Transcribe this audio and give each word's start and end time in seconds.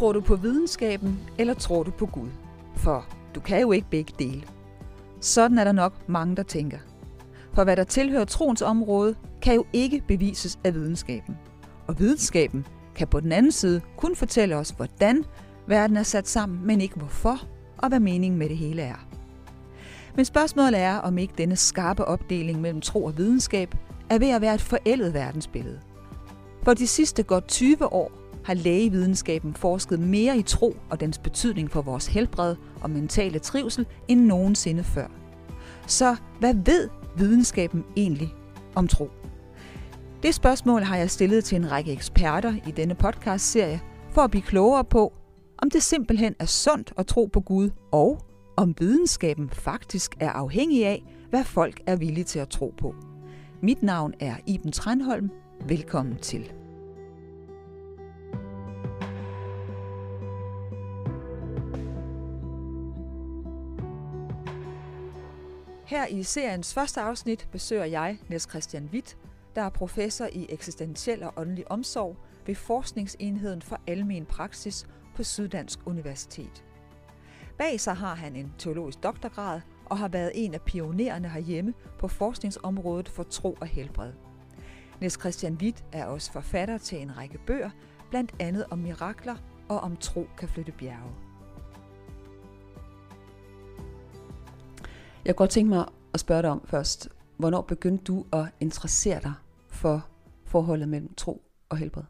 Tror 0.00 0.12
du 0.12 0.20
på 0.20 0.36
videnskaben, 0.36 1.20
eller 1.38 1.54
tror 1.54 1.82
du 1.82 1.90
på 1.90 2.06
Gud? 2.06 2.28
For 2.76 3.06
du 3.34 3.40
kan 3.40 3.60
jo 3.60 3.72
ikke 3.72 3.86
begge 3.90 4.12
dele. 4.18 4.42
Sådan 5.20 5.58
er 5.58 5.64
der 5.64 5.72
nok 5.72 6.08
mange, 6.08 6.36
der 6.36 6.42
tænker. 6.42 6.78
For 7.52 7.64
hvad 7.64 7.76
der 7.76 7.84
tilhører 7.84 8.24
troens 8.24 8.62
område, 8.62 9.14
kan 9.42 9.54
jo 9.54 9.64
ikke 9.72 10.02
bevises 10.08 10.58
af 10.64 10.74
videnskaben. 10.74 11.36
Og 11.86 11.98
videnskaben 11.98 12.66
kan 12.94 13.08
på 13.08 13.20
den 13.20 13.32
anden 13.32 13.52
side 13.52 13.80
kun 13.96 14.16
fortælle 14.16 14.56
os, 14.56 14.70
hvordan 14.70 15.24
verden 15.66 15.96
er 15.96 16.02
sat 16.02 16.28
sammen, 16.28 16.66
men 16.66 16.80
ikke 16.80 16.96
hvorfor 16.96 17.38
og 17.78 17.88
hvad 17.88 18.00
meningen 18.00 18.38
med 18.38 18.48
det 18.48 18.56
hele 18.56 18.82
er. 18.82 19.06
Men 20.16 20.24
spørgsmålet 20.24 20.80
er, 20.80 20.96
om 20.96 21.18
ikke 21.18 21.34
denne 21.38 21.56
skarpe 21.56 22.04
opdeling 22.04 22.60
mellem 22.60 22.80
tro 22.80 23.04
og 23.04 23.18
videnskab 23.18 23.74
er 24.10 24.18
ved 24.18 24.30
at 24.30 24.40
være 24.40 24.54
et 24.54 24.60
forældet 24.60 25.14
verdensbillede. 25.14 25.80
For 26.62 26.74
de 26.74 26.86
sidste 26.86 27.22
godt 27.22 27.48
20 27.48 27.92
år 27.92 28.19
har 28.44 28.54
lægevidenskaben 28.54 29.54
forsket 29.54 30.00
mere 30.00 30.38
i 30.38 30.42
tro 30.42 30.76
og 30.90 31.00
dens 31.00 31.18
betydning 31.18 31.70
for 31.70 31.82
vores 31.82 32.06
helbred 32.06 32.56
og 32.80 32.90
mentale 32.90 33.38
trivsel 33.38 33.86
end 34.08 34.20
nogensinde 34.20 34.84
før. 34.84 35.06
Så 35.86 36.16
hvad 36.40 36.54
ved 36.54 36.88
videnskaben 37.16 37.84
egentlig 37.96 38.34
om 38.74 38.88
tro? 38.88 39.10
Det 40.22 40.34
spørgsmål 40.34 40.82
har 40.82 40.96
jeg 40.96 41.10
stillet 41.10 41.44
til 41.44 41.56
en 41.56 41.70
række 41.70 41.92
eksperter 41.92 42.54
i 42.66 42.70
denne 42.70 42.94
podcast-serie 42.94 43.80
for 44.10 44.22
at 44.22 44.30
blive 44.30 44.42
klogere 44.42 44.84
på, 44.84 45.12
om 45.58 45.70
det 45.70 45.82
simpelthen 45.82 46.34
er 46.38 46.46
sundt 46.46 46.92
at 46.96 47.06
tro 47.06 47.26
på 47.32 47.40
Gud, 47.40 47.70
og 47.92 48.20
om 48.56 48.74
videnskaben 48.78 49.50
faktisk 49.50 50.14
er 50.20 50.30
afhængig 50.30 50.86
af, 50.86 51.02
hvad 51.30 51.44
folk 51.44 51.80
er 51.86 51.96
villige 51.96 52.24
til 52.24 52.38
at 52.38 52.48
tro 52.48 52.74
på. 52.78 52.94
Mit 53.62 53.82
navn 53.82 54.14
er 54.20 54.34
Iben 54.46 54.72
Tranholm. 54.72 55.30
Velkommen 55.68 56.16
til. 56.16 56.52
Her 65.90 66.06
i 66.06 66.22
seriens 66.22 66.74
første 66.74 67.00
afsnit 67.00 67.48
besøger 67.52 67.84
jeg 67.84 68.18
Niels 68.28 68.48
Christian 68.50 68.88
Witt, 68.92 69.16
der 69.54 69.62
er 69.62 69.68
professor 69.68 70.26
i 70.32 70.46
eksistentiel 70.48 71.22
og 71.22 71.32
åndelig 71.36 71.70
omsorg 71.70 72.16
ved 72.46 72.54
Forskningsenheden 72.54 73.62
for 73.62 73.80
Almen 73.86 74.26
Praksis 74.26 74.86
på 75.16 75.24
Syddansk 75.24 75.78
Universitet. 75.86 76.64
Bag 77.58 77.80
sig 77.80 77.94
har 77.94 78.14
han 78.14 78.36
en 78.36 78.52
teologisk 78.58 79.02
doktorgrad 79.02 79.60
og 79.86 79.98
har 79.98 80.08
været 80.08 80.32
en 80.34 80.54
af 80.54 80.62
pionererne 80.62 81.28
herhjemme 81.28 81.74
på 81.98 82.08
forskningsområdet 82.08 83.08
for 83.08 83.22
tro 83.22 83.56
og 83.60 83.66
helbred. 83.66 84.12
Niels 85.00 85.20
Christian 85.20 85.54
Witt 85.54 85.84
er 85.92 86.06
også 86.06 86.32
forfatter 86.32 86.78
til 86.78 87.02
en 87.02 87.16
række 87.16 87.38
bøger, 87.46 87.70
blandt 88.10 88.34
andet 88.40 88.64
om 88.70 88.78
mirakler 88.78 89.36
og 89.68 89.80
om 89.80 89.96
tro 89.96 90.26
kan 90.38 90.48
flytte 90.48 90.72
bjerge. 90.72 91.29
Jeg 95.24 95.36
kunne 95.36 95.44
godt 95.44 95.50
tænke 95.50 95.68
mig 95.68 95.84
at 96.14 96.20
spørge 96.20 96.42
dig 96.42 96.50
om 96.50 96.62
først, 96.66 97.08
hvornår 97.36 97.62
begyndte 97.62 98.04
du 98.04 98.24
at 98.32 98.44
interessere 98.60 99.20
dig 99.22 99.32
for 99.68 100.06
forholdet 100.44 100.88
mellem 100.88 101.14
tro 101.14 101.42
og 101.68 101.76
helbred? 101.76 102.02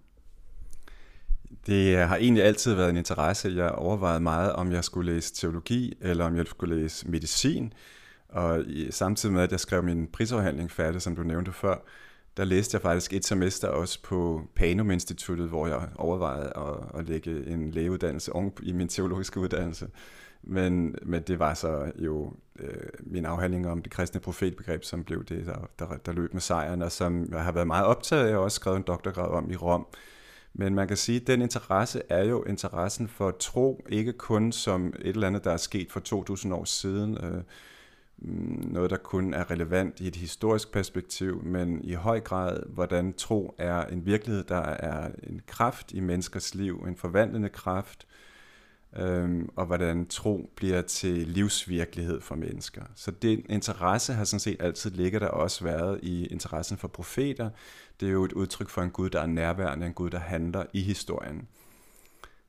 Det 1.67 1.98
har 1.98 2.17
egentlig 2.17 2.45
altid 2.45 2.74
været 2.74 2.90
en 2.90 2.96
interesse. 2.96 3.52
Jeg 3.57 3.70
overvejede 3.70 4.20
meget, 4.20 4.52
om 4.52 4.73
jeg 4.73 4.85
skulle 4.85 5.12
læse 5.12 5.35
teologi, 5.35 5.98
eller 6.01 6.24
om 6.24 6.36
jeg 6.36 6.46
skulle 6.46 6.77
læse 6.77 7.08
medicin. 7.08 7.73
Og 8.29 8.64
samtidig 8.90 9.33
med, 9.33 9.42
at 9.42 9.52
jeg 9.52 9.61
skrev 9.61 9.83
min 9.83 10.06
prisafhandling 10.06 10.70
færdig, 10.70 11.02
som 11.02 11.17
du 11.17 11.23
nævnte 11.23 11.52
før, 11.52 11.77
der 12.36 12.45
læste 12.45 12.74
jeg 12.74 12.83
faktisk 12.83 13.12
et 13.12 13.24
semester 13.24 13.68
også 13.68 14.02
på 14.02 14.42
Panum 14.56 14.90
Instituttet, 14.90 15.48
hvor 15.48 15.67
jeg 15.67 15.89
overvejede 15.96 16.52
at, 16.56 17.01
at 17.01 17.08
lægge 17.08 17.46
en 17.46 17.70
lægeuddannelse 17.70 18.33
oven 18.33 18.52
i 18.62 18.73
min 18.73 18.89
teologiske 18.89 19.40
uddannelse. 19.40 19.86
Men, 20.42 20.95
men 21.02 21.23
det 21.23 21.39
var 21.39 21.55
så 21.55 21.92
jo 21.98 22.33
øh, 22.58 22.89
min 23.01 23.27
afhandling 23.27 23.68
om 23.68 23.83
det 23.83 23.92
kristne 23.92 24.20
profetbegreb, 24.20 24.84
som 24.84 25.05
blev 25.05 25.24
det, 25.24 25.46
der, 25.46 25.68
der, 25.78 25.96
der 26.06 26.12
løb 26.12 26.33
med 26.33 26.40
sejren, 26.40 26.83
og 26.83 26.92
som 26.92 27.28
jeg 27.33 27.45
har 27.45 27.52
været 27.52 27.67
meget 27.67 27.86
optaget 27.86 28.28
af. 28.28 28.36
og 28.36 28.42
også 28.42 28.55
skrevet 28.55 28.77
en 28.77 28.83
doktorgrad 28.83 29.29
om 29.29 29.50
i 29.50 29.56
Rom. 29.56 29.86
Men 30.55 30.74
man 30.74 30.89
kan 30.89 30.96
sige, 30.96 31.20
at 31.20 31.27
den 31.27 31.42
interesse 31.42 32.02
er 32.08 32.24
jo 32.24 32.42
interessen 32.42 33.08
for 33.08 33.30
tro, 33.30 33.84
ikke 33.89 34.12
kun 34.12 34.52
som 34.52 34.86
et 34.86 35.14
eller 35.14 35.27
andet, 35.27 35.45
der 35.45 35.50
er 35.50 35.56
sket 35.56 35.92
for 35.92 36.00
2000 36.00 36.55
år 36.55 36.64
siden, 36.64 37.18
øh, 37.24 37.42
mm, 38.18 38.62
noget, 38.73 38.90
der 38.90 38.96
kun 38.96 39.34
er 39.34 39.50
relevant 39.50 40.00
i 40.00 40.06
et 40.06 40.17
historisk 40.17 40.73
perspektiv, 40.73 41.42
men 41.45 41.84
i 41.84 41.92
høj 41.92 42.20
grad, 42.20 42.62
hvordan 42.68 43.12
tro 43.12 43.55
er 43.58 43.84
en 43.84 44.06
virkelighed, 44.06 44.45
der 44.45 44.61
er 44.61 45.11
en 45.23 45.40
kraft 45.46 45.92
i 45.92 46.00
menneskers 46.00 46.55
liv, 46.55 46.84
en 46.89 46.96
forvandlende 46.96 47.48
kraft, 47.48 48.06
øh, 48.96 49.45
og 49.56 49.67
hvordan 49.67 50.06
tro 50.06 50.51
bliver 50.56 50.83
til 50.83 51.28
livsvirkelighed 51.28 52.20
for 52.20 52.34
mennesker. 52.34 52.83
Så 52.95 53.11
den 53.11 53.46
interesse 53.48 54.12
har 54.12 54.24
sådan 54.24 54.40
set 54.40 54.56
altid 54.61 54.90
ligget 54.90 55.20
der 55.20 55.28
også 55.28 55.64
været 55.64 56.01
i 56.02 56.27
interessen 56.27 56.77
for 56.77 56.89
profeter. 56.89 57.50
Det 58.00 58.08
er 58.08 58.12
jo 58.12 58.24
et 58.24 58.33
udtryk 58.33 58.68
for 58.68 58.83
en 58.83 58.90
Gud, 58.90 59.11
der 59.11 59.20
er 59.20 59.27
nærværende, 59.27 59.86
en 59.86 59.92
Gud, 59.92 60.11
der 60.11 60.18
handler 60.18 60.64
i 60.73 60.80
historien. 60.80 61.48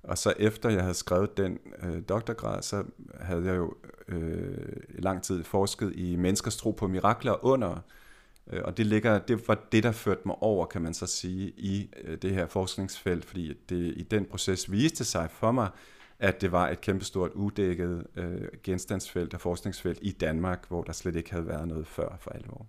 Og 0.04 0.18
så 0.18 0.34
efter 0.40 0.70
jeg 0.70 0.82
havde 0.82 0.94
skrevet 0.94 1.38
den 1.38 1.60
øh, 1.84 2.02
doktorgrad, 2.10 2.62
så 2.62 2.84
havde 3.20 3.46
jeg 3.46 3.58
jo 3.58 3.74
øh, 4.08 4.76
lang 4.90 5.24
tid 5.24 5.44
forsket 5.44 5.94
i 5.96 6.16
menneskers 6.16 6.58
tro 6.58 6.72
på 6.72 6.88
mirakler 6.88 7.46
under, 7.46 7.80
øh, 8.52 8.62
og 8.64 8.78
det, 8.78 8.86
ligger, 8.86 9.20
det 9.20 9.48
var 9.48 9.68
det, 9.72 9.84
der 9.84 9.92
førte 9.92 10.22
mig 10.26 10.36
over, 10.42 10.66
kan 10.66 10.82
man 10.82 10.94
så 10.94 11.08
sige, 11.08 11.50
i 11.58 11.90
øh, 12.04 12.18
det 12.22 12.32
her 12.32 12.48
forskningsfelt, 12.48 13.26
fordi 13.26 13.54
det 13.70 13.94
i 13.98 14.04
den 14.12 14.26
proces 14.26 14.72
viste 14.72 15.06
sig 15.06 15.30
for 15.32 15.52
mig, 15.52 15.70
at 16.22 16.42
det 16.42 16.52
var 16.52 16.70
et 16.70 16.82
kæmpestort 16.82 17.32
uddækket 17.32 18.04
øh, 18.16 18.42
genstandsfelt 18.64 19.34
og 19.34 19.42
forskningsfelt 19.42 20.00
i 20.02 20.12
Danmark, 20.12 20.68
hvor 20.68 20.84
der 20.84 20.94
slet 20.94 21.16
ikke 21.16 21.32
havde 21.32 21.48
været 21.48 21.68
noget 21.68 21.88
før 21.88 22.18
for 22.20 22.32
alvor. 22.32 22.66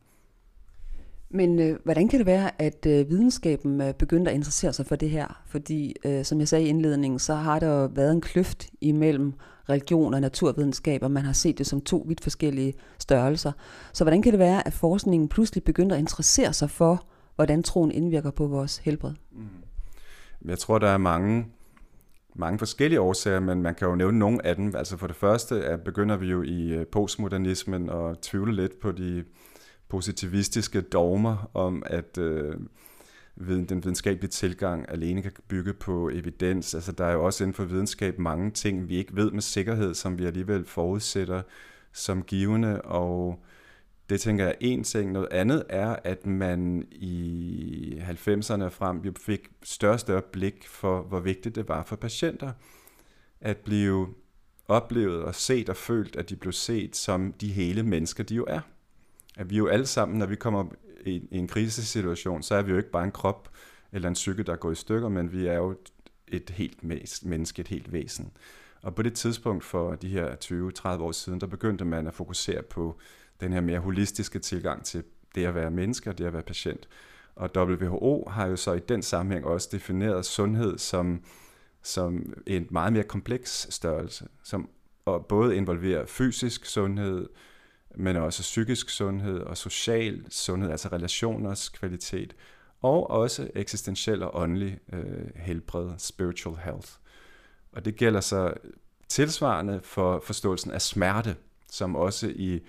Men 1.30 1.58
øh, 1.58 1.78
hvordan 1.84 2.08
kan 2.08 2.18
det 2.18 2.26
være, 2.26 2.62
at 2.62 2.86
øh, 2.86 3.10
videnskaben 3.10 3.80
øh, 3.80 3.94
begyndte 3.94 4.30
at 4.30 4.34
interessere 4.34 4.72
sig 4.72 4.86
for 4.86 4.96
det 4.96 5.10
her? 5.10 5.42
Fordi, 5.46 5.94
øh, 6.04 6.24
som 6.24 6.40
jeg 6.40 6.48
sagde 6.48 6.64
i 6.64 6.68
indledningen, 6.68 7.18
så 7.18 7.34
har 7.34 7.58
der 7.58 7.88
været 7.88 8.12
en 8.12 8.20
kløft 8.20 8.70
imellem 8.80 9.32
religion 9.68 10.14
og 10.14 10.20
naturvidenskab, 10.20 11.02
og 11.02 11.10
man 11.10 11.24
har 11.24 11.32
set 11.32 11.58
det 11.58 11.66
som 11.66 11.80
to 11.80 12.04
vidt 12.08 12.20
forskellige 12.20 12.74
størrelser. 12.98 13.52
Så 13.92 14.04
hvordan 14.04 14.22
kan 14.22 14.32
det 14.32 14.38
være, 14.38 14.66
at 14.66 14.72
forskningen 14.72 15.28
pludselig 15.28 15.64
begyndte 15.64 15.94
at 15.94 15.98
interessere 15.98 16.52
sig 16.52 16.70
for, 16.70 17.06
hvordan 17.36 17.62
troen 17.62 17.90
indvirker 17.90 18.30
på 18.30 18.46
vores 18.46 18.78
helbred? 18.78 19.12
Mm. 19.32 19.46
Jeg 20.44 20.58
tror, 20.58 20.78
der 20.78 20.88
er 20.88 20.98
mange 20.98 21.46
mange 22.34 22.58
forskellige 22.58 23.00
årsager, 23.00 23.40
men 23.40 23.62
man 23.62 23.74
kan 23.74 23.88
jo 23.88 23.94
nævne 23.94 24.18
nogle 24.18 24.46
af 24.46 24.56
dem. 24.56 24.76
Altså 24.76 24.96
for 24.96 25.06
det 25.06 25.16
første 25.16 25.64
at 25.64 25.80
begynder 25.80 26.16
vi 26.16 26.26
jo 26.26 26.42
i 26.42 26.72
øh, 26.72 26.86
postmodernismen 26.86 27.90
og 27.90 28.20
tvivle 28.20 28.54
lidt 28.54 28.80
på 28.80 28.92
de 28.92 29.24
positivistiske 29.88 30.80
dogmer 30.80 31.50
om, 31.54 31.82
at 31.86 32.18
øh, 32.18 32.54
den 33.38 33.84
videnskabelige 33.84 34.30
tilgang 34.30 34.86
alene 34.88 35.22
kan 35.22 35.32
bygge 35.48 35.72
på 35.72 36.10
evidens. 36.12 36.74
Altså 36.74 36.92
der 36.92 37.04
er 37.04 37.12
jo 37.12 37.24
også 37.24 37.44
inden 37.44 37.54
for 37.54 37.64
videnskab 37.64 38.18
mange 38.18 38.50
ting, 38.50 38.88
vi 38.88 38.96
ikke 38.96 39.16
ved 39.16 39.30
med 39.30 39.42
sikkerhed, 39.42 39.94
som 39.94 40.18
vi 40.18 40.24
alligevel 40.24 40.64
forudsætter 40.64 41.42
som 41.92 42.22
givende, 42.22 42.82
og 42.82 43.44
det 44.10 44.20
tænker 44.20 44.44
jeg 44.44 44.52
er 44.52 44.58
en 44.60 44.84
ting. 44.84 45.12
Noget 45.12 45.28
andet 45.30 45.64
er, 45.68 45.96
at 46.04 46.26
man 46.26 46.88
i 46.90 48.00
90'erne 48.00 48.68
frem 48.68 48.98
jo 48.98 49.12
fik 49.20 49.48
større 49.62 49.92
og 49.92 50.00
større 50.00 50.22
blik 50.22 50.68
for, 50.68 51.02
hvor 51.02 51.20
vigtigt 51.20 51.54
det 51.54 51.68
var 51.68 51.84
for 51.84 51.96
patienter 51.96 52.52
at 53.40 53.56
blive 53.56 54.08
oplevet 54.68 55.22
og 55.22 55.34
set 55.34 55.68
og 55.68 55.76
følt, 55.76 56.16
at 56.16 56.30
de 56.30 56.36
blev 56.36 56.52
set 56.52 56.96
som 56.96 57.32
de 57.32 57.52
hele 57.52 57.82
mennesker, 57.82 58.24
de 58.24 58.34
jo 58.34 58.44
er. 58.48 58.60
At 59.36 59.50
vi 59.50 59.56
jo 59.56 59.66
alle 59.66 59.86
sammen, 59.86 60.18
når 60.18 60.26
vi 60.26 60.36
kommer 60.36 60.64
i, 61.06 61.28
en 61.30 61.48
krisesituation, 61.48 62.42
så 62.42 62.54
er 62.54 62.62
vi 62.62 62.70
jo 62.70 62.76
ikke 62.76 62.90
bare 62.90 63.04
en 63.04 63.10
krop 63.10 63.48
eller 63.92 64.08
en 64.08 64.14
psyke, 64.14 64.42
der 64.42 64.56
går 64.56 64.70
i 64.70 64.74
stykker, 64.74 65.08
men 65.08 65.32
vi 65.32 65.46
er 65.46 65.54
jo 65.54 65.76
et 66.28 66.50
helt 66.50 66.84
menneske, 67.22 67.60
et 67.60 67.68
helt 67.68 67.92
væsen. 67.92 68.32
Og 68.82 68.94
på 68.94 69.02
det 69.02 69.14
tidspunkt 69.14 69.64
for 69.64 69.94
de 69.94 70.08
her 70.08 70.34
20-30 70.44 71.02
år 71.02 71.12
siden, 71.12 71.40
der 71.40 71.46
begyndte 71.46 71.84
man 71.84 72.06
at 72.06 72.14
fokusere 72.14 72.62
på 72.62 72.98
den 73.42 73.52
her 73.52 73.60
mere 73.60 73.78
holistiske 73.78 74.38
tilgang 74.38 74.84
til 74.84 75.04
det 75.34 75.46
at 75.46 75.54
være 75.54 75.70
menneske 75.70 76.10
og 76.10 76.18
det 76.18 76.24
at 76.24 76.32
være 76.32 76.42
patient. 76.42 76.88
Og 77.36 77.50
WHO 77.56 78.28
har 78.30 78.46
jo 78.46 78.56
så 78.56 78.72
i 78.72 78.80
den 78.80 79.02
sammenhæng 79.02 79.46
også 79.46 79.68
defineret 79.72 80.24
sundhed 80.26 80.78
som, 80.78 81.24
som 81.82 82.34
en 82.46 82.66
meget 82.70 82.92
mere 82.92 83.02
kompleks 83.02 83.66
størrelse, 83.70 84.28
som 84.44 84.68
og 85.04 85.26
både 85.26 85.56
involverer 85.56 86.06
fysisk 86.06 86.64
sundhed, 86.66 87.28
men 87.96 88.16
også 88.16 88.42
psykisk 88.42 88.90
sundhed 88.90 89.38
og 89.38 89.56
social 89.56 90.24
sundhed, 90.30 90.70
altså 90.70 90.88
relationers 90.88 91.68
kvalitet, 91.68 92.36
og 92.82 93.10
også 93.10 93.48
eksistentiel 93.54 94.22
og 94.22 94.30
åndelig 94.34 94.78
øh, 94.92 95.30
helbred, 95.36 95.90
spiritual 95.98 96.56
health. 96.56 96.88
Og 97.72 97.84
det 97.84 97.96
gælder 97.96 98.20
så 98.20 98.54
tilsvarende 99.08 99.80
for 99.82 100.22
forståelsen 100.24 100.70
af 100.70 100.82
smerte, 100.82 101.36
som 101.70 101.96
også 101.96 102.32
i 102.34 102.60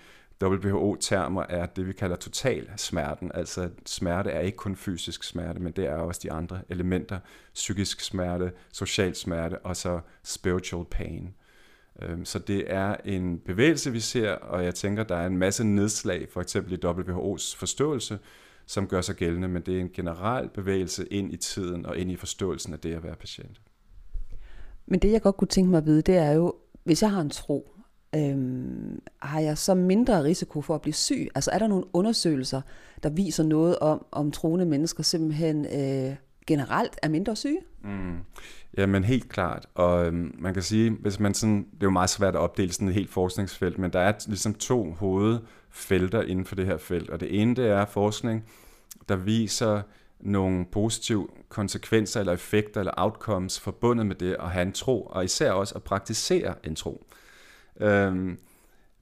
WHO-termer 0.49 1.43
er 1.49 1.65
det, 1.65 1.87
vi 1.87 1.93
kalder 1.93 2.15
total 2.15 2.69
smerten. 2.77 3.31
Altså 3.33 3.69
smerte 3.85 4.29
er 4.29 4.39
ikke 4.39 4.57
kun 4.57 4.75
fysisk 4.75 5.23
smerte, 5.23 5.59
men 5.59 5.73
det 5.73 5.85
er 5.85 5.95
også 5.95 6.19
de 6.23 6.31
andre 6.31 6.61
elementer. 6.69 7.19
Psykisk 7.53 8.01
smerte, 8.01 8.51
social 8.73 9.15
smerte 9.15 9.59
og 9.59 9.75
så 9.75 9.99
spiritual 10.23 10.85
pain. 10.91 11.33
Øhm, 12.01 12.25
så 12.25 12.39
det 12.39 12.73
er 12.73 12.95
en 13.05 13.39
bevægelse, 13.39 13.91
vi 13.91 13.99
ser, 13.99 14.31
og 14.31 14.63
jeg 14.63 14.75
tænker, 14.75 15.03
der 15.03 15.15
er 15.15 15.27
en 15.27 15.37
masse 15.37 15.63
nedslag, 15.63 16.27
for 16.31 16.41
eksempel 16.41 16.73
i 16.73 16.85
WHO's 16.85 17.57
forståelse, 17.57 18.19
som 18.65 18.87
gør 18.87 19.01
sig 19.01 19.15
gældende, 19.15 19.47
men 19.47 19.61
det 19.61 19.75
er 19.75 19.79
en 19.79 19.91
generel 19.93 20.49
bevægelse 20.49 21.05
ind 21.05 21.33
i 21.33 21.37
tiden 21.37 21.85
og 21.85 21.97
ind 21.97 22.11
i 22.11 22.15
forståelsen 22.15 22.73
af 22.73 22.79
det 22.79 22.93
at 22.93 23.03
være 23.03 23.15
patient. 23.15 23.61
Men 24.85 24.99
det, 24.99 25.11
jeg 25.11 25.21
godt 25.21 25.37
kunne 25.37 25.47
tænke 25.47 25.69
mig 25.69 25.77
at 25.77 25.85
vide, 25.85 26.01
det 26.01 26.17
er 26.17 26.31
jo, 26.31 26.53
hvis 26.83 27.01
jeg 27.01 27.11
har 27.11 27.21
en 27.21 27.29
tro, 27.29 27.72
øhm, 28.15 29.01
har 29.19 29.39
jeg 29.39 29.57
så 29.57 29.73
mindre 29.73 30.23
risiko 30.23 30.61
for 30.61 30.75
at 30.75 30.81
blive 30.81 30.93
syg? 30.93 31.27
Altså 31.35 31.51
er 31.51 31.59
der 31.59 31.67
nogle 31.67 31.85
undersøgelser, 31.93 32.61
der 33.03 33.09
viser 33.09 33.43
noget 33.43 33.79
om, 33.79 34.05
om 34.11 34.31
troende 34.31 34.65
mennesker 34.65 35.03
simpelthen 35.03 35.65
øh, 35.65 36.15
generelt 36.47 36.99
er 37.01 37.09
mindre 37.09 37.35
syge? 37.35 37.59
Mm. 37.83 38.17
Ja, 38.77 38.85
men 38.85 39.03
helt 39.03 39.29
klart. 39.29 39.65
Og 39.75 40.05
øhm, 40.05 40.35
man 40.39 40.53
kan 40.53 40.63
sige, 40.63 40.91
hvis 40.91 41.19
man 41.19 41.33
sådan, 41.33 41.57
det 41.57 41.83
er 41.83 41.87
jo 41.87 41.89
meget 41.89 42.09
svært 42.09 42.35
at 42.35 42.39
opdele 42.39 42.73
sådan 42.73 42.87
et 42.87 42.93
helt 42.93 43.09
forskningsfelt, 43.09 43.77
men 43.77 43.93
der 43.93 43.99
er 43.99 44.13
ligesom 44.27 44.53
to 44.53 44.91
hovedfelter 44.91 46.21
inden 46.21 46.45
for 46.45 46.55
det 46.55 46.65
her 46.65 46.77
felt. 46.77 47.09
Og 47.09 47.19
det 47.19 47.41
ene, 47.41 47.55
det 47.55 47.67
er 47.67 47.85
forskning, 47.85 48.43
der 49.09 49.15
viser 49.15 49.81
nogle 50.19 50.65
positive 50.71 51.27
konsekvenser 51.49 52.19
eller 52.19 52.33
effekter 52.33 52.81
eller 52.81 52.93
outcomes 52.97 53.59
forbundet 53.59 54.05
med 54.05 54.15
det 54.15 54.35
at 54.39 54.49
have 54.49 54.65
en 54.65 54.71
tro, 54.71 55.01
og 55.01 55.25
især 55.25 55.51
også 55.51 55.75
at 55.75 55.83
praktisere 55.83 56.55
en 56.63 56.75
tro. 56.75 57.05
Øhm, 57.79 58.37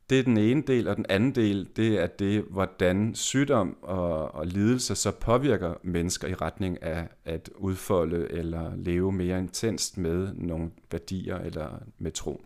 det 0.09 0.19
er 0.19 0.23
den 0.23 0.38
ene 0.38 0.63
del, 0.68 0.88
og 0.88 0.95
den 0.95 1.06
anden 1.09 1.35
del, 1.35 1.69
det 1.75 2.01
er 2.03 2.07
det, 2.07 2.45
hvordan 2.50 3.15
sygdom 3.15 3.77
og, 3.81 4.35
og 4.35 4.47
lidelse 4.47 4.95
så 4.95 5.12
påvirker 5.12 5.73
mennesker 5.83 6.27
i 6.27 6.33
retning 6.33 6.83
af 6.83 7.07
at 7.25 7.50
udfolde 7.56 8.27
eller 8.31 8.75
leve 8.75 9.12
mere 9.12 9.39
intenst 9.39 9.97
med 9.97 10.33
nogle 10.33 10.71
værdier 10.91 11.38
eller 11.38 11.83
med 11.97 12.12
tro. 12.12 12.41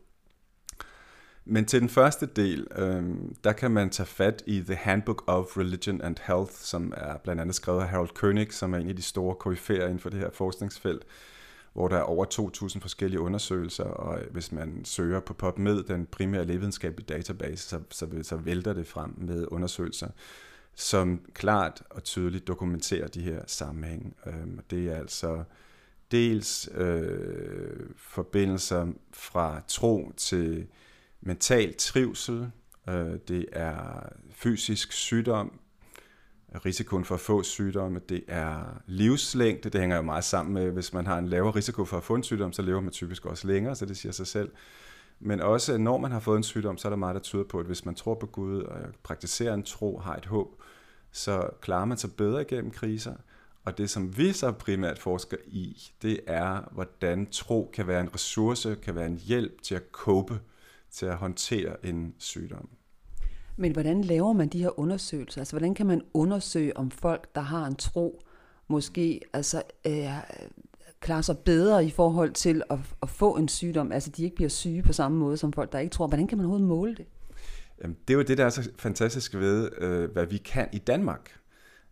Men 1.45 1.66
til 1.66 1.81
den 1.81 1.89
første 1.89 2.25
del, 2.25 2.68
øh, 2.78 3.04
der 3.44 3.51
kan 3.51 3.71
man 3.71 3.89
tage 3.89 4.07
fat 4.07 4.44
i 4.45 4.62
The 4.62 4.75
Handbook 4.75 5.24
of 5.28 5.57
Religion 5.57 6.01
and 6.01 6.16
Health, 6.28 6.51
som 6.51 6.94
er 6.98 7.18
blandt 7.18 7.42
andet 7.42 7.56
skrevet 7.56 7.81
af 7.81 7.88
Harold 7.88 8.10
Koenig, 8.10 8.54
som 8.54 8.74
er 8.74 8.78
en 8.78 8.89
af 8.89 8.95
de 8.95 9.01
store 9.01 9.36
koryfærer 9.36 9.86
inden 9.86 10.00
for 10.00 10.10
det 10.10 10.19
her 10.19 10.30
forskningsfelt, 10.33 11.04
hvor 11.75 11.88
der 11.88 11.98
er 11.98 12.01
over 12.01 12.25
2.000 12.69 12.80
forskellige 12.80 13.19
undersøgelser, 13.19 13.83
og 13.83 14.19
hvis 14.31 14.51
man 14.51 14.86
søger 14.86 15.19
på 15.19 15.33
PubMed, 15.33 15.83
den 15.83 16.06
primære 16.06 16.45
lægevidenskabelige 16.45 17.13
database, 17.13 17.69
så, 17.69 17.80
så, 17.92 18.07
så 18.22 18.36
vælter 18.36 18.74
det 18.74 18.88
frem 18.88 19.13
med 19.18 19.45
undersøgelser, 19.51 20.07
som 20.75 21.22
klart 21.33 21.83
og 21.89 22.04
tydeligt 22.04 22.48
dokumenterer 22.48 23.07
de 23.07 23.22
her 23.22 23.42
sammenhænge. 23.48 24.13
Øhm, 24.27 24.60
det 24.69 24.88
er 24.89 24.95
altså 24.95 25.44
dels 26.12 26.69
øh, 26.75 27.89
forbindelser 27.98 28.88
fra 29.13 29.62
tro 29.68 30.12
til 30.18 30.68
mental 31.21 31.75
trivsel, 31.78 32.51
øh, 32.89 33.19
det 33.28 33.45
er 33.51 34.10
fysisk 34.31 34.92
sygdom, 34.92 35.60
risikoen 36.66 37.06
for 37.06 37.16
at 37.16 37.22
få 37.22 37.44
sygdomme, 37.44 38.00
det 38.10 38.24
er 38.28 38.81
livslængde, 38.86 39.69
det 39.69 39.81
hænger 39.81 39.96
jo 39.96 40.02
meget 40.02 40.24
sammen 40.24 40.54
med, 40.54 40.72
hvis 40.72 40.94
man 40.94 41.07
har 41.07 41.18
en 41.18 41.28
lavere 41.28 41.56
risiko 41.56 41.86
for 41.86 41.98
at 41.98 42.04
få 42.04 42.16
en 42.16 42.24
sygdom, 42.24 42.54
så 42.54 42.62
lever 42.62 42.81
man 42.81 42.92
typisk 42.92 43.25
også 43.25 43.48
længere, 43.48 43.75
så 43.75 43.86
det 43.86 43.98
siger 43.98 44.12
sig 44.12 44.28
selv. 44.28 44.52
Men 45.19 45.42
også 45.42 45.78
når 45.78 45.98
man 45.98 46.12
har 46.12 46.19
fået 46.19 46.38
en 46.38 46.44
sygdom, 46.44 46.78
så 46.78 46.88
er 46.88 46.90
der 46.90 46.98
meget, 46.98 47.16
der 47.16 47.22
tyder 47.22 47.44
på, 47.44 47.60
at 47.60 47.66
hvis 47.66 47.86
man 47.86 47.96
tror 47.96 48.16
på 48.16 48.25
Gud 48.25 48.62
og 48.62 48.78
praktiserer 49.04 49.54
en 49.54 49.63
tro, 49.63 49.98
har 49.98 50.16
et 50.16 50.25
håb, 50.25 50.62
så 51.12 51.50
klarer 51.62 51.86
man 51.86 51.98
sig 51.98 52.13
bedre 52.13 52.42
igennem 52.42 52.72
kriser. 52.72 53.13
Og 53.66 53.78
det, 53.78 53.90
som 53.90 54.18
vi 54.18 54.31
så 54.31 54.52
primært 54.52 55.00
forsker 55.00 55.38
i, 55.46 55.92
det 56.02 56.19
er, 56.28 56.69
hvordan 56.72 57.28
tro 57.31 57.72
kan 57.74 57.88
være 57.88 58.02
en 58.02 58.13
ressource, 58.13 58.75
kan 58.75 58.96
være 58.96 59.06
en 59.06 59.18
hjælp 59.18 59.62
til 59.62 59.75
at 59.75 59.84
cope, 59.92 60.40
til 60.92 61.06
at 61.06 61.16
håndtere 61.16 61.86
en 61.86 62.16
sygdom. 62.18 62.69
Men 63.57 63.72
hvordan 63.72 64.02
laver 64.02 64.34
man 64.34 64.48
de 64.48 64.60
her 64.60 64.80
undersøgelser? 64.80 65.42
Altså, 65.42 65.54
hvordan 65.54 65.74
kan 65.74 65.86
man 65.86 66.02
undersøge, 66.13 66.78
om 66.78 66.92
folk, 66.92 67.36
der 67.36 67.42
har 67.42 67.66
en 67.66 67.75
tro, 67.75 68.24
måske 68.68 69.22
altså, 69.34 69.63
øh, 69.88 70.10
klarer 71.00 71.22
sig 71.22 71.38
bedre 71.38 71.86
i 71.86 71.90
forhold 71.90 72.31
til 72.31 72.63
at, 72.69 72.80
at 73.02 73.10
få 73.10 73.36
en 73.36 73.48
sygdom? 73.48 73.92
Altså, 73.92 74.10
de 74.10 74.24
ikke 74.24 74.36
bliver 74.36 74.50
syge 74.50 74.84
på 74.84 74.94
samme 74.94 75.18
måde 75.18 75.38
som 75.38 75.54
folk, 75.54 75.72
der 75.72 75.80
ikke 75.80 75.92
tror. 75.92 76.07
Hvordan 76.07 76.28
kan 76.28 76.38
man 76.38 76.46
overhovedet 76.46 76.68
måle 76.68 76.96
det? 76.96 77.06
Jamen, 77.81 77.98
det 78.07 78.13
er 78.13 78.18
jo 78.18 78.24
det, 78.24 78.38
der 78.38 78.46
er 78.46 78.50
så 78.50 78.69
fantastisk 78.78 79.36
ved, 79.36 79.69
øh, 79.78 80.12
hvad 80.12 80.25
vi 80.25 80.38
kan 80.38 80.68
i 80.72 80.78
Danmark. 80.78 81.40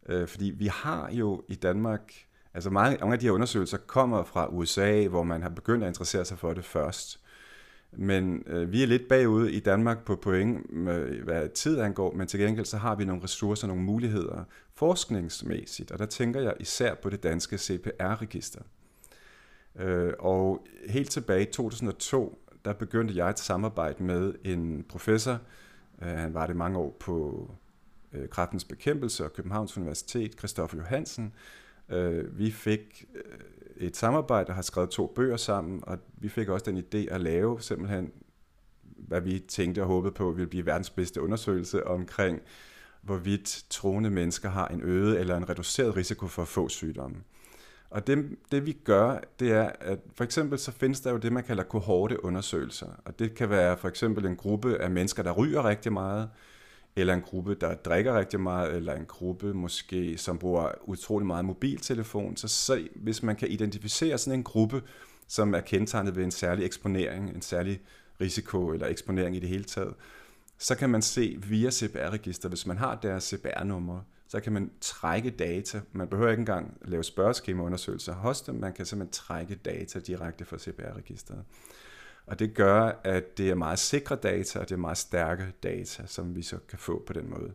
Øh, 0.09 0.27
fordi 0.27 0.45
vi 0.45 0.67
har 0.67 1.09
jo 1.11 1.43
i 1.49 1.55
Danmark, 1.55 2.13
altså 2.53 2.69
mange, 2.69 2.97
mange 2.97 3.13
af 3.13 3.19
de 3.19 3.25
her 3.25 3.31
undersøgelser 3.31 3.77
kommer 3.77 4.23
fra 4.23 4.47
USA, 4.47 5.07
hvor 5.07 5.23
man 5.23 5.41
har 5.41 5.49
begyndt 5.49 5.83
at 5.83 5.87
interessere 5.87 6.25
sig 6.25 6.37
for 6.37 6.53
det 6.53 6.65
først. 6.65 7.22
Men 7.95 8.43
øh, 8.47 8.71
vi 8.71 8.83
er 8.83 8.87
lidt 8.87 9.07
bagud 9.07 9.47
i 9.47 9.59
Danmark 9.59 10.05
på 10.05 10.15
point, 10.15 10.73
med, 10.73 11.05
hvad 11.05 11.49
tid 11.49 11.79
angår, 11.79 12.13
men 12.13 12.27
til 12.27 12.39
gengæld 12.39 12.65
så 12.65 12.77
har 12.77 12.95
vi 12.95 13.05
nogle 13.05 13.23
ressourcer, 13.23 13.67
nogle 13.67 13.83
muligheder 13.83 14.43
forskningsmæssigt, 14.75 15.91
og 15.91 15.99
der 15.99 16.05
tænker 16.05 16.41
jeg 16.41 16.53
især 16.59 16.95
på 16.95 17.09
det 17.09 17.23
danske 17.23 17.57
CPR-register. 17.57 18.61
Øh, 19.75 20.13
og 20.19 20.67
helt 20.89 21.11
tilbage 21.11 21.41
i 21.41 21.51
2002, 21.51 22.39
der 22.65 22.73
begyndte 22.73 23.15
jeg 23.15 23.29
et 23.29 23.39
samarbejde 23.39 24.03
med 24.03 24.33
en 24.43 24.85
professor, 24.89 25.39
øh, 26.01 26.07
han 26.07 26.33
var 26.33 26.47
det 26.47 26.55
mange 26.55 26.77
år 26.77 26.97
på 26.99 27.49
øh, 28.13 28.29
Kræftens 28.29 28.63
bekæmpelse 28.63 29.25
og 29.25 29.33
Københavns 29.33 29.77
Universitet, 29.77 30.35
Christoffer 30.37 30.77
Johansen. 30.77 31.33
Øh, 31.89 32.39
vi 32.39 32.51
fik 32.51 33.05
øh, 33.15 33.21
et 33.77 33.97
samarbejde 33.97 34.49
og 34.49 34.55
har 34.55 34.61
skrevet 34.61 34.89
to 34.89 35.13
bøger 35.15 35.37
sammen, 35.37 35.83
og 35.87 35.97
vi 36.17 36.29
fik 36.29 36.49
også 36.49 36.65
den 36.71 36.77
idé 36.77 37.13
at 37.13 37.21
lave 37.21 37.61
simpelthen, 37.61 38.11
hvad 38.83 39.21
vi 39.21 39.39
tænkte 39.39 39.81
og 39.81 39.87
håbede 39.87 40.13
på 40.13 40.31
ville 40.31 40.47
blive 40.47 40.65
verdens 40.65 40.89
bedste 40.89 41.21
undersøgelse 41.21 41.87
omkring, 41.87 42.41
hvorvidt 43.01 43.65
troende 43.69 44.09
mennesker 44.09 44.49
har 44.49 44.67
en 44.67 44.81
øget 44.81 45.19
eller 45.19 45.37
en 45.37 45.49
reduceret 45.49 45.95
risiko 45.95 46.27
for 46.27 46.41
at 46.41 46.47
få 46.47 46.69
sygdomme. 46.69 47.17
Og 47.89 48.07
det, 48.07 48.37
det 48.51 48.65
vi 48.65 48.71
gør, 48.71 49.19
det 49.39 49.51
er, 49.51 49.71
at 49.79 49.99
for 50.15 50.23
eksempel 50.23 50.59
så 50.59 50.71
findes 50.71 51.01
der 51.01 51.11
jo 51.11 51.17
det, 51.17 51.33
man 51.33 51.43
kalder 51.43 51.63
kohorteundersøgelser. 51.63 52.87
Og 53.05 53.19
det 53.19 53.35
kan 53.35 53.49
være 53.49 53.77
for 53.77 53.87
eksempel 53.87 54.25
en 54.25 54.35
gruppe 54.35 54.77
af 54.77 54.91
mennesker, 54.91 55.23
der 55.23 55.31
ryger 55.31 55.65
rigtig 55.65 55.93
meget, 55.93 56.29
eller 56.95 57.13
en 57.13 57.21
gruppe, 57.21 57.55
der 57.55 57.75
drikker 57.75 58.19
rigtig 58.19 58.39
meget, 58.39 58.75
eller 58.75 58.93
en 58.93 59.05
gruppe 59.05 59.53
måske, 59.53 60.17
som 60.17 60.37
bruger 60.37 60.71
utrolig 60.89 61.25
meget 61.25 61.45
mobiltelefon. 61.45 62.37
Så, 62.37 62.47
så 62.47 62.87
hvis 62.95 63.23
man 63.23 63.35
kan 63.35 63.47
identificere 63.47 64.17
sådan 64.17 64.39
en 64.39 64.43
gruppe, 64.43 64.81
som 65.27 65.53
er 65.53 65.59
kendetegnet 65.59 66.15
ved 66.15 66.23
en 66.23 66.31
særlig 66.31 66.65
eksponering, 66.65 67.29
en 67.29 67.41
særlig 67.41 67.81
risiko 68.21 68.67
eller 68.67 68.87
eksponering 68.87 69.35
i 69.35 69.39
det 69.39 69.49
hele 69.49 69.63
taget, 69.63 69.93
så 70.57 70.75
kan 70.75 70.89
man 70.89 71.01
se 71.01 71.37
via 71.49 71.69
CPR-register, 71.69 72.49
hvis 72.49 72.65
man 72.65 72.77
har 72.77 72.95
deres 72.95 73.23
CPR-nummer, 73.23 74.01
så 74.27 74.39
kan 74.39 74.53
man 74.53 74.71
trække 74.81 75.29
data. 75.29 75.81
Man 75.91 76.07
behøver 76.07 76.29
ikke 76.29 76.39
engang 76.39 76.77
lave 76.81 77.03
spørgeskemaundersøgelser 77.03 78.13
hos 78.13 78.41
dem, 78.41 78.55
man 78.55 78.73
kan 78.73 78.85
simpelthen 78.85 79.11
trække 79.11 79.55
data 79.55 79.99
direkte 79.99 80.45
fra 80.45 80.57
CPR-registeret. 80.57 81.43
Og 82.25 82.39
det 82.39 82.53
gør, 82.53 82.91
at 83.03 83.37
det 83.37 83.49
er 83.49 83.55
meget 83.55 83.79
sikre 83.79 84.15
data, 84.15 84.59
og 84.59 84.69
det 84.69 84.75
er 84.75 84.79
meget 84.79 84.97
stærke 84.97 85.53
data, 85.63 86.03
som 86.05 86.35
vi 86.35 86.41
så 86.41 86.57
kan 86.69 86.79
få 86.79 87.03
på 87.07 87.13
den 87.13 87.29
måde. 87.29 87.53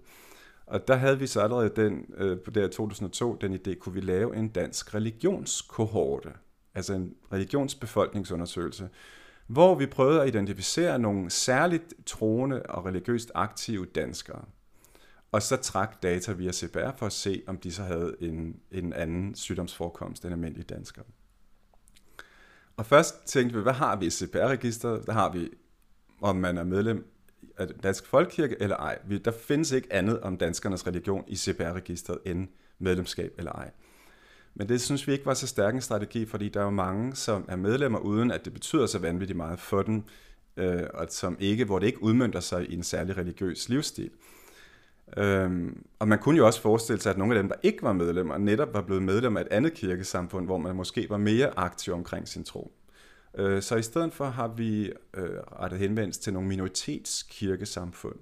Og 0.67 0.89
der 0.89 0.95
havde 0.95 1.19
vi 1.19 1.27
så 1.27 1.41
allerede 1.41 1.71
den, 1.77 2.07
øh, 2.17 2.41
på 2.41 2.51
det 2.51 2.71
2002 2.71 3.35
den 3.41 3.55
idé, 3.55 3.75
kunne 3.75 3.95
vi 3.95 4.01
lave 4.01 4.37
en 4.37 4.49
dansk 4.49 4.95
religionskohorte, 4.95 6.33
altså 6.75 6.95
en 6.95 7.15
religionsbefolkningsundersøgelse, 7.33 8.89
hvor 9.47 9.75
vi 9.75 9.87
prøvede 9.87 10.23
at 10.23 10.29
identificere 10.29 10.99
nogle 10.99 11.31
særligt 11.31 11.95
troende 12.07 12.63
og 12.63 12.85
religiøst 12.85 13.33
aktive 13.35 13.87
danskere. 13.87 14.45
Og 15.33 15.43
så 15.43 15.57
trak 15.57 16.03
data 16.03 16.33
via 16.33 16.53
CPR 16.53 16.91
for 16.97 17.07
at 17.07 17.13
se, 17.13 17.43
om 17.47 17.57
de 17.57 17.73
så 17.73 17.83
havde 17.83 18.17
en, 18.21 18.61
en 18.73 18.93
anden 18.93 19.35
sygdomsforekomst 19.35 20.25
end 20.25 20.33
almindelige 20.33 20.65
danskere. 20.65 21.05
Og 22.79 22.87
først 22.87 23.25
tænkte 23.27 23.57
vi, 23.57 23.63
hvad 23.63 23.73
har 23.73 23.97
vi 23.97 24.07
i 24.07 24.11
CPR-registeret? 24.11 25.07
Der 25.07 25.13
har 25.13 25.33
vi, 25.33 25.49
om 26.21 26.37
man 26.37 26.59
er 26.59 26.65
medlem 26.65 27.07
af 27.57 27.69
Dansk 27.69 28.07
Folkekirke 28.07 28.57
eller 28.61 28.77
ej. 28.77 28.99
Der 29.25 29.31
findes 29.31 29.73
ikke 29.73 29.93
andet 29.93 30.21
om 30.21 30.37
danskernes 30.37 30.87
religion 30.87 31.25
i 31.29 31.37
CPR-registeret 31.37 32.19
end 32.25 32.49
medlemskab 32.79 33.35
eller 33.39 33.53
ej. 33.53 33.71
Men 34.55 34.69
det 34.69 34.81
synes 34.81 35.07
vi 35.07 35.13
ikke 35.13 35.27
var 35.27 35.35
så 35.35 35.47
stærk 35.47 35.75
en 35.75 35.81
strategi, 35.81 36.27
fordi 36.27 36.49
der 36.49 36.61
er 36.61 36.65
jo 36.65 36.71
mange, 36.71 37.17
som 37.17 37.45
er 37.49 37.57
medlemmer, 37.57 37.99
uden 37.99 38.31
at 38.31 38.45
det 38.45 38.53
betyder 38.53 38.87
så 38.87 38.99
vanvittigt 38.99 39.37
meget 39.37 39.61
for 39.61 39.83
dem, 39.83 40.03
øh, 40.57 40.83
og 40.95 41.07
som 41.11 41.37
ikke, 41.41 41.65
hvor 41.65 41.79
det 41.79 41.87
ikke 41.87 42.03
udmyndter 42.03 42.41
sig 42.41 42.71
i 42.71 42.75
en 42.75 42.83
særlig 42.83 43.17
religiøs 43.17 43.69
livsstil. 43.69 44.11
Øhm, 45.17 45.85
og 45.99 46.09
man 46.09 46.19
kunne 46.19 46.37
jo 46.37 46.47
også 46.47 46.61
forestille 46.61 47.01
sig, 47.01 47.11
at 47.11 47.19
nogle 47.19 47.35
af 47.35 47.43
dem, 47.43 47.49
der 47.49 47.57
ikke 47.63 47.83
var 47.83 47.93
medlemmer, 47.93 48.39
netop 48.39 48.75
var 48.75 48.83
blevet 48.83 49.03
medlemmer 49.03 49.41
af 49.41 49.45
et 49.45 49.53
andet 49.53 49.75
kirkesamfund, 49.75 50.47
hvor 50.47 50.59
man 50.59 50.77
måske 50.77 51.11
var 51.11 51.17
mere 51.17 51.59
aktiv 51.59 51.95
omkring 51.95 52.29
sin 52.29 52.45
tro. 52.45 52.73
Øh, 53.39 53.63
så 53.63 53.77
i 53.77 53.83
stedet 53.83 54.13
for 54.13 54.25
har 54.25 54.49
vi 54.49 54.93
øh, 55.15 55.31
rettet 55.61 55.79
henvendelse 55.79 56.21
til 56.21 56.33
nogle 56.33 56.49
minoritetskirkesamfund, 56.49 58.19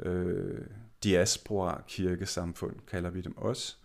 øh, 0.00 0.60
diaspora 1.04 1.82
kirkesamfund, 1.88 2.76
kalder 2.90 3.10
vi 3.10 3.20
dem 3.20 3.36
også, 3.36 3.76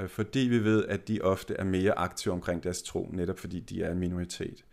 øh, 0.00 0.08
fordi 0.08 0.38
vi 0.38 0.64
ved, 0.64 0.84
at 0.84 1.08
de 1.08 1.20
ofte 1.20 1.54
er 1.54 1.64
mere 1.64 1.98
aktive 1.98 2.34
omkring 2.34 2.62
deres 2.62 2.82
tro, 2.82 3.10
netop 3.12 3.38
fordi 3.38 3.60
de 3.60 3.82
er 3.82 3.92
en 3.92 3.98
minoritet. 3.98 4.64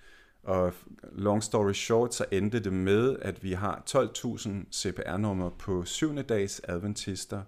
Og 0.48 0.74
long 1.12 1.44
story 1.44 1.74
short, 1.74 2.16
så 2.16 2.26
endte 2.32 2.60
det 2.60 2.74
med, 2.74 3.16
at 3.22 3.44
vi 3.44 3.54
har 3.54 3.84
12.000 3.90 4.50
CPR-numre 4.74 5.52
på 5.60 5.86
7. 5.86 6.16
dags 6.16 6.62
adventister 6.64 7.42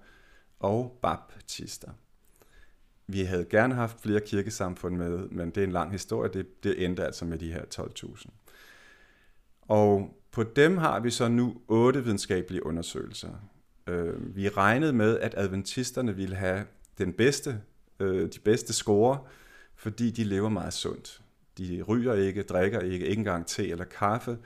og 0.59 0.99
baptister. 1.01 1.91
Vi 3.07 3.19
havde 3.19 3.45
gerne 3.45 3.75
haft 3.75 4.01
flere 4.01 4.19
kirkesamfund 4.19 4.95
med, 4.95 5.29
men 5.29 5.49
det 5.49 5.57
er 5.57 5.63
en 5.63 5.71
lang 5.71 5.91
historie. 5.91 6.31
Det, 6.33 6.63
det 6.63 6.85
endte 6.85 7.05
altså 7.05 7.25
med 7.25 7.37
de 7.37 7.53
her 7.53 7.63
12.000. 7.75 8.29
Og 9.61 10.17
på 10.31 10.43
dem 10.43 10.77
har 10.77 10.99
vi 10.99 11.09
så 11.09 11.27
nu 11.27 11.61
otte 11.67 12.03
videnskabelige 12.03 12.65
undersøgelser. 12.65 13.29
Øh, 13.87 14.35
vi 14.35 14.49
regnede 14.49 14.93
med, 14.93 15.19
at 15.19 15.33
adventisterne 15.37 16.15
ville 16.15 16.35
have 16.35 16.65
den 16.97 17.13
bedste, 17.13 17.61
øh, 17.99 18.33
de 18.33 18.39
bedste 18.39 18.73
score, 18.73 19.19
fordi 19.75 20.11
de 20.11 20.23
lever 20.23 20.49
meget 20.49 20.73
sundt. 20.73 21.21
De 21.59 21.81
ryger 21.81 22.13
ikke, 22.13 22.43
drikker 22.43 22.79
ikke, 22.79 23.07
ikke 23.07 23.19
engang 23.19 23.47
te 23.47 23.69
eller 23.69 23.85
kaffe. 23.85 24.37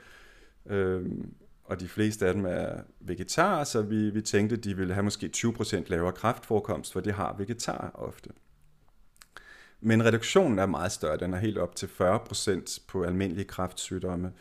Øhm, 0.66 1.34
og 1.64 1.80
de 1.80 1.88
fleste 1.88 2.26
af 2.26 2.34
dem 2.34 2.44
er 2.46 2.80
vegetarer, 3.00 3.64
så 3.64 3.82
vi, 3.82 4.10
vi 4.10 4.22
tænkte, 4.22 4.56
de 4.56 4.76
ville 4.76 4.94
have 4.94 5.04
måske 5.04 5.30
20% 5.36 5.84
lavere 5.86 6.12
kraftforekomst, 6.12 6.92
for 6.92 7.00
de 7.00 7.12
har 7.12 7.34
vegetarer 7.38 7.90
ofte. 7.94 8.30
Men 9.80 10.04
reduktionen 10.04 10.58
er 10.58 10.66
meget 10.66 10.92
større. 10.92 11.16
Den 11.16 11.34
er 11.34 11.38
helt 11.38 11.58
op 11.58 11.76
til 11.76 11.86
40% 11.86 12.84
på 12.88 13.04
almindelige 13.04 13.44
kræftsygdomme. 13.44 14.32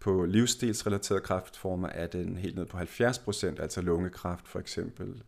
På 0.00 0.24
livsstilsrelaterede 0.24 1.22
kræftformer 1.22 1.88
er 1.88 2.06
den 2.06 2.36
helt 2.36 2.56
ned 2.56 2.66
på 2.66 2.78
70%, 2.78 3.62
altså 3.62 3.80
lungekræft 3.80 4.48
for 4.48 4.58
eksempel. 4.58 5.22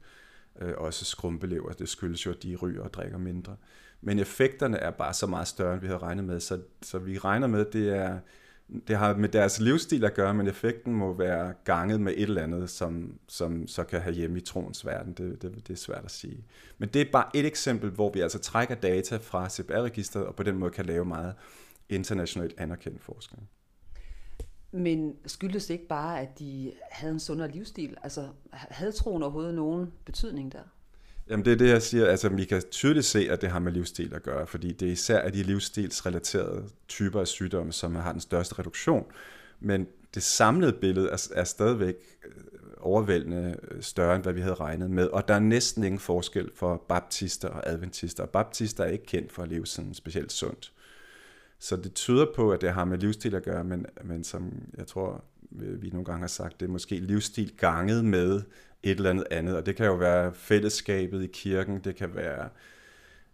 Øh, 0.60 0.74
også 0.76 1.04
skrumpelever, 1.04 1.72
det 1.72 1.88
skyldes 1.88 2.26
jo, 2.26 2.30
at 2.30 2.42
de 2.42 2.56
ryger 2.56 2.82
og 2.82 2.94
drikker 2.94 3.18
mindre. 3.18 3.56
Men 4.00 4.18
effekterne 4.18 4.76
er 4.76 4.90
bare 4.90 5.14
så 5.14 5.26
meget 5.26 5.48
større, 5.48 5.72
end 5.72 5.80
vi 5.80 5.86
havde 5.86 5.98
regnet 5.98 6.24
med. 6.24 6.40
Så, 6.40 6.60
så 6.82 6.98
vi 6.98 7.18
regner 7.18 7.46
med, 7.46 7.66
at 7.66 7.72
det 7.72 7.96
er 7.96 8.18
det 8.88 8.96
har 8.96 9.16
med 9.16 9.28
deres 9.28 9.60
livsstil 9.60 10.04
at 10.04 10.14
gøre, 10.14 10.34
men 10.34 10.46
effekten 10.46 10.94
må 10.94 11.12
være 11.12 11.54
ganget 11.64 12.00
med 12.00 12.12
et 12.12 12.22
eller 12.22 12.42
andet, 12.42 12.70
som, 12.70 13.18
som 13.28 13.66
så 13.66 13.84
kan 13.84 14.00
have 14.00 14.14
hjemme 14.14 14.38
i 14.38 14.40
troens 14.40 14.86
verden. 14.86 15.12
Det, 15.12 15.42
det, 15.42 15.68
det 15.68 15.72
er 15.72 15.76
svært 15.76 16.04
at 16.04 16.10
sige. 16.10 16.44
Men 16.78 16.88
det 16.88 17.02
er 17.02 17.06
bare 17.12 17.30
et 17.34 17.46
eksempel, 17.46 17.90
hvor 17.90 18.12
vi 18.12 18.20
altså 18.20 18.38
trækker 18.38 18.74
data 18.74 19.16
fra 19.16 19.48
CPR-registeret, 19.48 20.26
og 20.26 20.36
på 20.36 20.42
den 20.42 20.58
måde 20.58 20.70
kan 20.70 20.86
lave 20.86 21.04
meget 21.04 21.34
internationalt 21.88 22.54
anerkendt 22.58 23.02
forskning. 23.02 23.48
Men 24.72 25.16
skyldes 25.26 25.66
det 25.66 25.74
ikke 25.74 25.88
bare, 25.88 26.20
at 26.20 26.38
de 26.38 26.72
havde 26.90 27.12
en 27.12 27.20
sundere 27.20 27.50
livsstil? 27.50 27.96
Altså, 28.02 28.28
havde 28.52 28.92
troen 28.92 29.22
overhovedet 29.22 29.54
nogen 29.54 29.92
betydning 30.04 30.52
der? 30.52 30.62
Jamen 31.30 31.44
det 31.44 31.52
er 31.52 31.56
det, 31.56 31.68
jeg 31.68 31.82
siger. 31.82 32.06
Altså, 32.06 32.28
vi 32.28 32.44
kan 32.44 32.62
tydeligt 32.70 33.06
se, 33.06 33.28
at 33.30 33.40
det 33.40 33.50
har 33.50 33.58
med 33.58 33.72
livsstil 33.72 34.14
at 34.14 34.22
gøre, 34.22 34.46
fordi 34.46 34.72
det 34.72 34.88
er 34.88 34.92
især 34.92 35.18
af 35.18 35.32
de 35.32 35.42
livsstilsrelaterede 35.42 36.64
typer 36.88 37.20
af 37.20 37.26
sygdomme, 37.26 37.72
som 37.72 37.94
har 37.94 38.12
den 38.12 38.20
største 38.20 38.58
reduktion. 38.58 39.06
Men 39.60 39.86
det 40.14 40.22
samlede 40.22 40.72
billede 40.72 41.08
er, 41.08 41.28
er 41.34 41.44
stadigvæk 41.44 41.94
øh, 42.24 42.32
overvældende 42.80 43.56
øh, 43.70 43.82
større, 43.82 44.14
end 44.14 44.22
hvad 44.22 44.32
vi 44.32 44.40
havde 44.40 44.54
regnet 44.54 44.90
med. 44.90 45.06
Og 45.06 45.28
der 45.28 45.34
er 45.34 45.40
næsten 45.40 45.84
ingen 45.84 45.98
forskel 45.98 46.50
for 46.54 46.84
baptister 46.88 47.48
og 47.48 47.68
adventister. 47.68 48.22
Og 48.22 48.30
baptister 48.30 48.84
er 48.84 48.88
ikke 48.88 49.06
kendt 49.06 49.32
for 49.32 49.42
at 49.42 49.48
leve 49.48 49.66
sådan 49.66 49.94
specielt 49.94 50.32
sundt. 50.32 50.72
Så 51.58 51.76
det 51.76 51.94
tyder 51.94 52.26
på, 52.36 52.52
at 52.52 52.60
det 52.60 52.72
har 52.72 52.84
med 52.84 52.98
livsstil 52.98 53.34
at 53.34 53.42
gøre, 53.42 53.64
men, 53.64 53.86
men 54.04 54.24
som 54.24 54.52
jeg 54.76 54.86
tror, 54.86 55.24
vi 55.50 55.90
nogle 55.90 56.04
gange 56.04 56.20
har 56.20 56.26
sagt, 56.26 56.60
det 56.60 56.66
er 56.66 56.70
måske 56.70 56.96
livsstil 56.96 57.52
ganget 57.56 58.04
med 58.04 58.42
et 58.82 58.96
eller 58.96 59.10
andet 59.10 59.26
andet. 59.30 59.56
Og 59.56 59.66
det 59.66 59.76
kan 59.76 59.86
jo 59.86 59.94
være 59.94 60.34
fællesskabet 60.34 61.22
i 61.22 61.26
kirken, 61.26 61.80
det 61.80 61.96
kan 61.96 62.14
være... 62.14 62.48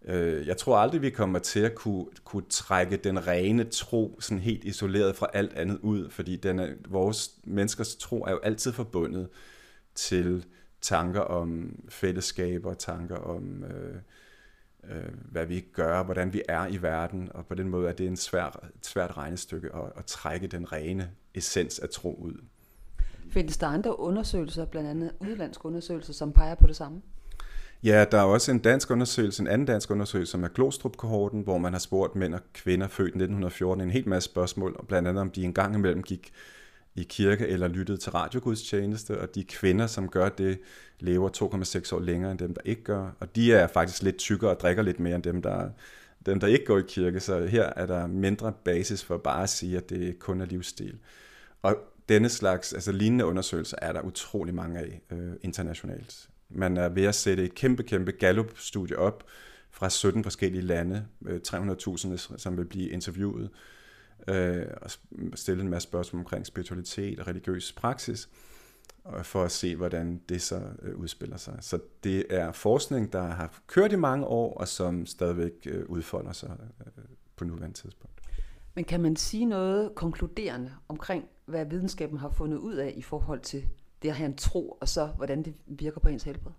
Øh, 0.05 0.47
jeg 0.47 0.57
tror 0.57 0.77
aldrig, 0.77 1.01
vi 1.01 1.09
kommer 1.09 1.39
til 1.39 1.59
at 1.59 1.75
kunne, 1.75 2.05
kunne 2.23 2.45
trække 2.49 2.97
den 2.97 3.27
rene 3.27 3.63
tro 3.63 4.17
sådan 4.19 4.41
helt 4.41 4.63
isoleret 4.63 5.15
fra 5.15 5.27
alt 5.33 5.53
andet 5.53 5.79
ud, 5.81 6.09
fordi 6.09 6.35
den 6.35 6.59
er, 6.59 6.73
vores 6.87 7.31
menneskers 7.43 7.95
tro 7.95 8.23
er 8.23 8.31
jo 8.31 8.39
altid 8.39 8.73
forbundet 8.73 9.29
til 9.95 10.45
tanker 10.81 11.21
om 11.21 11.79
fællesskaber, 11.89 12.73
tanker 12.73 13.15
om... 13.15 13.63
Øh, 13.63 13.95
øh, 14.89 15.13
hvad 15.31 15.45
vi 15.45 15.59
gør, 15.59 16.03
hvordan 16.03 16.33
vi 16.33 16.41
er 16.47 16.67
i 16.67 16.81
verden, 16.81 17.29
og 17.33 17.45
på 17.45 17.55
den 17.55 17.69
måde 17.69 17.89
er 17.89 17.93
det 17.93 18.07
en 18.07 18.17
svær, 18.17 18.45
et 18.75 18.85
svært 18.85 19.17
regnestykke 19.17 19.75
at, 19.75 19.91
at 19.97 20.05
trække 20.05 20.47
den 20.47 20.71
rene 20.71 21.11
essens 21.33 21.79
af 21.79 21.89
tro 21.89 22.15
ud. 22.15 22.41
Findes 23.29 23.57
der 23.57 23.67
andre 23.67 23.99
undersøgelser, 23.99 24.65
blandt 24.65 24.89
andet 24.89 25.11
udlandske 25.19 25.65
undersøgelser, 25.65 26.13
som 26.13 26.33
peger 26.33 26.55
på 26.55 26.67
det 26.67 26.75
samme? 26.75 27.01
Ja, 27.83 28.05
der 28.11 28.17
er 28.17 28.23
også 28.23 28.51
en 28.51 28.59
dansk 28.59 28.91
undersøgelse, 28.91 29.41
en 29.41 29.47
anden 29.47 29.67
dansk 29.67 29.91
undersøgelse, 29.91 30.31
som 30.31 30.43
er 30.43 30.47
Glostrup-kohorten, 30.47 31.41
hvor 31.41 31.57
man 31.57 31.73
har 31.73 31.79
spurgt 31.79 32.15
mænd 32.15 32.33
og 32.33 32.41
kvinder 32.53 32.87
født 32.87 33.07
i 33.07 33.17
1914 33.17 33.81
en 33.81 33.91
hel 33.91 34.09
masse 34.09 34.29
spørgsmål, 34.29 34.75
og 34.79 34.87
blandt 34.87 35.07
andet 35.07 35.21
om 35.21 35.31
de 35.31 35.43
engang 35.43 35.75
imellem 35.75 36.03
gik 36.03 36.33
i 36.95 37.03
kirke 37.03 37.47
eller 37.47 37.67
lyttede 37.67 37.97
til 37.97 38.11
radiogudstjeneste, 38.11 39.21
og 39.21 39.35
de 39.35 39.43
kvinder, 39.43 39.87
som 39.87 40.09
gør 40.09 40.29
det, 40.29 40.59
lever 40.99 41.29
2,6 41.89 41.95
år 41.95 41.99
længere 41.99 42.31
end 42.31 42.39
dem, 42.39 42.53
der 42.53 42.61
ikke 42.65 42.83
gør, 42.83 43.11
og 43.19 43.35
de 43.35 43.53
er 43.53 43.67
faktisk 43.67 44.03
lidt 44.03 44.17
tykkere 44.17 44.51
og 44.51 44.59
drikker 44.59 44.83
lidt 44.83 44.99
mere 44.99 45.15
end 45.15 45.23
dem, 45.23 45.41
der, 45.41 45.69
dem, 46.25 46.39
der 46.39 46.47
ikke 46.47 46.65
går 46.65 46.77
i 46.77 46.83
kirke, 46.87 47.19
så 47.19 47.45
her 47.45 47.63
er 47.75 47.85
der 47.85 48.07
mindre 48.07 48.53
basis 48.63 49.03
for 49.03 49.17
bare 49.17 49.43
at 49.43 49.49
sige, 49.49 49.77
at 49.77 49.89
det 49.89 50.19
kun 50.19 50.41
er 50.41 50.45
livsstil. 50.45 50.97
Og 51.61 51.75
denne 52.09 52.29
slags, 52.29 52.73
altså 52.73 52.91
lignende 52.91 53.25
undersøgelser, 53.25 53.77
er 53.81 53.93
der 53.93 54.01
utrolig 54.01 54.55
mange 54.55 54.79
af 54.79 55.01
øh, 55.11 55.33
internationalt. 55.41 56.29
Man 56.49 56.77
er 56.77 56.89
ved 56.89 57.03
at 57.03 57.15
sætte 57.15 57.43
et 57.43 57.55
kæmpe, 57.55 57.83
kæmpe 57.83 58.11
Gallup-studie 58.11 58.99
op 58.99 59.23
fra 59.71 59.89
17 59.89 60.23
forskellige 60.23 60.61
lande, 60.61 61.05
øh, 61.25 61.39
300.000, 61.47 62.37
som 62.37 62.57
vil 62.57 62.65
blive 62.65 62.89
interviewet, 62.89 63.49
øh, 64.27 64.65
og 64.81 64.91
stille 65.35 65.61
en 65.63 65.69
masse 65.69 65.87
spørgsmål 65.87 66.19
omkring 66.19 66.45
spiritualitet 66.45 67.19
og 67.19 67.27
religiøs 67.27 67.73
praksis, 67.73 68.29
for 69.23 69.43
at 69.43 69.51
se, 69.51 69.75
hvordan 69.75 70.21
det 70.29 70.41
så 70.41 70.61
øh, 70.81 70.95
udspiller 70.95 71.37
sig. 71.37 71.57
Så 71.61 71.79
det 72.03 72.25
er 72.29 72.51
forskning, 72.51 73.13
der 73.13 73.21
har 73.21 73.59
kørt 73.67 73.91
i 73.91 73.95
mange 73.95 74.25
år, 74.25 74.53
og 74.53 74.67
som 74.67 75.05
stadigvæk 75.05 75.51
øh, 75.65 75.85
udfolder 75.89 76.31
sig 76.31 76.57
øh, 76.81 77.03
på 77.35 77.45
nuværende 77.45 77.77
tidspunkt. 77.77 78.21
Men 78.75 78.85
kan 78.85 79.01
man 79.01 79.15
sige 79.15 79.45
noget 79.45 79.95
konkluderende 79.95 80.71
omkring, 80.87 81.25
hvad 81.47 81.65
videnskaben 81.65 82.17
har 82.17 82.29
fundet 82.29 82.57
ud 82.57 82.75
af 82.75 82.93
i 82.95 83.01
forhold 83.01 83.39
til 83.39 83.67
det 84.01 84.09
at 84.09 84.15
have 84.15 84.25
en 84.25 84.35
tro, 84.35 84.77
og 84.81 84.89
så 84.89 85.05
hvordan 85.05 85.43
det 85.43 85.53
virker 85.65 85.99
på 85.99 86.09
ens 86.09 86.23
helbred? 86.23 86.51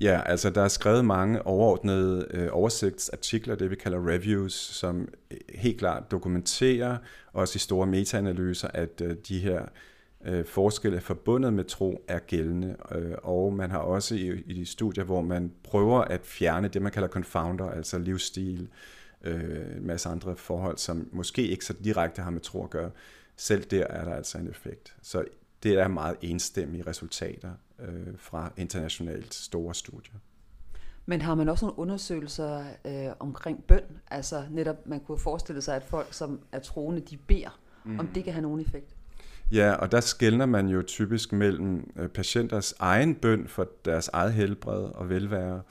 Ja, 0.00 0.20
altså 0.26 0.50
der 0.50 0.62
er 0.62 0.68
skrevet 0.68 1.04
mange 1.04 1.46
overordnede 1.46 2.26
øh, 2.30 2.48
oversigtsartikler, 2.52 3.54
det 3.54 3.70
vi 3.70 3.76
kalder 3.76 4.08
reviews, 4.08 4.52
som 4.52 5.08
øh, 5.30 5.38
helt 5.54 5.78
klart 5.78 6.10
dokumenterer, 6.10 6.96
også 7.32 7.56
i 7.56 7.58
store 7.58 7.86
metaanalyser, 7.86 8.68
at 8.68 9.00
øh, 9.00 9.16
de 9.28 9.38
her 9.38 9.64
øh, 10.24 10.44
forskelle 10.44 11.00
forbundet 11.00 11.52
med 11.52 11.64
tro 11.64 12.04
er 12.08 12.18
gældende. 12.18 12.76
Øh, 12.94 13.12
og 13.22 13.52
man 13.52 13.70
har 13.70 13.78
også 13.78 14.14
i, 14.14 14.42
i 14.46 14.54
de 14.54 14.66
studier, 14.66 15.04
hvor 15.04 15.20
man 15.20 15.52
prøver 15.64 16.00
at 16.00 16.20
fjerne 16.24 16.68
det, 16.68 16.82
man 16.82 16.92
kalder 16.92 17.08
confounder, 17.08 17.70
altså 17.70 17.98
livsstil, 17.98 18.68
øh, 19.24 19.76
en 19.76 19.86
masse 19.86 20.08
andre 20.08 20.36
forhold, 20.36 20.78
som 20.78 21.08
måske 21.12 21.46
ikke 21.46 21.64
så 21.64 21.74
direkte 21.84 22.22
har 22.22 22.30
med 22.30 22.40
tro 22.40 22.64
at 22.64 22.70
gøre. 22.70 22.90
Selv 23.36 23.64
der 23.64 23.86
er 23.86 24.04
der 24.04 24.14
altså 24.14 24.38
en 24.38 24.48
effekt. 24.48 24.96
Så 25.02 25.24
det 25.62 25.78
er 25.78 25.88
meget 25.88 26.16
enstemmige 26.20 26.86
resultater 26.86 27.50
øh, 27.78 28.18
fra 28.18 28.52
internationalt 28.56 29.34
store 29.34 29.74
studier. 29.74 30.14
Men 31.06 31.20
har 31.20 31.34
man 31.34 31.48
også 31.48 31.64
nogle 31.64 31.78
undersøgelser 31.78 32.64
øh, 32.84 33.12
omkring 33.18 33.64
bøn? 33.64 33.82
Altså 34.10 34.44
netop, 34.50 34.86
man 34.86 35.00
kunne 35.00 35.18
forestille 35.18 35.62
sig, 35.62 35.76
at 35.76 35.84
folk, 35.84 36.12
som 36.12 36.40
er 36.52 36.58
troende, 36.58 37.00
de 37.00 37.16
beder, 37.16 37.60
mm. 37.84 37.98
om 37.98 38.06
det 38.06 38.24
kan 38.24 38.32
have 38.32 38.42
nogen 38.42 38.60
effekt? 38.60 38.96
Ja, 39.52 39.72
og 39.72 39.92
der 39.92 40.00
skældner 40.00 40.46
man 40.46 40.68
jo 40.68 40.82
typisk 40.82 41.32
mellem 41.32 41.90
øh, 41.96 42.08
patienters 42.08 42.74
egen 42.78 43.14
bøn 43.14 43.48
for 43.48 43.68
deres 43.84 44.08
eget 44.08 44.32
helbred 44.32 44.84
og 44.84 45.08
velvære, 45.08 45.62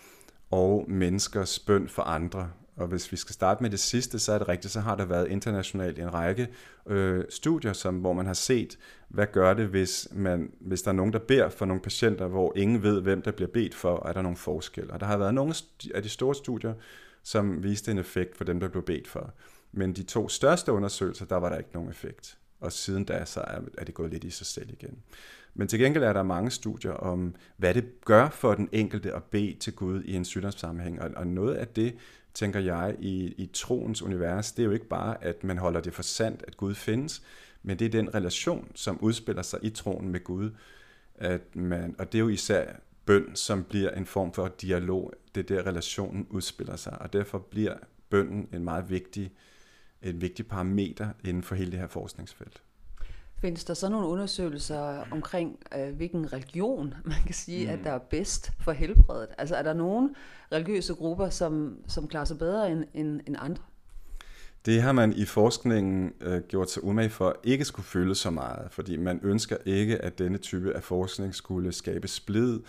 og 0.51 0.85
menneskers 0.87 1.59
bøn 1.59 1.87
for 1.87 2.01
andre. 2.01 2.49
Og 2.81 2.87
hvis 2.87 3.11
vi 3.11 3.17
skal 3.17 3.33
starte 3.33 3.63
med 3.63 3.69
det 3.69 3.79
sidste, 3.79 4.19
så 4.19 4.33
er 4.33 4.37
det 4.37 4.47
rigtigt, 4.47 4.73
så 4.73 4.79
har 4.79 4.95
der 4.95 5.05
været 5.05 5.27
internationalt 5.27 5.99
en 5.99 6.13
række 6.13 6.47
øh, 6.87 7.23
studier, 7.29 7.73
som, 7.73 7.95
hvor 7.95 8.13
man 8.13 8.25
har 8.25 8.33
set, 8.33 8.77
hvad 9.09 9.27
gør 9.31 9.53
det, 9.53 9.67
hvis, 9.67 10.07
man, 10.11 10.51
hvis 10.59 10.81
der 10.81 10.91
er 10.91 10.95
nogen, 10.95 11.13
der 11.13 11.19
beder 11.19 11.49
for 11.49 11.65
nogle 11.65 11.81
patienter, 11.81 12.27
hvor 12.27 12.53
ingen 12.55 12.83
ved, 12.83 13.01
hvem 13.01 13.21
der 13.21 13.31
bliver 13.31 13.51
bedt 13.53 13.75
for, 13.75 13.89
og 13.89 14.09
er 14.09 14.13
der 14.13 14.21
nogle 14.21 14.37
forskelle. 14.37 14.93
Og 14.93 14.99
der 14.99 15.05
har 15.05 15.17
været 15.17 15.33
nogle 15.33 15.53
af 15.95 16.03
de 16.03 16.09
store 16.09 16.35
studier, 16.35 16.73
som 17.23 17.63
viste 17.63 17.91
en 17.91 17.97
effekt 17.97 18.37
for 18.37 18.43
dem, 18.43 18.59
der 18.59 18.67
blev 18.67 18.85
bedt 18.85 19.07
for. 19.07 19.33
Men 19.71 19.93
de 19.93 20.03
to 20.03 20.29
største 20.29 20.71
undersøgelser, 20.71 21.25
der 21.25 21.35
var 21.35 21.49
der 21.49 21.57
ikke 21.57 21.69
nogen 21.73 21.89
effekt. 21.89 22.37
Og 22.59 22.71
siden 22.71 23.03
da, 23.03 23.25
så 23.25 23.43
er 23.77 23.85
det 23.85 23.93
gået 23.93 24.11
lidt 24.11 24.23
i 24.23 24.29
sig 24.29 24.45
selv 24.47 24.69
igen. 24.69 24.97
Men 25.53 25.67
til 25.67 25.79
gengæld 25.79 26.03
er 26.03 26.13
der 26.13 26.23
mange 26.23 26.51
studier 26.51 26.91
om, 26.91 27.35
hvad 27.57 27.73
det 27.73 28.01
gør 28.05 28.29
for 28.29 28.53
den 28.53 28.69
enkelte 28.71 29.13
at 29.13 29.23
bede 29.23 29.55
til 29.59 29.73
Gud 29.73 30.03
i 30.03 30.15
en 30.15 30.25
sygdomssammenhæng. 30.25 31.17
Og 31.17 31.27
noget 31.27 31.55
af 31.55 31.67
det, 31.67 31.95
tænker 32.33 32.59
jeg, 32.59 32.95
i, 32.99 33.33
i 33.37 33.49
troens 33.53 34.01
univers, 34.01 34.51
det 34.51 34.63
er 34.63 34.65
jo 34.65 34.71
ikke 34.71 34.87
bare, 34.87 35.23
at 35.23 35.43
man 35.43 35.57
holder 35.57 35.81
det 35.81 35.93
for 35.93 36.03
sandt, 36.03 36.43
at 36.47 36.57
Gud 36.57 36.75
findes, 36.75 37.23
men 37.63 37.79
det 37.79 37.85
er 37.85 37.89
den 37.89 38.15
relation, 38.15 38.71
som 38.75 38.97
udspiller 39.01 39.41
sig 39.41 39.59
i 39.63 39.69
troen 39.69 40.09
med 40.09 40.23
Gud. 40.23 40.51
at 41.15 41.55
man, 41.55 41.95
og 41.99 42.11
det 42.11 42.17
er 42.17 42.23
jo 42.23 42.29
især 42.29 42.73
bøn, 43.05 43.35
som 43.35 43.63
bliver 43.63 43.91
en 43.91 44.05
form 44.05 44.33
for 44.33 44.47
dialog. 44.47 45.13
Det 45.35 45.51
er 45.51 45.55
der, 45.55 45.67
relationen 45.67 46.27
udspiller 46.29 46.75
sig, 46.75 47.01
og 47.01 47.13
derfor 47.13 47.37
bliver 47.37 47.77
bønden 48.09 48.49
en 48.53 48.63
meget 48.63 48.89
vigtig, 48.89 49.31
en 50.01 50.21
vigtig 50.21 50.47
parameter 50.47 51.09
inden 51.25 51.43
for 51.43 51.55
hele 51.55 51.71
det 51.71 51.79
her 51.79 51.87
forskningsfelt. 51.87 52.61
Findes 53.41 53.63
der 53.63 53.73
så 53.73 53.89
nogle 53.89 54.07
undersøgelser 54.07 55.05
omkring, 55.11 55.59
øh, 55.77 55.95
hvilken 55.95 56.33
religion 56.33 56.93
man 57.05 57.17
kan 57.25 57.33
sige, 57.33 57.65
mm. 57.65 57.73
at 57.73 57.79
der 57.83 57.91
er 57.91 57.99
bedst 57.99 58.51
for 58.59 58.71
helbredet? 58.71 59.29
Altså 59.37 59.55
er 59.55 59.63
der 59.63 59.73
nogle 59.73 60.09
religiøse 60.51 60.93
grupper, 60.93 61.29
som, 61.29 61.77
som 61.87 62.07
klarer 62.07 62.25
sig 62.25 62.37
bedre 62.37 62.71
end, 62.71 62.83
end, 62.93 63.21
end 63.27 63.35
andre? 63.39 63.63
Det 64.65 64.81
har 64.81 64.91
man 64.91 65.13
i 65.13 65.25
forskningen 65.25 66.13
øh, 66.21 66.41
gjort 66.41 66.71
sig 66.71 66.83
umage 66.83 67.09
for 67.09 67.35
ikke 67.43 67.65
skulle 67.65 67.85
føle 67.85 68.15
så 68.15 68.29
meget, 68.29 68.67
fordi 68.71 68.97
man 68.97 69.19
ønsker 69.23 69.57
ikke, 69.65 69.97
at 69.97 70.19
denne 70.19 70.37
type 70.37 70.75
af 70.75 70.83
forskning 70.83 71.35
skulle 71.35 71.71
skabe 71.71 72.07
splid, 72.07 72.59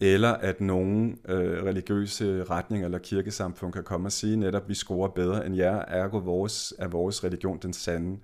eller 0.00 0.32
at 0.32 0.60
nogen 0.60 1.18
øh, 1.28 1.64
religiøse 1.64 2.44
retninger 2.44 2.86
eller 2.86 2.98
kirkesamfund 2.98 3.72
kan 3.72 3.84
komme 3.84 4.08
og 4.08 4.12
sige 4.12 4.36
netop, 4.36 4.62
at 4.62 4.68
vi 4.68 4.74
scorer 4.74 5.08
bedre 5.08 5.46
end 5.46 5.56
jer, 5.56 5.76
ergo 5.88 6.18
vores, 6.18 6.74
er 6.78 6.88
vores 6.88 7.24
religion 7.24 7.58
den 7.62 7.72
sande. 7.72 8.18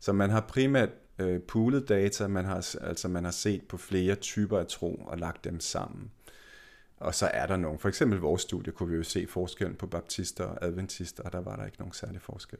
Så 0.00 0.12
man 0.12 0.30
har 0.30 0.40
primært 0.40 0.88
øh, 1.20 1.42
poolet 1.42 1.88
data, 1.88 2.28
man 2.28 2.44
har, 2.44 2.76
altså 2.80 3.08
man 3.08 3.24
har 3.24 3.30
set 3.30 3.62
på 3.68 3.76
flere 3.76 4.14
typer 4.14 4.58
af 4.58 4.66
tro 4.66 4.94
og 4.94 5.18
lagt 5.18 5.44
dem 5.44 5.60
sammen. 5.60 6.10
Og 6.96 7.14
så 7.14 7.26
er 7.26 7.46
der 7.46 7.56
nogen, 7.56 7.78
for 7.78 7.88
eksempel 7.88 8.18
i 8.18 8.20
vores 8.20 8.42
studie 8.42 8.72
kunne 8.72 8.88
vi 8.90 8.96
jo 8.96 9.02
se 9.02 9.26
forskellen 9.26 9.76
på 9.76 9.86
baptister 9.86 10.44
og 10.44 10.64
adventister, 10.64 11.22
og 11.22 11.32
der 11.32 11.40
var 11.40 11.56
der 11.56 11.64
ikke 11.64 11.78
nogen 11.78 11.92
særlig 11.92 12.20
forskel. 12.20 12.58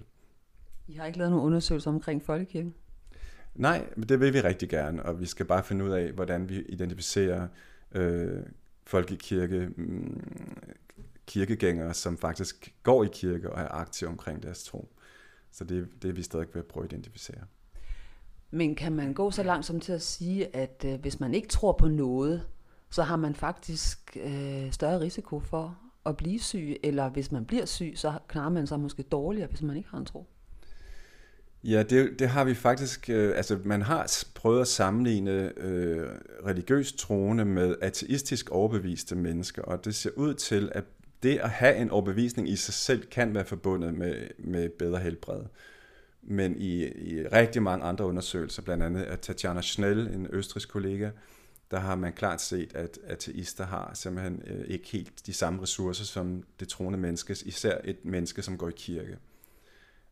I 0.88 0.94
har 0.94 1.06
ikke 1.06 1.18
lavet 1.18 1.30
nogen 1.30 1.46
undersøgelser 1.46 1.90
omkring 1.90 2.22
folkekirken? 2.22 2.74
Nej, 3.54 3.86
men 3.96 4.08
det 4.08 4.20
vil 4.20 4.32
vi 4.32 4.40
rigtig 4.40 4.68
gerne, 4.68 5.02
og 5.02 5.20
vi 5.20 5.26
skal 5.26 5.46
bare 5.46 5.64
finde 5.64 5.84
ud 5.84 5.90
af, 5.90 6.12
hvordan 6.12 6.48
vi 6.48 6.62
identificerer 6.62 7.48
øh, 7.92 8.42
folkekirke, 8.86 9.68
mm, 9.76 10.20
kirkegængere, 11.26 11.94
som 11.94 12.18
faktisk 12.18 12.74
går 12.82 13.04
i 13.04 13.08
kirke 13.12 13.50
og 13.50 13.60
er 13.60 13.68
aktive 13.68 14.10
omkring 14.10 14.42
deres 14.42 14.64
tro. 14.64 14.88
Så 15.50 15.64
det, 15.64 15.88
det 16.02 16.08
er 16.08 16.12
vi 16.12 16.22
stadig 16.22 16.46
ved 16.52 16.62
at 16.62 16.66
prøve 16.66 16.84
at 16.84 16.92
identificere. 16.92 17.44
Men 18.50 18.74
kan 18.74 18.92
man 18.92 19.14
gå 19.14 19.30
så 19.30 19.42
langt 19.42 19.66
som 19.66 19.80
til 19.80 19.92
at 19.92 20.02
sige, 20.02 20.56
at 20.56 20.84
øh, 20.86 21.00
hvis 21.00 21.20
man 21.20 21.34
ikke 21.34 21.48
tror 21.48 21.72
på 21.72 21.88
noget, 21.88 22.42
så 22.90 23.02
har 23.02 23.16
man 23.16 23.34
faktisk 23.34 24.16
øh, 24.24 24.72
større 24.72 25.00
risiko 25.00 25.40
for 25.40 25.78
at 26.06 26.16
blive 26.16 26.40
syg, 26.40 26.76
eller 26.82 27.08
hvis 27.08 27.32
man 27.32 27.44
bliver 27.44 27.66
syg, 27.66 27.92
så 27.96 28.12
klarer 28.28 28.48
man 28.48 28.66
sig 28.66 28.80
måske 28.80 29.02
dårligere, 29.02 29.48
hvis 29.48 29.62
man 29.62 29.76
ikke 29.76 29.88
har 29.88 29.98
en 29.98 30.06
tro. 30.06 30.26
Ja, 31.64 31.82
det, 31.82 32.18
det 32.18 32.28
har 32.28 32.44
vi 32.44 32.54
faktisk, 32.54 33.10
øh, 33.10 33.36
altså 33.36 33.58
man 33.64 33.82
har 33.82 34.12
prøvet 34.34 34.60
at 34.60 34.68
sammenligne 34.68 35.58
øh, 35.58 36.08
religiøst 36.46 36.98
troende 36.98 37.44
med 37.44 37.74
ateistisk 37.82 38.50
overbeviste 38.50 39.16
mennesker, 39.16 39.62
og 39.62 39.84
det 39.84 39.94
ser 39.94 40.10
ud 40.16 40.34
til, 40.34 40.72
at 40.74 40.84
det 41.22 41.38
at 41.38 41.50
have 41.50 41.76
en 41.76 41.90
overbevisning 41.90 42.48
i 42.48 42.56
sig 42.56 42.74
selv 42.74 43.06
kan 43.06 43.34
være 43.34 43.44
forbundet 43.44 43.94
med, 43.94 44.14
med 44.38 44.68
bedre 44.68 44.98
helbred. 44.98 45.42
Men 46.30 46.56
i, 46.56 46.84
i 46.84 47.26
rigtig 47.26 47.62
mange 47.62 47.84
andre 47.84 48.04
undersøgelser, 48.04 48.62
blandt 48.62 48.82
andet 48.82 49.02
af 49.02 49.18
Tatjana 49.18 49.60
Schnell, 49.60 50.06
en 50.14 50.26
østrisk 50.30 50.68
kollega, 50.68 51.10
der 51.70 51.78
har 51.78 51.94
man 51.94 52.12
klart 52.12 52.40
set, 52.40 52.76
at 52.76 52.98
ateister 53.06 53.66
har 53.66 53.90
simpelthen 53.94 54.42
øh, 54.46 54.64
ikke 54.66 54.88
helt 54.88 55.26
de 55.26 55.32
samme 55.32 55.62
ressourcer 55.62 56.04
som 56.04 56.44
det 56.60 56.68
troende 56.68 56.98
menneske, 56.98 57.36
især 57.46 57.78
et 57.84 58.04
menneske, 58.04 58.42
som 58.42 58.58
går 58.58 58.68
i 58.68 58.72
kirke. 58.76 59.18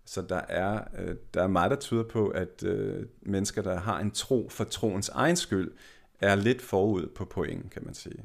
Så 0.05 0.23
der 0.23 0.41
er, 0.49 0.81
øh, 0.99 1.17
der 1.35 1.43
er 1.43 1.47
meget, 1.47 1.71
der 1.71 1.77
tyder 1.77 2.05
på, 2.05 2.29
at 2.29 2.63
øh, 2.63 3.07
mennesker, 3.23 3.63
der 3.63 3.79
har 3.79 4.01
en 4.01 4.11
tro 4.11 4.49
for 4.51 4.65
troens 4.65 5.09
egen 5.09 5.37
skyld, 5.37 5.73
er 6.21 6.35
lidt 6.35 6.63
forud 6.63 7.07
på 7.15 7.25
pointen, 7.25 7.71
kan 7.71 7.83
man 7.85 7.95
sige. 7.95 8.25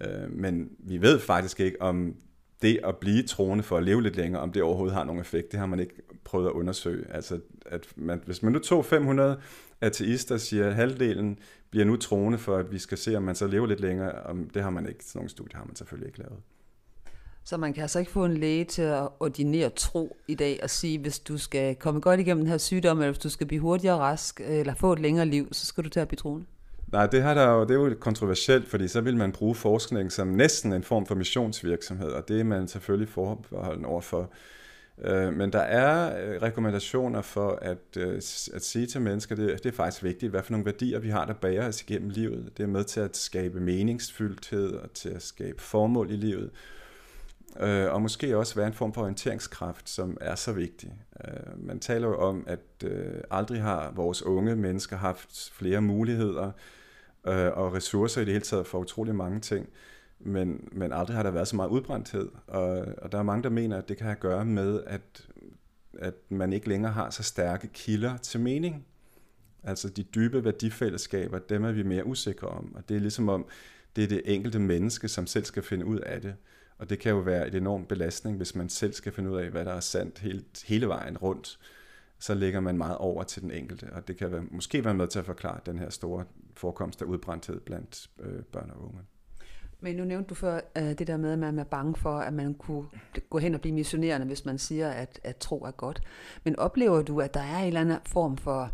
Øh, 0.00 0.30
men 0.30 0.70
vi 0.78 1.02
ved 1.02 1.18
faktisk 1.18 1.60
ikke, 1.60 1.82
om 1.82 2.16
det 2.62 2.80
at 2.84 2.96
blive 2.96 3.22
troende 3.22 3.64
for 3.64 3.76
at 3.76 3.84
leve 3.84 4.02
lidt 4.02 4.16
længere, 4.16 4.42
om 4.42 4.52
det 4.52 4.62
overhovedet 4.62 4.94
har 4.94 5.04
nogen 5.04 5.20
effekt. 5.20 5.52
Det 5.52 5.60
har 5.60 5.66
man 5.66 5.80
ikke 5.80 5.94
prøvet 6.24 6.46
at 6.46 6.52
undersøge. 6.52 7.04
Altså, 7.10 7.40
at 7.66 7.86
man, 7.96 8.22
hvis 8.26 8.42
man 8.42 8.52
nu 8.52 8.58
tog 8.58 8.84
500 8.84 9.40
ateister, 9.80 10.36
siger 10.36 10.66
at 10.66 10.74
halvdelen 10.74 11.38
bliver 11.70 11.84
nu 11.84 11.96
troende 11.96 12.38
for, 12.38 12.56
at 12.56 12.72
vi 12.72 12.78
skal 12.78 12.98
se, 12.98 13.16
om 13.16 13.22
man 13.22 13.34
så 13.34 13.46
lever 13.46 13.66
lidt 13.66 13.80
længere. 13.80 14.12
Om 14.12 14.50
det 14.50 14.62
har 14.62 14.70
man 14.70 14.88
ikke, 14.88 15.04
sådan 15.04 15.18
nogle 15.18 15.30
studier 15.30 15.58
har 15.58 15.64
man 15.64 15.76
selvfølgelig 15.76 16.06
ikke 16.06 16.18
lavet. 16.18 16.38
Så 17.44 17.56
man 17.56 17.72
kan 17.72 17.82
altså 17.82 17.98
ikke 17.98 18.10
få 18.10 18.24
en 18.24 18.36
læge 18.36 18.64
til 18.64 18.82
at 18.82 19.08
ordinere 19.20 19.70
tro 19.70 20.16
i 20.28 20.34
dag 20.34 20.60
og 20.62 20.70
sige, 20.70 20.98
hvis 20.98 21.18
du 21.18 21.38
skal 21.38 21.76
komme 21.76 22.00
godt 22.00 22.20
igennem 22.20 22.44
den 22.44 22.50
her 22.50 22.58
sygdom, 22.58 22.98
eller 22.98 23.10
hvis 23.10 23.18
du 23.18 23.28
skal 23.28 23.46
blive 23.46 23.60
hurtigere 23.60 23.96
rask, 23.96 24.40
eller 24.44 24.74
få 24.74 24.92
et 24.92 24.98
længere 24.98 25.26
liv, 25.26 25.48
så 25.52 25.66
skal 25.66 25.84
du 25.84 25.88
til 25.88 26.00
at 26.00 26.08
blive 26.08 26.16
troende. 26.16 26.46
Nej, 26.92 27.06
det, 27.06 27.22
har 27.22 27.34
der 27.34 27.50
jo, 27.50 27.62
det 27.62 27.70
er 27.70 27.74
jo 27.74 27.94
kontroversielt, 28.00 28.68
fordi 28.68 28.88
så 28.88 29.00
vil 29.00 29.16
man 29.16 29.32
bruge 29.32 29.54
forskning 29.54 30.12
som 30.12 30.28
næsten 30.28 30.72
en 30.72 30.82
form 30.82 31.06
for 31.06 31.14
missionsvirksomhed, 31.14 32.08
og 32.08 32.28
det 32.28 32.40
er 32.40 32.44
man 32.44 32.68
selvfølgelig 32.68 33.08
forbeholden 33.08 33.84
over 33.84 34.00
for. 34.00 34.32
Øh, 35.04 35.32
men 35.32 35.52
der 35.52 35.60
er 35.60 36.22
øh, 36.24 36.42
rekommendationer 36.42 37.22
for 37.22 37.58
at, 37.62 37.96
øh, 37.96 38.16
at 38.54 38.64
sige 38.64 38.86
til 38.86 39.00
mennesker, 39.00 39.36
det, 39.36 39.64
det 39.64 39.66
er 39.66 39.76
faktisk 39.76 40.02
vigtigt, 40.02 40.30
hvad 40.30 40.42
for 40.42 40.52
nogle 40.52 40.66
værdier 40.66 40.98
vi 40.98 41.08
har, 41.08 41.24
der 41.24 41.34
bærer 41.34 41.68
os 41.68 41.82
igennem 41.82 42.10
livet. 42.10 42.50
Det 42.56 42.62
er 42.62 42.66
med 42.66 42.84
til 42.84 43.00
at 43.00 43.16
skabe 43.16 43.60
meningsfyldthed 43.60 44.72
og 44.72 44.92
til 44.92 45.08
at 45.08 45.22
skabe 45.22 45.62
formål 45.62 46.10
i 46.10 46.16
livet. 46.16 46.50
Og 47.90 48.02
måske 48.02 48.36
også 48.36 48.54
være 48.54 48.66
en 48.66 48.72
form 48.72 48.92
for 48.92 49.02
orienteringskraft, 49.02 49.90
som 49.90 50.16
er 50.20 50.34
så 50.34 50.52
vigtig. 50.52 50.92
Man 51.56 51.80
taler 51.80 52.08
jo 52.08 52.16
om, 52.16 52.44
at 52.46 52.84
aldrig 53.30 53.62
har 53.62 53.92
vores 53.94 54.22
unge 54.22 54.56
mennesker 54.56 54.96
haft 54.96 55.52
flere 55.54 55.80
muligheder 55.80 56.50
øh, 57.26 57.52
og 57.52 57.74
ressourcer 57.74 58.20
i 58.20 58.24
det 58.24 58.32
hele 58.32 58.44
taget 58.44 58.66
for 58.66 58.78
utrolig 58.78 59.14
mange 59.14 59.40
ting 59.40 59.68
men, 60.24 60.68
men 60.72 60.92
aldrig 60.92 61.16
har 61.16 61.22
der 61.22 61.30
været 61.30 61.48
så 61.48 61.56
meget 61.56 61.68
udbrændthed, 61.68 62.28
og, 62.46 62.84
og 62.98 63.12
der 63.12 63.18
er 63.18 63.22
mange, 63.22 63.42
der 63.42 63.50
mener, 63.50 63.78
at 63.78 63.88
det 63.88 63.96
kan 63.96 64.04
have 64.04 64.14
at 64.14 64.20
gøre 64.20 64.44
med, 64.44 64.82
at, 64.86 65.28
at 65.98 66.14
man 66.28 66.52
ikke 66.52 66.68
længere 66.68 66.92
har 66.92 67.10
så 67.10 67.22
stærke 67.22 67.68
kilder 67.68 68.16
til 68.16 68.40
mening. 68.40 68.86
Altså 69.62 69.88
de 69.88 70.02
dybe 70.02 70.44
værdifællesskaber, 70.44 71.38
dem 71.38 71.64
er 71.64 71.72
vi 71.72 71.82
mere 71.82 72.06
usikre 72.06 72.48
om, 72.48 72.74
og 72.74 72.88
det 72.88 72.96
er 72.96 73.00
ligesom 73.00 73.28
om, 73.28 73.46
det 73.96 74.04
er 74.04 74.08
det 74.08 74.22
enkelte 74.24 74.58
menneske, 74.58 75.08
som 75.08 75.26
selv 75.26 75.44
skal 75.44 75.62
finde 75.62 75.86
ud 75.86 75.98
af 75.98 76.20
det. 76.20 76.34
Og 76.78 76.90
det 76.90 76.98
kan 76.98 77.12
jo 77.12 77.18
være 77.18 77.48
et 77.48 77.54
enormt 77.54 77.88
belastning, 77.88 78.36
hvis 78.36 78.54
man 78.54 78.68
selv 78.68 78.92
skal 78.92 79.12
finde 79.12 79.30
ud 79.30 79.36
af, 79.36 79.50
hvad 79.50 79.64
der 79.64 79.72
er 79.72 79.80
sandt 79.80 80.18
hele, 80.18 80.44
hele 80.64 80.88
vejen 80.88 81.18
rundt. 81.18 81.58
Så 82.18 82.34
lægger 82.34 82.60
man 82.60 82.78
meget 82.78 82.96
over 82.96 83.22
til 83.22 83.42
den 83.42 83.50
enkelte, 83.50 83.86
og 83.92 84.08
det 84.08 84.16
kan 84.16 84.32
være, 84.32 84.42
måske 84.50 84.84
være 84.84 84.94
med 84.94 85.08
til 85.08 85.18
at 85.18 85.24
forklare 85.24 85.60
den 85.66 85.78
her 85.78 85.90
store 85.90 86.24
forekomst 86.62 87.02
af 87.02 87.06
udbrændthed 87.06 87.60
blandt 87.60 88.10
øh, 88.20 88.42
børn 88.42 88.70
og 88.70 88.84
unge. 88.84 89.00
Men 89.80 89.96
nu 89.96 90.04
nævnte 90.04 90.28
du 90.28 90.34
før 90.34 90.60
uh, 90.78 90.82
det 90.82 91.06
der 91.06 91.16
med, 91.16 91.32
at 91.32 91.38
man 91.38 91.58
er 91.58 91.64
bange 91.64 91.94
for, 91.96 92.18
at 92.18 92.32
man 92.32 92.54
kunne 92.54 92.84
gå 93.30 93.38
hen 93.38 93.54
og 93.54 93.60
blive 93.60 93.74
missionerende, 93.74 94.26
hvis 94.26 94.44
man 94.44 94.58
siger, 94.58 94.90
at, 94.90 95.20
at 95.24 95.36
tro 95.36 95.64
er 95.64 95.70
godt. 95.70 96.00
Men 96.44 96.58
oplever 96.58 97.02
du, 97.02 97.20
at 97.20 97.34
der 97.34 97.40
er 97.40 97.58
en 97.58 97.66
eller 97.66 97.80
anden 97.80 97.98
form 98.06 98.36
for 98.36 98.70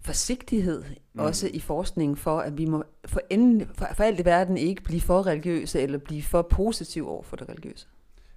forsigtighed 0.00 0.84
mm. 1.12 1.20
også 1.20 1.50
i 1.54 1.60
forskningen 1.60 2.16
for, 2.16 2.38
at 2.38 2.58
vi 2.58 2.64
må 2.64 2.84
for, 3.04 3.20
enden, 3.30 3.68
for, 3.74 3.86
for 3.94 4.04
alt 4.04 4.20
i 4.20 4.24
verden 4.24 4.56
ikke 4.56 4.82
blive 4.82 5.00
for 5.00 5.26
religiøse 5.26 5.80
eller 5.80 5.98
blive 5.98 6.22
for 6.22 6.42
positive 6.42 7.08
over 7.08 7.22
for 7.22 7.36
det 7.36 7.48
religiøse? 7.48 7.86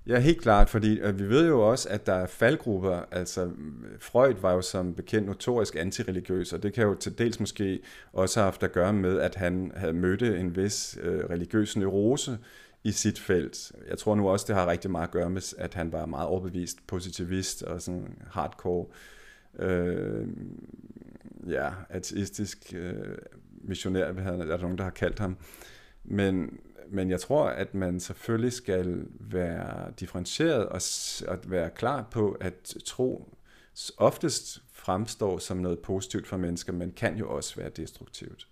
Ja, 0.07 0.19
helt 0.19 0.41
klart, 0.41 0.69
fordi 0.69 0.99
øh, 0.99 1.19
vi 1.19 1.29
ved 1.29 1.47
jo 1.47 1.69
også, 1.69 1.89
at 1.89 2.05
der 2.05 2.13
er 2.13 2.27
faldgrupper. 2.27 3.01
Altså, 3.11 3.51
Freud 3.99 4.33
var 4.41 4.53
jo 4.53 4.61
som 4.61 4.93
bekendt 4.93 5.27
notorisk 5.27 5.75
antireligiøs, 5.75 6.53
og 6.53 6.63
det 6.63 6.73
kan 6.73 6.83
jo 6.83 6.95
til 6.95 7.17
dels 7.17 7.39
måske 7.39 7.79
også 8.13 8.39
have 8.39 8.45
haft 8.45 8.63
at 8.63 8.71
gøre 8.71 8.93
med, 8.93 9.19
at 9.19 9.35
han 9.35 9.71
havde 9.75 9.93
mødt 9.93 10.21
en 10.21 10.55
vis 10.55 10.97
øh, 11.01 11.29
religiøs 11.29 11.77
neurose 11.77 12.37
i 12.83 12.91
sit 12.91 13.19
felt. 13.19 13.71
Jeg 13.89 13.97
tror 13.97 14.15
nu 14.15 14.29
også, 14.29 14.45
det 14.47 14.55
har 14.55 14.67
rigtig 14.67 14.91
meget 14.91 15.07
at 15.07 15.11
gøre 15.11 15.29
med, 15.29 15.53
at 15.57 15.73
han 15.73 15.91
var 15.91 16.05
meget 16.05 16.27
overbevist 16.27 16.87
positivist 16.87 17.63
og 17.63 17.81
sådan 17.81 18.17
hardcore, 18.31 18.85
øh, 19.59 20.27
ja, 21.47 21.69
ateistisk 21.89 22.73
øh, 22.75 23.17
missionær, 23.61 24.05
er 24.05 24.13
der 24.45 24.57
nogen, 24.57 24.77
der 24.77 24.83
har 24.83 24.91
kaldt 24.91 25.19
ham. 25.19 25.37
Men 26.03 26.59
men 26.91 27.09
jeg 27.09 27.19
tror, 27.21 27.45
at 27.45 27.75
man 27.75 27.99
selvfølgelig 27.99 28.53
skal 28.53 29.05
være 29.19 29.91
differentieret 29.99 30.65
og, 30.65 30.81
og 31.27 31.39
være 31.51 31.69
klar 31.69 32.07
på, 32.11 32.37
at 32.39 32.75
tro 32.85 33.35
oftest 33.97 34.63
fremstår 34.71 35.37
som 35.37 35.57
noget 35.57 35.79
positivt 35.79 36.27
for 36.27 36.37
mennesker, 36.37 36.73
men 36.73 36.91
kan 36.91 37.17
jo 37.17 37.29
også 37.29 37.55
være 37.55 37.69
destruktivt. 37.69 38.47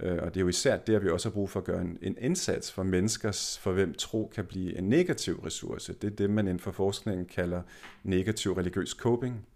Øh, 0.00 0.18
og 0.22 0.34
det 0.34 0.36
er 0.36 0.40
jo 0.40 0.48
især 0.48 0.76
der, 0.76 0.98
vi 0.98 1.10
også 1.10 1.28
har 1.28 1.34
brug 1.34 1.50
for 1.50 1.60
at 1.60 1.66
gøre 1.66 1.80
en, 1.80 1.98
en 2.02 2.16
indsats 2.20 2.72
for 2.72 2.82
mennesker, 2.82 3.58
for 3.60 3.72
hvem 3.72 3.94
tro 3.94 4.30
kan 4.34 4.44
blive 4.44 4.78
en 4.78 4.88
negativ 4.88 5.40
ressource. 5.46 5.92
Det 5.92 6.12
er 6.12 6.16
det, 6.16 6.30
man 6.30 6.46
inden 6.46 6.60
for 6.60 6.72
forskningen 6.72 7.26
kalder 7.26 7.62
negativ 8.02 8.52
religiøs 8.52 8.90
coping. 8.90 9.46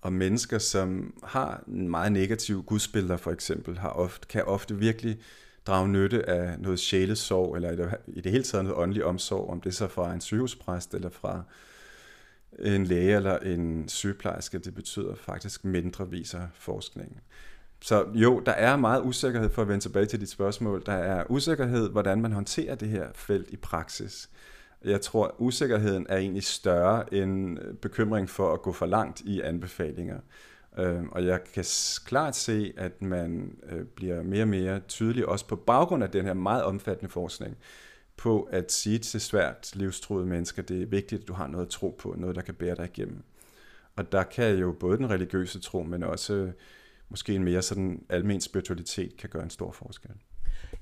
Og 0.00 0.12
mennesker, 0.12 0.58
som 0.58 1.14
har 1.24 1.64
en 1.68 1.88
meget 1.88 2.12
negativ 2.12 2.64
gudsbilleder 2.64 3.16
for 3.16 3.30
eksempel, 3.30 3.78
har 3.78 3.88
ofte, 3.88 4.28
kan 4.28 4.44
ofte 4.44 4.76
virkelig 4.76 5.20
drage 5.66 5.88
nytte 5.88 6.28
af 6.28 6.58
noget 6.58 6.78
sjælesorg, 6.78 7.56
eller 7.56 7.94
i 8.06 8.20
det 8.20 8.32
hele 8.32 8.44
taget 8.44 8.64
noget 8.64 8.78
åndelig 8.78 9.04
omsorg, 9.04 9.50
om 9.50 9.60
det 9.60 9.74
så 9.74 9.88
fra 9.88 10.14
en 10.14 10.20
sygehuspræst 10.20 10.94
eller 10.94 11.10
fra 11.10 11.42
en 12.58 12.84
læge 12.84 13.16
eller 13.16 13.38
en 13.38 13.88
sygeplejerske, 13.88 14.58
det 14.58 14.74
betyder 14.74 15.14
faktisk 15.14 15.64
mindre, 15.64 16.10
viser 16.10 16.40
forskningen. 16.54 17.20
så 17.82 18.06
jo, 18.14 18.40
der 18.46 18.52
er 18.52 18.76
meget 18.76 19.02
usikkerhed 19.04 19.50
for 19.50 19.62
at 19.62 19.68
vende 19.68 19.84
tilbage 19.84 20.06
til 20.06 20.20
dit 20.20 20.30
spørgsmål. 20.30 20.82
Der 20.86 20.92
er 20.92 21.24
usikkerhed, 21.28 21.90
hvordan 21.90 22.20
man 22.20 22.32
håndterer 22.32 22.74
det 22.74 22.88
her 22.88 23.06
felt 23.14 23.50
i 23.50 23.56
praksis. 23.56 24.30
Jeg 24.84 25.00
tror, 25.00 25.34
usikkerheden 25.38 26.06
er 26.08 26.16
egentlig 26.16 26.42
større 26.42 27.14
end 27.14 27.58
bekymring 27.74 28.30
for 28.30 28.52
at 28.52 28.62
gå 28.62 28.72
for 28.72 28.86
langt 28.86 29.20
i 29.20 29.40
anbefalinger. 29.40 30.20
Øh, 30.78 31.02
og 31.10 31.26
jeg 31.26 31.44
kan 31.54 31.64
klart 32.04 32.36
se, 32.36 32.72
at 32.76 33.02
man 33.02 33.58
øh, 33.70 33.84
bliver 33.84 34.22
mere 34.22 34.42
og 34.42 34.48
mere 34.48 34.80
tydelig, 34.80 35.26
også 35.26 35.46
på 35.46 35.56
baggrund 35.56 36.02
af 36.02 36.10
den 36.10 36.24
her 36.24 36.34
meget 36.34 36.64
omfattende 36.64 37.10
forskning, 37.10 37.56
på 38.16 38.42
at 38.42 38.72
sige 38.72 38.98
til 38.98 39.20
svært 39.20 39.76
livstruede 39.76 40.26
mennesker, 40.26 40.62
det 40.62 40.82
er 40.82 40.86
vigtigt, 40.86 41.22
at 41.22 41.28
du 41.28 41.32
har 41.32 41.46
noget 41.46 41.64
at 41.66 41.70
tro 41.70 41.96
på, 41.98 42.14
noget, 42.18 42.36
der 42.36 42.42
kan 42.42 42.54
bære 42.54 42.76
dig 42.76 42.84
igennem. 42.84 43.22
Og 43.96 44.12
der 44.12 44.22
kan 44.22 44.58
jo 44.58 44.72
både 44.72 44.96
den 44.96 45.10
religiøse 45.10 45.60
tro, 45.60 45.82
men 45.82 46.02
også 46.02 46.34
øh, 46.34 46.52
måske 47.08 47.34
en 47.34 47.44
mere 47.44 47.62
sådan 47.62 48.04
almen 48.08 48.40
spiritualitet 48.40 49.16
kan 49.16 49.30
gøre 49.30 49.42
en 49.42 49.50
stor 49.50 49.72
forskel. 49.72 50.10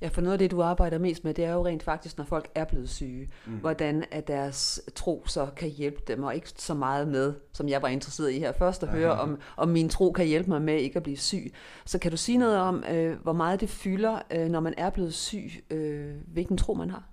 Ja, 0.00 0.09
for 0.09 0.20
noget 0.20 0.33
af 0.33 0.38
det, 0.38 0.50
du 0.50 0.62
arbejder 0.62 0.98
mest 0.98 1.24
med, 1.24 1.35
det 1.35 1.44
er 1.44 1.53
jo 1.53 1.66
rent 1.66 1.83
faktisk, 1.83 2.18
når 2.18 2.24
folk 2.24 2.48
er 2.55 2.64
blevet 2.64 2.88
syge. 2.88 3.31
Mm. 3.46 3.53
Hvordan 3.53 4.05
at 4.11 4.29
deres 4.29 4.81
tro 4.94 5.22
så 5.26 5.48
kan 5.57 5.68
hjælpe 5.68 6.00
dem, 6.07 6.22
og 6.22 6.35
ikke 6.35 6.48
så 6.57 6.74
meget 6.74 7.09
med, 7.09 7.35
som 7.53 7.68
jeg 7.68 7.83
var 7.83 7.88
interesseret 7.88 8.31
i 8.31 8.38
her 8.38 8.53
først, 8.53 8.83
at 8.83 8.88
Aha. 8.88 8.98
høre, 8.98 9.12
om, 9.12 9.38
om 9.57 9.68
min 9.68 9.88
tro 9.88 10.12
kan 10.12 10.26
hjælpe 10.26 10.50
mig 10.50 10.62
med 10.62 10.74
ikke 10.74 10.96
at 10.96 11.03
blive 11.03 11.16
syg. 11.16 11.53
Så 11.85 11.98
kan 11.98 12.11
du 12.11 12.16
sige 12.16 12.38
noget 12.38 12.59
om, 12.59 12.85
øh, 12.90 13.22
hvor 13.22 13.33
meget 13.33 13.61
det 13.61 13.70
fylder, 13.70 14.18
øh, 14.31 14.48
når 14.48 14.61
man 14.61 14.74
er 14.76 14.90
blevet 14.90 15.14
syg, 15.14 15.50
øh, 15.70 16.14
hvilken 16.26 16.59
tro 16.59 16.74
man 16.74 16.90
har? 16.90 17.05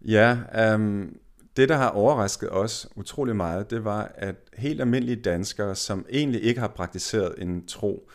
Ja, 0.00 0.38
um, 0.74 1.16
det 1.56 1.68
der 1.68 1.76
har 1.76 1.90
overrasket 1.90 2.52
os 2.52 2.88
utrolig 2.96 3.36
meget, 3.36 3.70
det 3.70 3.84
var, 3.84 4.12
at 4.14 4.36
helt 4.56 4.80
almindelige 4.80 5.22
danskere, 5.22 5.74
som 5.74 6.06
egentlig 6.10 6.42
ikke 6.42 6.60
har 6.60 6.68
praktiseret 6.68 7.34
en 7.38 7.66
tro, 7.66 8.10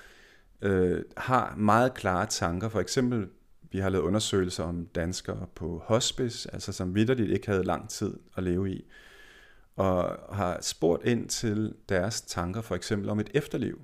øh, 0.61 1.01
har 1.17 1.53
meget 1.57 1.93
klare 1.93 2.25
tanker. 2.25 2.69
For 2.69 2.79
eksempel, 2.79 3.27
vi 3.71 3.79
har 3.79 3.89
lavet 3.89 4.03
undersøgelser 4.03 4.63
om 4.63 4.85
danskere 4.85 5.47
på 5.55 5.81
hospice, 5.85 6.53
altså 6.53 6.71
som 6.71 6.95
vidderligt 6.95 7.31
ikke 7.31 7.47
havde 7.47 7.63
lang 7.63 7.89
tid 7.89 8.17
at 8.37 8.43
leve 8.43 8.71
i, 8.71 8.85
og 9.75 10.19
har 10.35 10.57
spurgt 10.61 11.05
ind 11.05 11.29
til 11.29 11.75
deres 11.89 12.21
tanker, 12.21 12.61
for 12.61 12.75
eksempel 12.75 13.09
om 13.09 13.19
et 13.19 13.29
efterliv. 13.33 13.81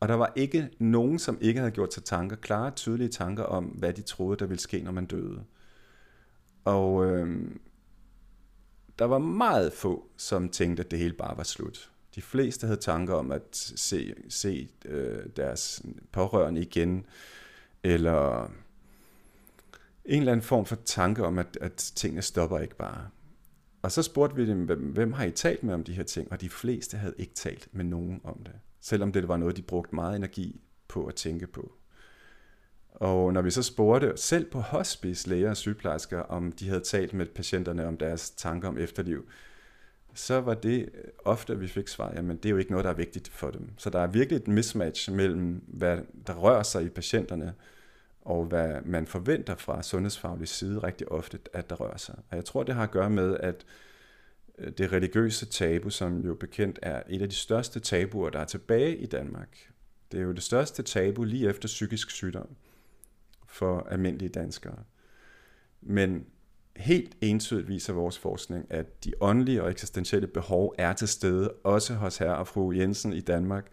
Og 0.00 0.08
der 0.08 0.14
var 0.14 0.32
ikke 0.36 0.70
nogen, 0.78 1.18
som 1.18 1.38
ikke 1.40 1.60
havde 1.60 1.72
gjort 1.72 1.94
sig 1.94 2.04
tanker, 2.04 2.36
klare, 2.36 2.70
tydelige 2.70 3.08
tanker 3.08 3.44
om, 3.44 3.64
hvad 3.64 3.92
de 3.92 4.02
troede, 4.02 4.38
der 4.38 4.46
ville 4.46 4.60
ske, 4.60 4.82
når 4.82 4.92
man 4.92 5.06
døde. 5.06 5.44
Og 6.64 7.06
øh, 7.06 7.50
der 8.98 9.04
var 9.04 9.18
meget 9.18 9.72
få, 9.72 10.08
som 10.16 10.48
tænkte, 10.48 10.82
at 10.82 10.90
det 10.90 10.98
hele 10.98 11.14
bare 11.14 11.36
var 11.36 11.42
slut. 11.42 11.90
De 12.14 12.22
fleste 12.22 12.66
havde 12.66 12.80
tanker 12.80 13.14
om 13.14 13.32
at 13.32 13.42
se, 13.52 14.14
se 14.28 14.68
øh, 14.84 15.26
deres 15.36 15.82
pårørende 16.12 16.60
igen, 16.60 17.06
eller 17.82 18.50
en 20.04 20.18
eller 20.18 20.32
anden 20.32 20.44
form 20.44 20.66
for 20.66 20.76
tanke 20.84 21.24
om, 21.24 21.38
at, 21.38 21.58
at 21.60 21.76
tingene 21.76 22.22
stopper 22.22 22.58
ikke 22.58 22.76
bare. 22.76 23.08
Og 23.82 23.92
så 23.92 24.02
spurgte 24.02 24.36
vi 24.36 24.46
dem, 24.46 24.64
hvem, 24.64 24.80
hvem 24.80 25.12
har 25.12 25.24
I 25.24 25.30
talt 25.30 25.62
med 25.62 25.74
om 25.74 25.84
de 25.84 25.92
her 25.92 26.02
ting? 26.02 26.32
Og 26.32 26.40
de 26.40 26.48
fleste 26.48 26.96
havde 26.96 27.14
ikke 27.18 27.34
talt 27.34 27.68
med 27.72 27.84
nogen 27.84 28.20
om 28.24 28.42
det. 28.44 28.54
Selvom 28.80 29.12
det 29.12 29.28
var 29.28 29.36
noget, 29.36 29.56
de 29.56 29.62
brugte 29.62 29.94
meget 29.94 30.16
energi 30.16 30.60
på 30.88 31.06
at 31.06 31.14
tænke 31.14 31.46
på. 31.46 31.72
Og 32.90 33.32
når 33.32 33.42
vi 33.42 33.50
så 33.50 33.62
spurgte 33.62 34.12
selv 34.16 34.50
på 34.50 34.60
hospice 34.60 35.28
læger 35.28 35.50
og 35.50 35.56
sygeplejersker, 35.56 36.18
om 36.18 36.52
de 36.52 36.68
havde 36.68 36.80
talt 36.80 37.14
med 37.14 37.26
patienterne 37.26 37.86
om 37.86 37.96
deres 37.96 38.30
tanker 38.30 38.68
om 38.68 38.78
efterliv, 38.78 39.28
så 40.18 40.40
var 40.40 40.54
det 40.54 40.88
øh, 40.94 41.04
ofte, 41.24 41.52
at 41.52 41.60
vi 41.60 41.68
fik 41.68 41.88
svar, 41.88 42.12
jamen 42.16 42.36
det 42.36 42.46
er 42.46 42.50
jo 42.50 42.56
ikke 42.56 42.70
noget, 42.70 42.84
der 42.84 42.90
er 42.90 42.94
vigtigt 42.94 43.28
for 43.28 43.50
dem. 43.50 43.70
Så 43.76 43.90
der 43.90 43.98
er 43.98 44.06
virkelig 44.06 44.36
et 44.36 44.48
mismatch 44.48 45.12
mellem, 45.12 45.62
hvad 45.66 45.98
der 46.26 46.34
rører 46.34 46.62
sig 46.62 46.84
i 46.84 46.88
patienterne, 46.88 47.54
og 48.22 48.44
hvad 48.44 48.80
man 48.84 49.06
forventer 49.06 49.54
fra 49.54 49.82
sundhedsfaglig 49.82 50.48
side 50.48 50.78
rigtig 50.78 51.12
ofte, 51.12 51.38
at 51.52 51.70
der 51.70 51.76
rører 51.76 51.96
sig. 51.96 52.18
Og 52.30 52.36
jeg 52.36 52.44
tror, 52.44 52.62
det 52.62 52.74
har 52.74 52.82
at 52.82 52.90
gøre 52.90 53.10
med, 53.10 53.36
at 53.40 53.64
øh, 54.58 54.72
det 54.72 54.92
religiøse 54.92 55.46
tabu, 55.46 55.90
som 55.90 56.20
jo 56.20 56.34
bekendt 56.34 56.78
er 56.82 57.02
et 57.08 57.22
af 57.22 57.28
de 57.28 57.36
største 57.36 57.80
tabuer, 57.80 58.30
der 58.30 58.38
er 58.38 58.44
tilbage 58.44 58.96
i 58.96 59.06
Danmark. 59.06 59.70
Det 60.12 60.20
er 60.20 60.24
jo 60.24 60.32
det 60.32 60.42
største 60.42 60.82
tabu 60.82 61.24
lige 61.24 61.48
efter 61.48 61.66
psykisk 61.66 62.10
sygdom 62.10 62.48
for 63.46 63.86
almindelige 63.90 64.28
danskere. 64.28 64.78
Men 65.80 66.26
helt 66.78 67.16
entydigt 67.20 67.68
viser 67.68 67.92
vores 67.92 68.18
forskning, 68.18 68.66
at 68.70 69.04
de 69.04 69.12
åndelige 69.20 69.62
og 69.62 69.70
eksistentielle 69.70 70.26
behov 70.28 70.74
er 70.78 70.92
til 70.92 71.08
stede, 71.08 71.52
også 71.64 71.94
hos 71.94 72.18
herre 72.18 72.36
og 72.36 72.46
fru 72.46 72.72
Jensen 72.72 73.12
i 73.12 73.20
Danmark. 73.20 73.66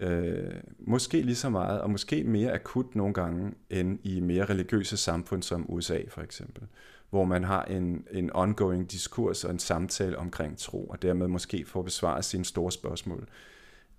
Øh, 0.00 0.54
måske 0.78 1.22
lige 1.22 1.36
så 1.36 1.50
meget, 1.50 1.80
og 1.80 1.90
måske 1.90 2.24
mere 2.24 2.52
akut 2.52 2.94
nogle 2.94 3.14
gange, 3.14 3.52
end 3.70 3.98
i 4.02 4.20
mere 4.20 4.44
religiøse 4.44 4.96
samfund 4.96 5.42
som 5.42 5.66
USA 5.68 5.98
for 6.08 6.20
eksempel, 6.20 6.62
hvor 7.10 7.24
man 7.24 7.44
har 7.44 7.64
en, 7.64 8.06
en 8.10 8.30
ongoing 8.34 8.90
diskurs 8.90 9.44
og 9.44 9.50
en 9.50 9.58
samtale 9.58 10.18
omkring 10.18 10.58
tro, 10.58 10.84
og 10.84 11.02
dermed 11.02 11.28
måske 11.28 11.64
får 11.64 11.82
besvaret 11.82 12.24
sine 12.24 12.44
store 12.44 12.72
spørgsmål. 12.72 13.28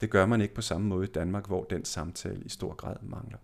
Det 0.01 0.09
gør 0.09 0.25
man 0.25 0.41
ikke 0.41 0.53
på 0.53 0.61
samme 0.61 0.87
måde 0.87 1.03
i 1.03 1.11
Danmark, 1.11 1.47
hvor 1.47 1.63
den 1.63 1.85
samtale 1.85 2.41
i 2.45 2.49
stor 2.49 2.73
grad 2.73 2.95
mangler. 3.01 3.37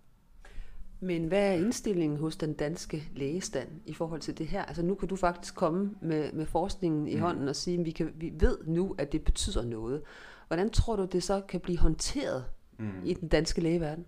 Men 1.04 1.26
hvad 1.26 1.48
er 1.48 1.54
indstillingen 1.54 2.18
hos 2.18 2.36
den 2.36 2.54
danske 2.54 3.04
lægestand 3.16 3.68
i 3.86 3.94
forhold 3.94 4.22
til 4.22 4.38
det 4.38 4.48
her? 4.48 4.66
Altså 4.66 4.84
nu 4.84 4.96
kan 4.96 5.08
du 5.08 5.16
faktisk 5.16 5.56
komme 5.56 5.92
med, 6.02 6.34
med 6.34 6.46
forskningen 6.46 7.08
i 7.08 7.16
mm. 7.16 7.22
hånden 7.22 7.48
og 7.48 7.56
sige, 7.56 7.80
at 7.80 7.86
vi, 7.86 7.92
kan, 7.92 8.12
vi 8.16 8.34
ved 8.40 8.58
nu, 8.66 8.96
at 8.98 9.12
det 9.12 9.24
betyder 9.24 9.66
noget. 9.66 10.02
Hvordan 10.48 10.70
tror 10.70 10.96
du, 10.96 11.06
det 11.06 11.24
så 11.24 11.42
kan 11.50 11.60
blive 11.60 11.78
håndteret 11.78 12.44
mm. 12.80 12.90
i 13.06 13.14
den 13.14 13.28
danske 13.28 13.62
lægeverden? 13.62 14.06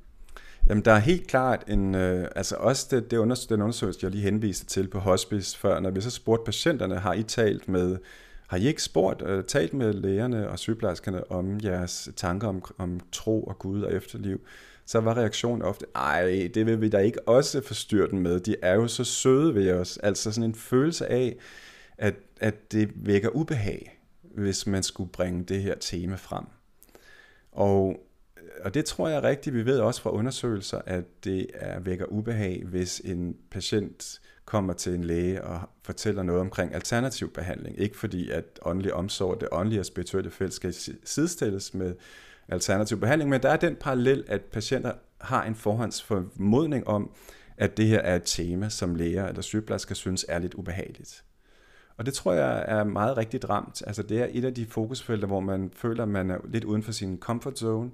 Jamen, 0.69 0.85
der 0.85 0.91
er 0.91 0.99
helt 0.99 1.27
klart 1.27 1.63
en, 1.67 1.95
øh, 1.95 2.27
altså 2.35 2.55
også 2.55 2.87
det, 2.91 3.11
det 3.11 3.17
under, 3.17 3.45
den 3.49 3.61
undersøgelse, 3.61 3.99
jeg 4.03 4.11
lige 4.11 4.23
henviste 4.23 4.65
til 4.65 4.87
på 4.87 4.99
hospice 4.99 5.57
før, 5.57 5.79
når 5.79 5.91
vi 5.91 6.01
så 6.01 6.09
spurgte 6.09 6.45
patienterne, 6.45 6.95
har 6.95 7.13
I 7.13 7.23
talt 7.23 7.67
med, 7.67 7.97
har 8.47 8.57
I 8.57 8.67
ikke 8.67 8.83
spurgt, 8.83 9.21
øh, 9.21 9.43
talt 9.43 9.73
med 9.73 9.93
lægerne 9.93 10.49
og 10.49 10.59
sygeplejerskerne 10.59 11.31
om 11.31 11.59
jeres 11.63 12.09
tanker 12.15 12.47
om, 12.47 12.63
om 12.77 12.99
tro 13.11 13.43
og 13.43 13.59
Gud 13.59 13.81
og 13.81 13.93
efterliv? 13.93 14.41
Så 14.85 14.99
var 14.99 15.17
reaktionen 15.17 15.61
ofte, 15.61 15.85
ej, 15.95 16.49
det 16.53 16.65
vil 16.65 16.81
vi 16.81 16.89
da 16.89 16.97
ikke 16.97 17.27
også 17.27 17.61
forstyrre 17.61 18.09
den 18.09 18.19
med. 18.19 18.39
De 18.39 18.55
er 18.61 18.73
jo 18.73 18.87
så 18.87 19.03
søde 19.03 19.55
ved 19.55 19.71
os. 19.71 19.97
Altså 19.97 20.31
sådan 20.31 20.49
en 20.49 20.55
følelse 20.55 21.07
af, 21.07 21.37
at, 21.97 22.15
at 22.39 22.71
det 22.71 22.91
vækker 22.95 23.29
ubehag, 23.29 23.99
hvis 24.21 24.67
man 24.67 24.83
skulle 24.83 25.09
bringe 25.09 25.43
det 25.43 25.61
her 25.61 25.75
tema 25.75 26.15
frem. 26.15 26.45
Og, 27.51 27.99
og 28.63 28.73
det 28.73 28.85
tror 28.85 29.07
jeg 29.07 29.23
rigtigt, 29.23 29.55
vi 29.55 29.65
ved 29.65 29.79
også 29.79 30.01
fra 30.01 30.11
undersøgelser, 30.11 30.81
at 30.85 31.03
det 31.23 31.47
er 31.53 31.79
vækker 31.79 32.05
ubehag, 32.05 32.63
hvis 32.65 32.99
en 32.99 33.37
patient 33.51 34.21
kommer 34.45 34.73
til 34.73 34.93
en 34.93 35.03
læge 35.03 35.43
og 35.43 35.61
fortæller 35.83 36.23
noget 36.23 36.41
omkring 36.41 36.73
alternativ 36.73 37.33
behandling. 37.33 37.79
Ikke 37.79 37.97
fordi, 37.97 38.29
at 38.29 38.59
åndelig 38.61 38.93
omsorg, 38.93 39.41
det 39.41 39.49
åndelige 39.51 39.79
og 39.79 39.85
spirituelle 39.85 40.31
felt 40.31 40.53
skal 40.53 40.73
sidestilles 41.03 41.73
med 41.73 41.95
alternativ 42.47 42.99
behandling, 42.99 43.29
men 43.29 43.41
der 43.41 43.49
er 43.49 43.57
den 43.57 43.75
parallel, 43.75 44.23
at 44.27 44.41
patienter 44.41 44.91
har 45.21 45.43
en 45.43 45.55
forhåndsformodning 45.55 46.87
om, 46.87 47.11
at 47.57 47.77
det 47.77 47.87
her 47.87 47.99
er 47.99 48.15
et 48.15 48.23
tema, 48.25 48.69
som 48.69 48.95
læger 48.95 49.27
eller 49.27 49.41
sygeplejersker 49.41 49.95
synes 49.95 50.25
er 50.29 50.39
lidt 50.39 50.53
ubehageligt. 50.53 51.23
Og 51.97 52.05
det 52.05 52.13
tror 52.13 52.33
jeg 52.33 52.65
er 52.67 52.83
meget 52.83 53.17
rigtigt 53.17 53.49
ramt. 53.49 53.83
Altså 53.87 54.03
det 54.03 54.21
er 54.21 54.27
et 54.29 54.45
af 54.45 54.53
de 54.53 54.65
fokusfelter, 54.65 55.27
hvor 55.27 55.39
man 55.39 55.71
føler, 55.75 56.03
at 56.03 56.09
man 56.09 56.29
er 56.29 56.37
lidt 56.45 56.63
uden 56.63 56.83
for 56.83 56.91
sin 56.91 57.19
comfort 57.19 57.59
zone. 57.59 57.91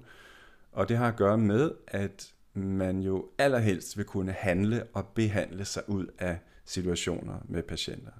Og 0.72 0.88
det 0.88 0.96
har 0.96 1.08
at 1.08 1.16
gøre 1.16 1.38
med, 1.38 1.70
at 1.88 2.32
man 2.54 3.00
jo 3.00 3.28
allerhelst 3.38 3.96
vil 3.96 4.04
kunne 4.04 4.32
handle 4.32 4.84
og 4.94 5.06
behandle 5.06 5.64
sig 5.64 5.82
ud 5.88 6.06
af 6.18 6.38
situationer 6.64 7.34
med 7.48 7.62
patienter. 7.62 8.12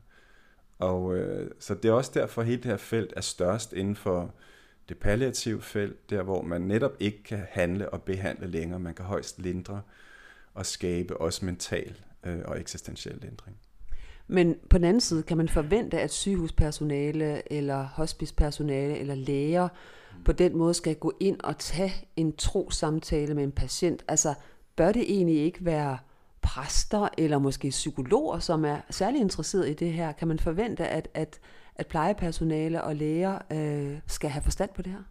Og 0.78 1.16
øh, 1.16 1.50
så 1.58 1.74
det 1.74 1.88
er 1.88 1.92
også 1.92 2.10
derfor, 2.14 2.40
at 2.40 2.46
hele 2.46 2.62
det 2.62 2.70
her 2.70 2.76
felt 2.76 3.12
er 3.16 3.20
størst 3.20 3.72
inden 3.72 3.96
for 3.96 4.34
det 4.90 4.98
palliative 4.98 5.62
felt, 5.62 6.10
der 6.10 6.22
hvor 6.22 6.42
man 6.42 6.60
netop 6.60 6.92
ikke 7.00 7.22
kan 7.22 7.46
handle 7.50 7.88
og 7.88 8.02
behandle 8.02 8.46
længere, 8.46 8.80
man 8.80 8.94
kan 8.94 9.04
højst 9.04 9.38
lindre 9.38 9.82
og 10.54 10.66
skabe 10.66 11.16
også 11.16 11.44
mental 11.44 11.94
øh, 12.26 12.38
og 12.44 12.60
eksistentiel 12.60 13.18
lindring. 13.22 13.56
Men 14.26 14.56
på 14.70 14.78
den 14.78 14.84
anden 14.84 15.00
side, 15.00 15.22
kan 15.22 15.36
man 15.36 15.48
forvente, 15.48 16.00
at 16.00 16.12
sygehuspersonale 16.12 17.52
eller 17.52 17.82
hospicepersonale 17.82 18.98
eller 18.98 19.14
læger 19.14 19.68
mm. 20.16 20.24
på 20.24 20.32
den 20.32 20.56
måde 20.56 20.74
skal 20.74 20.96
gå 20.96 21.12
ind 21.20 21.40
og 21.40 21.58
tage 21.58 21.92
en 22.16 22.36
trosamtale 22.36 23.34
med 23.34 23.44
en 23.44 23.52
patient? 23.52 24.04
Altså, 24.08 24.34
bør 24.76 24.92
det 24.92 25.02
egentlig 25.02 25.36
ikke 25.36 25.64
være 25.64 25.98
præster 26.54 27.08
eller 27.18 27.38
måske 27.38 27.70
psykologer, 27.70 28.38
som 28.38 28.64
er 28.64 28.78
særlig 28.90 29.20
interesseret 29.20 29.68
i 29.68 29.74
det 29.74 29.92
her? 29.92 30.12
Kan 30.12 30.28
man 30.28 30.38
forvente, 30.38 30.86
at, 30.86 31.08
at 31.14 31.40
at 31.80 31.86
plejepersonale 31.86 32.82
og 32.82 32.96
læger 32.96 33.38
øh, 33.52 33.98
skal 34.06 34.30
have 34.30 34.42
forstand 34.42 34.70
på 34.74 34.82
det 34.82 34.92
her? 34.92 35.02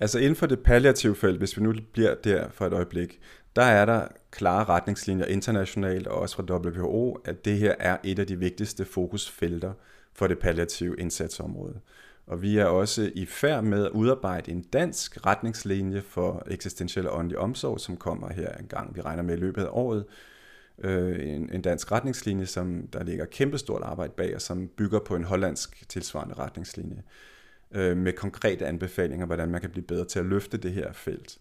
Altså 0.00 0.18
inden 0.18 0.36
for 0.36 0.46
det 0.46 0.60
palliative 0.60 1.16
felt, 1.16 1.38
hvis 1.38 1.56
vi 1.56 1.62
nu 1.62 1.74
bliver 1.92 2.14
der 2.14 2.50
for 2.50 2.66
et 2.66 2.72
øjeblik, 2.72 3.20
der 3.56 3.62
er 3.62 3.84
der 3.84 4.08
klare 4.30 4.64
retningslinjer 4.64 5.24
internationalt 5.24 6.06
og 6.06 6.20
også 6.20 6.36
fra 6.36 6.56
WHO, 6.56 7.18
at 7.24 7.44
det 7.44 7.58
her 7.58 7.74
er 7.78 7.96
et 8.04 8.18
af 8.18 8.26
de 8.26 8.38
vigtigste 8.38 8.84
fokusfelter 8.84 9.72
for 10.12 10.26
det 10.26 10.38
palliative 10.38 10.96
indsatsområde. 10.98 11.80
Og 12.26 12.42
vi 12.42 12.58
er 12.58 12.64
også 12.64 13.10
i 13.14 13.26
færd 13.26 13.64
med 13.64 13.84
at 13.84 13.90
udarbejde 13.90 14.50
en 14.50 14.62
dansk 14.62 15.26
retningslinje 15.26 16.02
for 16.02 16.42
eksistentiel 16.46 17.08
og 17.08 17.18
åndelig 17.18 17.38
omsorg, 17.38 17.80
som 17.80 17.96
kommer 17.96 18.32
her 18.32 18.52
en 18.52 18.66
gang, 18.66 18.96
vi 18.96 19.00
regner 19.00 19.22
med 19.22 19.36
i 19.36 19.40
løbet 19.40 19.62
af 19.62 19.68
året. 19.70 20.04
Øh, 20.78 21.28
en, 21.28 21.50
en 21.52 21.62
dansk 21.62 21.92
retningslinje, 21.92 22.46
som 22.46 22.88
der 22.92 23.04
ligger 23.04 23.24
kæmpestort 23.24 23.82
arbejde 23.82 24.12
bag, 24.16 24.34
og 24.34 24.42
som 24.42 24.68
bygger 24.68 25.00
på 25.00 25.16
en 25.16 25.24
hollandsk 25.24 25.88
tilsvarende 25.88 26.34
retningslinje 26.34 27.02
øh, 27.70 27.96
med 27.96 28.12
konkrete 28.12 28.66
anbefalinger, 28.66 29.26
hvordan 29.26 29.50
man 29.50 29.60
kan 29.60 29.70
blive 29.70 29.86
bedre 29.86 30.04
til 30.04 30.18
at 30.18 30.26
løfte 30.26 30.56
det 30.56 30.72
her 30.72 30.92
felt. 30.92 31.38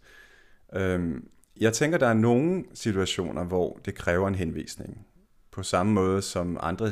Øh, 0.76 1.22
jeg 1.60 1.74
tænker, 1.74 1.98
der 1.98 2.08
er 2.08 2.14
nogle 2.14 2.64
situationer, 2.74 3.44
hvor 3.44 3.80
det 3.86 3.96
kræver 3.96 4.28
en 4.28 4.36
henvisning. 4.36 5.08
På 5.52 5.64
samme 5.64 5.94
måde 5.94 6.22
som 6.22 6.58
andre 6.62 6.92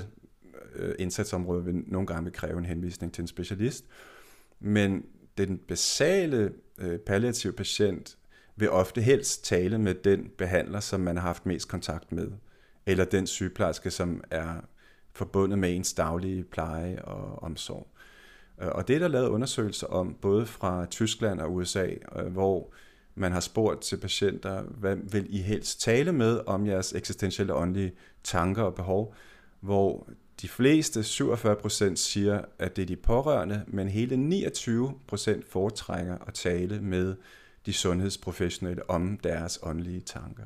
øh, 0.75 0.95
indsatsområder 0.99 1.61
vil 1.61 1.83
nogle 1.87 2.07
gange 2.07 2.23
vil 2.23 2.33
kræve 2.33 2.57
en 2.57 2.65
henvisning 2.65 3.13
til 3.13 3.21
en 3.21 3.27
specialist. 3.27 3.85
Men 4.59 5.05
den 5.37 5.57
basale 5.57 6.51
øh, 6.77 6.99
palliative 6.99 7.53
patient 7.53 8.17
vil 8.59 8.69
ofte 8.69 9.01
helst 9.01 9.45
tale 9.45 9.77
med 9.77 9.95
den 9.95 10.29
behandler, 10.37 10.79
som 10.79 10.99
man 10.99 11.17
har 11.17 11.27
haft 11.27 11.45
mest 11.45 11.67
kontakt 11.67 12.11
med, 12.11 12.31
eller 12.85 13.05
den 13.05 13.27
sygeplejerske, 13.27 13.91
som 13.91 14.23
er 14.31 14.53
forbundet 15.13 15.59
med 15.59 15.75
ens 15.75 15.93
daglige 15.93 16.43
pleje 16.43 17.01
og 17.01 17.43
omsorg. 17.43 17.87
Øh, 18.61 18.67
og 18.67 18.87
det 18.87 18.95
er 18.95 18.99
der 18.99 19.07
lavet 19.07 19.27
undersøgelser 19.27 19.87
om, 19.87 20.15
både 20.21 20.45
fra 20.45 20.85
Tyskland 20.85 21.41
og 21.41 21.55
USA, 21.55 21.87
øh, 22.15 22.25
hvor 22.25 22.73
man 23.15 23.31
har 23.31 23.39
spurgt 23.39 23.81
til 23.81 23.97
patienter, 23.97 24.61
hvad 24.61 24.95
vil 24.95 25.27
I 25.29 25.41
helst 25.41 25.81
tale 25.81 26.11
med 26.11 26.39
om 26.45 26.67
jeres 26.67 26.93
eksistentielle 26.93 27.53
åndelige 27.53 27.93
tanker 28.23 28.63
og 28.63 28.75
behov, 28.75 29.13
hvor 29.59 30.09
de 30.41 30.47
fleste, 30.47 31.03
47 31.03 31.55
procent, 31.55 31.99
siger, 31.99 32.41
at 32.59 32.75
det 32.75 32.81
er 32.81 32.85
de 32.85 32.95
pårørende, 32.95 33.63
men 33.67 33.89
hele 33.89 34.17
29 34.17 34.93
procent 35.07 35.45
foretrækker 35.49 36.17
at 36.27 36.33
tale 36.33 36.81
med 36.81 37.15
de 37.65 37.73
sundhedsprofessionelle 37.73 38.89
om 38.89 39.17
deres 39.17 39.59
åndelige 39.63 40.01
tanker. 40.01 40.43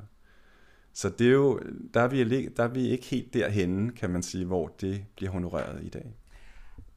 Så 0.93 1.09
det 1.09 1.27
er 1.27 1.31
jo, 1.31 1.59
der 1.93 2.01
er, 2.01 2.07
vi, 2.07 2.47
der 2.47 2.63
er 2.63 2.67
vi 2.67 2.89
ikke 2.89 3.05
helt 3.05 3.33
derhenne, 3.33 3.91
kan 3.91 4.09
man 4.09 4.23
sige, 4.23 4.45
hvor 4.45 4.67
det 4.81 5.05
bliver 5.15 5.31
honoreret 5.31 5.83
i 5.83 5.89
dag. 5.89 6.15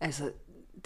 Altså, 0.01 0.31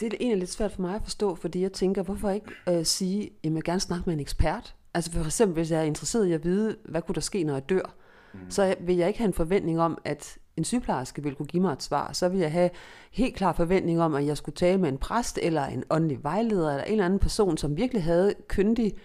det 0.00 0.12
er 0.12 0.16
egentlig 0.20 0.38
lidt 0.38 0.50
svært 0.50 0.72
for 0.72 0.82
mig 0.82 0.94
at 0.94 1.02
forstå, 1.02 1.34
fordi 1.34 1.62
jeg 1.62 1.72
tænker, 1.72 2.02
hvorfor 2.02 2.30
ikke 2.30 2.50
øh, 2.68 2.84
sige, 2.84 3.22
at 3.22 3.30
jeg 3.44 3.54
vil 3.54 3.64
gerne 3.64 3.80
snakke 3.80 4.02
med 4.06 4.14
en 4.14 4.20
ekspert? 4.20 4.74
Altså 4.94 5.12
for 5.12 5.24
eksempel, 5.24 5.54
hvis 5.54 5.70
jeg 5.70 5.80
er 5.80 5.84
interesseret 5.84 6.26
i 6.26 6.32
at 6.32 6.44
vide, 6.44 6.76
hvad 6.84 7.02
kunne 7.02 7.14
der 7.14 7.20
ske, 7.20 7.44
når 7.44 7.54
jeg 7.54 7.68
dør, 7.68 7.94
mm. 8.34 8.40
så 8.50 8.74
vil 8.80 8.96
jeg 8.96 9.08
ikke 9.08 9.18
have 9.18 9.28
en 9.28 9.34
forventning 9.34 9.80
om, 9.80 9.98
at 10.04 10.38
en 10.56 10.64
sygeplejerske 10.64 11.22
vil 11.22 11.34
kunne 11.34 11.46
give 11.46 11.62
mig 11.62 11.72
et 11.72 11.82
svar. 11.82 12.12
Så 12.12 12.28
vil 12.28 12.40
jeg 12.40 12.52
have 12.52 12.70
helt 13.12 13.34
klar 13.34 13.52
forventning 13.52 14.00
om, 14.00 14.14
at 14.14 14.26
jeg 14.26 14.36
skulle 14.36 14.56
tale 14.56 14.80
med 14.80 14.88
en 14.88 14.98
præst, 14.98 15.38
eller 15.42 15.64
en 15.64 15.84
åndelig 15.90 16.24
vejleder, 16.24 16.70
eller 16.70 16.84
en 16.84 16.92
eller 16.92 17.04
anden 17.04 17.18
person, 17.18 17.56
som 17.56 17.76
virkelig 17.76 18.04
havde 18.04 18.34
kyndig 18.48 18.94
øh, 18.94 19.00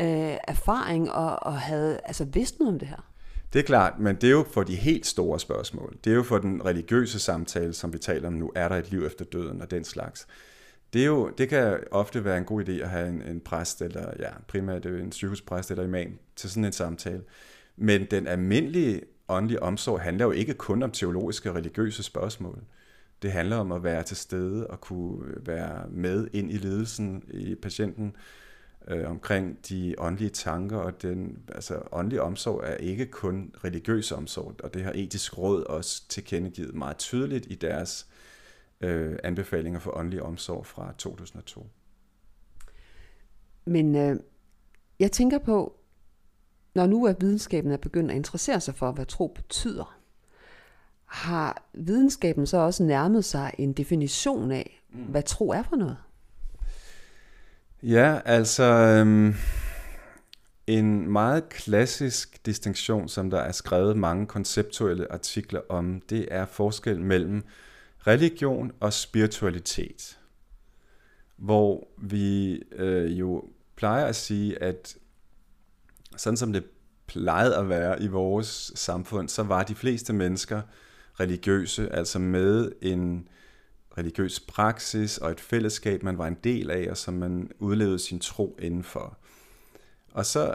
Øh, 0.00 0.36
erfaring, 0.48 1.12
og, 1.12 1.42
og 1.42 1.58
havde 1.58 2.00
altså 2.04 2.24
vidst 2.24 2.58
noget 2.58 2.72
om 2.72 2.78
det 2.78 2.88
her. 2.88 3.10
Det 3.52 3.58
er 3.58 3.62
klart, 3.62 3.98
men 3.98 4.16
det 4.16 4.24
er 4.24 4.30
jo 4.30 4.46
for 4.50 4.62
de 4.62 4.76
helt 4.76 5.06
store 5.06 5.40
spørgsmål. 5.40 5.96
Det 6.04 6.10
er 6.10 6.14
jo 6.14 6.22
for 6.22 6.38
den 6.38 6.64
religiøse 6.64 7.18
samtale, 7.18 7.72
som 7.72 7.92
vi 7.92 7.98
taler 7.98 8.28
om 8.28 8.34
nu. 8.34 8.52
Er 8.54 8.68
der 8.68 8.76
et 8.76 8.90
liv 8.90 9.04
efter 9.04 9.24
døden 9.24 9.62
og 9.62 9.70
den 9.70 9.84
slags? 9.84 10.26
Det, 10.92 11.02
er 11.02 11.06
jo, 11.06 11.30
det 11.38 11.48
kan 11.48 11.78
ofte 11.90 12.24
være 12.24 12.38
en 12.38 12.44
god 12.44 12.68
idé 12.68 12.72
at 12.72 12.90
have 12.90 13.08
en, 13.08 13.22
en 13.22 13.40
præst, 13.40 13.82
eller 13.82 14.10
ja, 14.18 14.30
primært 14.48 14.86
øh, 14.86 15.02
en 15.02 15.12
sygehuspræst 15.12 15.70
eller 15.70 15.84
imam 15.84 16.18
til 16.36 16.50
sådan 16.50 16.64
en 16.64 16.72
samtale. 16.72 17.22
Men 17.76 18.06
den 18.10 18.26
almindelige 18.26 19.00
åndelige 19.28 19.62
omsorg 19.62 20.00
handler 20.00 20.24
jo 20.24 20.30
ikke 20.30 20.54
kun 20.54 20.82
om 20.82 20.90
teologiske 20.90 21.50
og 21.50 21.56
religiøse 21.56 22.02
spørgsmål. 22.02 22.62
Det 23.22 23.32
handler 23.32 23.56
om 23.56 23.72
at 23.72 23.84
være 23.84 24.02
til 24.02 24.16
stede 24.16 24.66
og 24.66 24.80
kunne 24.80 25.22
være 25.46 25.88
med 25.90 26.28
ind 26.32 26.50
i 26.50 26.56
ledelsen 26.56 27.22
i 27.30 27.54
patienten, 27.54 28.16
øh, 28.86 29.10
omkring 29.10 29.58
de 29.68 29.94
åndelige 29.98 30.30
tanker, 30.30 30.76
og 30.76 31.02
den 31.02 31.38
altså, 31.48 31.82
åndelige 31.92 32.22
omsorg 32.22 32.62
er 32.64 32.74
ikke 32.74 33.06
kun 33.06 33.54
religiøs 33.64 34.12
omsorg, 34.12 34.54
og 34.62 34.74
det 34.74 34.82
har 34.82 34.92
etisk 34.94 35.38
råd 35.38 35.64
også 35.64 36.08
tilkendegivet 36.08 36.74
meget 36.74 36.96
tydeligt 36.96 37.46
i 37.50 37.54
deres 37.54 38.06
øh, 38.80 39.18
anbefalinger 39.24 39.80
for 39.80 39.96
åndelig 39.96 40.22
omsorg 40.22 40.66
fra 40.66 40.94
2002. 40.98 41.66
Men 43.64 43.94
øh, 43.94 44.20
jeg 44.98 45.12
tænker 45.12 45.38
på, 45.38 45.76
når 46.74 46.86
nu 46.86 47.04
er 47.04 47.14
videnskaben 47.20 47.70
er 47.70 47.76
begyndt 47.76 48.10
at 48.10 48.16
interessere 48.16 48.60
sig 48.60 48.74
for, 48.74 48.92
hvad 48.92 49.06
tro 49.06 49.26
betyder, 49.26 49.98
har 51.04 51.68
videnskaben 51.72 52.46
så 52.46 52.56
også 52.56 52.82
nærmet 52.82 53.24
sig 53.24 53.54
en 53.58 53.72
definition 53.72 54.50
af, 54.50 54.82
mm. 54.90 55.02
hvad 55.02 55.22
tro 55.22 55.50
er 55.50 55.62
for 55.62 55.76
noget? 55.76 55.96
Ja, 57.82 58.20
altså 58.24 58.62
øhm, 58.62 59.34
en 60.66 61.10
meget 61.10 61.48
klassisk 61.48 62.46
distinktion, 62.46 63.08
som 63.08 63.30
der 63.30 63.38
er 63.38 63.52
skrevet 63.52 63.96
mange 63.96 64.26
konceptuelle 64.26 65.12
artikler 65.12 65.60
om, 65.68 66.00
det 66.10 66.28
er 66.30 66.44
forskel 66.44 67.00
mellem 67.00 67.44
religion 68.06 68.72
og 68.80 68.92
spiritualitet. 68.92 70.18
Hvor 71.36 71.88
vi 71.98 72.62
øh, 72.72 73.18
jo 73.18 73.44
plejer 73.76 74.06
at 74.06 74.16
sige, 74.16 74.62
at 74.62 74.96
sådan 76.16 76.36
som 76.36 76.52
det 76.52 76.64
plejede 77.06 77.56
at 77.56 77.68
være 77.68 78.02
i 78.02 78.06
vores 78.06 78.72
samfund, 78.74 79.28
så 79.28 79.42
var 79.42 79.62
de 79.62 79.74
fleste 79.74 80.12
mennesker 80.12 80.62
religiøse, 81.20 81.92
altså 81.92 82.18
med 82.18 82.72
en 82.82 83.28
religiøs 83.98 84.40
praksis 84.40 85.18
og 85.18 85.30
et 85.30 85.40
fællesskab, 85.40 86.02
man 86.02 86.18
var 86.18 86.26
en 86.26 86.36
del 86.44 86.70
af, 86.70 86.86
og 86.90 86.96
som 86.96 87.14
man 87.14 87.50
udlevede 87.58 87.98
sin 87.98 88.20
tro 88.20 88.56
indenfor. 88.62 89.18
Og 90.12 90.26
så 90.26 90.54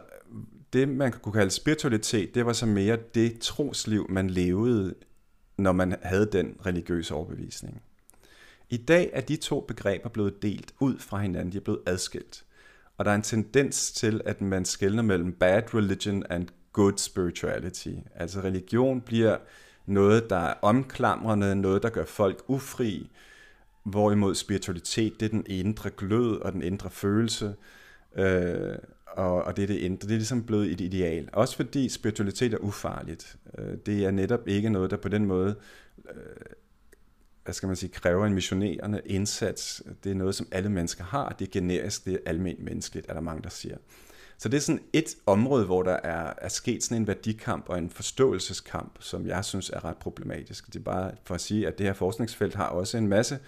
det, 0.74 0.90
man 0.90 1.12
kunne 1.12 1.34
kalde 1.34 1.52
spiritualitet, 1.52 2.36
det 2.36 2.46
var 2.46 2.54
så 2.54 2.66
mere 2.66 2.98
det 3.16 3.40
trosliv, 3.40 4.06
man 4.10 4.30
levede, 4.30 4.96
når 5.58 5.72
man 5.72 5.96
havde 6.02 6.30
den 6.32 6.56
religiøse 6.66 7.14
overbevisning. 7.14 7.82
I 8.70 8.78
dag 8.78 9.10
er 9.14 9.22
de 9.22 9.36
to 9.36 9.60
begreber 9.60 10.10
blevet 10.10 10.42
delt 10.42 10.74
ud 10.80 10.98
fra 11.00 11.18
hinanden, 11.18 11.52
de 11.52 11.58
er 11.58 11.62
blevet 11.62 11.82
adskilt. 11.86 12.44
Og 12.98 13.06
der 13.06 13.12
er 13.12 13.16
en 13.16 13.22
tendens 13.22 13.92
til, 13.92 14.22
at 14.26 14.42
man 14.42 14.66
skældner 14.66 15.04
mellem 15.04 15.34
bad 15.34 15.74
religion 15.74 16.24
and 16.30 16.48
good 16.74 16.98
spirituality. 16.98 17.94
Altså 18.16 18.42
religion 18.42 19.02
bliver 19.02 19.38
noget, 19.86 20.30
der 20.30 20.36
er 20.36 20.54
omklamrende, 20.62 21.56
noget, 21.56 21.84
der 21.84 21.90
gør 21.90 22.06
folk 22.06 22.44
ufri, 22.48 23.12
Hvorimod 23.84 24.36
spiritualitet, 24.36 25.20
det 25.20 25.26
er 25.26 25.30
den 25.30 25.46
indre 25.48 25.90
glød 25.90 26.42
og 26.42 26.54
den 26.54 26.62
indre 26.62 26.90
følelse, 26.90 27.56
øh, 28.16 28.76
og, 29.08 29.44
og 29.44 29.58
det 29.58 29.64
er 29.64 29.68
det 29.68 29.78
indre. 29.78 30.08
Det 30.08 30.14
er 30.14 30.18
ligesom 30.18 30.44
blevet 30.44 30.72
et 30.72 30.82
ideal. 30.82 31.30
Også 31.34 31.56
fordi 31.56 31.90
spiritualitet 31.90 32.54
er 32.54 32.58
ufarligt. 32.58 33.36
Øh, 33.58 33.78
det 33.86 34.06
er 34.06 34.12
netop 34.12 34.48
ikke 34.48 34.70
noget, 34.70 34.92
der 34.92 34.98
på 34.98 35.10
den 35.10 35.26
måde, 35.26 35.56
øh, 36.10 36.16
hvad 37.44 37.54
skal 37.54 37.68
man 37.68 37.76
sige, 37.76 37.90
kræver 37.90 38.26
en 38.26 38.34
missionerende 38.34 39.02
indsats. 39.06 39.84
Det 40.04 40.12
er 40.12 40.16
noget, 40.16 40.36
som 40.36 40.48
alle 40.52 40.70
mennesker 40.70 41.04
har. 41.04 41.36
Det 41.40 41.48
er 41.48 41.52
generisk, 41.52 42.06
det 42.06 42.14
er 42.14 42.18
almindeligt 42.26 42.70
menneskeligt, 42.70 43.06
er 43.10 43.14
der 43.14 43.22
mange, 43.22 43.44
der 43.44 43.50
siger. 43.50 43.78
Så 44.38 44.50
det 44.50 44.58
er 44.58 44.62
sådan 44.62 44.82
et 44.94 45.16
område, 45.26 45.66
hvor 45.66 45.84
der 45.84 46.00
er, 46.04 46.34
er 46.38 46.48
sket 46.48 46.84
sådan 46.84 47.02
en 47.02 47.08
værdikamp 47.08 47.70
og 47.70 47.78
en 47.78 47.90
forståelseskamp, 47.90 48.98
som 49.00 49.28
jeg 49.28 49.46
synes 49.46 49.70
er 49.70 49.86
ret 49.86 49.98
problematisk. 49.98 50.68
Det 50.68 50.76
er 50.76 50.84
bare 50.84 51.12
for 51.24 51.36
at 51.36 51.42
sige, 51.42 51.68
at 51.68 51.78
det 51.78 51.86
her 51.86 51.94
forskningsfelt 51.94 52.56
har 52.56 52.68
også 52.68 52.98
en 52.98 53.08
masse 53.08 53.40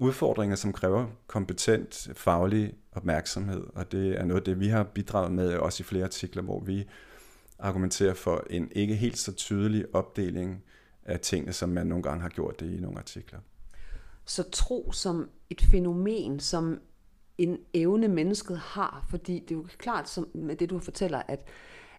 udfordringer, 0.00 0.56
som 0.56 0.72
kræver 0.72 1.06
kompetent 1.26 2.08
faglig 2.14 2.74
opmærksomhed, 2.92 3.64
og 3.74 3.92
det 3.92 4.20
er 4.20 4.24
noget 4.24 4.40
af 4.40 4.44
det, 4.44 4.60
vi 4.60 4.68
har 4.68 4.82
bidraget 4.82 5.32
med 5.32 5.54
også 5.54 5.82
i 5.82 5.84
flere 5.84 6.04
artikler, 6.04 6.42
hvor 6.42 6.60
vi 6.60 6.86
argumenterer 7.58 8.14
for 8.14 8.44
en 8.50 8.68
ikke 8.72 8.96
helt 8.96 9.18
så 9.18 9.32
tydelig 9.32 9.84
opdeling 9.92 10.62
af 11.04 11.20
tingene, 11.20 11.52
som 11.52 11.68
man 11.68 11.86
nogle 11.86 12.02
gange 12.02 12.22
har 12.22 12.28
gjort 12.28 12.60
det 12.60 12.78
i 12.78 12.80
nogle 12.80 12.98
artikler. 12.98 13.38
Så 14.24 14.50
tro 14.50 14.92
som 14.92 15.28
et 15.50 15.60
fænomen, 15.60 16.40
som 16.40 16.80
en 17.38 17.58
evne 17.74 18.08
mennesket 18.08 18.58
har, 18.58 19.06
fordi 19.10 19.34
det 19.34 19.50
er 19.50 19.54
jo 19.54 19.66
klart 19.78 20.08
som 20.08 20.28
med 20.34 20.56
det, 20.56 20.70
du 20.70 20.78
fortæller, 20.78 21.22
at, 21.28 21.44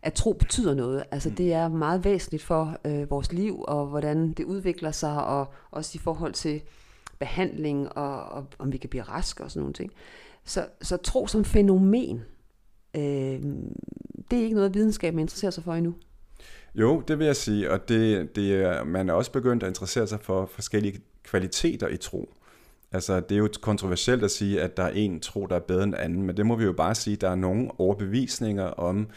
at 0.01 0.13
tro 0.13 0.33
betyder 0.33 0.73
noget. 0.73 1.03
Altså 1.11 1.29
mm. 1.29 1.35
det 1.35 1.53
er 1.53 1.67
meget 1.67 2.03
væsentligt 2.03 2.43
for 2.43 2.77
øh, 2.85 3.09
vores 3.09 3.33
liv, 3.33 3.61
og 3.67 3.87
hvordan 3.87 4.33
det 4.33 4.43
udvikler 4.43 4.91
sig, 4.91 5.25
og 5.25 5.53
også 5.71 5.91
i 5.95 5.99
forhold 5.99 6.33
til 6.33 6.61
behandling, 7.21 7.97
og, 7.97 8.23
og 8.23 8.45
om 8.59 8.71
vi 8.71 8.77
kan 8.77 8.89
blive 8.89 9.03
raske 9.03 9.43
og 9.43 9.51
sådan 9.51 9.61
nogle 9.61 9.73
ting. 9.73 9.91
Så, 10.45 10.67
så 10.81 10.97
tro 10.97 11.27
som 11.27 11.45
fænomen, 11.45 12.21
øh, 12.95 13.41
det 14.31 14.39
er 14.39 14.43
ikke 14.43 14.55
noget, 14.55 14.73
videnskaben 14.73 15.19
interesserer 15.19 15.51
sig 15.51 15.63
for 15.63 15.73
endnu. 15.73 15.95
Jo, 16.75 17.01
det 17.07 17.19
vil 17.19 17.25
jeg 17.25 17.35
sige, 17.35 17.71
og 17.71 17.89
det, 17.89 18.35
det 18.35 18.53
er, 18.53 18.83
man 18.83 19.09
er 19.09 19.13
også 19.13 19.31
begyndt 19.31 19.63
at 19.63 19.69
interessere 19.69 20.07
sig 20.07 20.19
for 20.21 20.45
forskellige 20.45 21.01
kvaliteter 21.23 21.87
i 21.87 21.97
tro. 21.97 22.33
Altså, 22.91 23.19
det 23.19 23.35
er 23.35 23.39
jo 23.39 23.49
kontroversielt 23.61 24.23
at 24.23 24.31
sige, 24.31 24.61
at 24.61 24.77
der 24.77 24.83
er 24.83 24.91
en 24.91 25.19
tro, 25.19 25.45
der 25.45 25.55
er 25.55 25.59
bedre 25.59 25.83
end 25.83 25.95
anden, 25.95 26.21
men 26.23 26.37
det 26.37 26.45
må 26.45 26.55
vi 26.55 26.63
jo 26.63 26.73
bare 26.73 26.95
sige, 26.95 27.13
at 27.13 27.21
der 27.21 27.29
er 27.29 27.35
nogle 27.35 27.69
overbevisninger 27.77 28.65
om, 28.65 29.07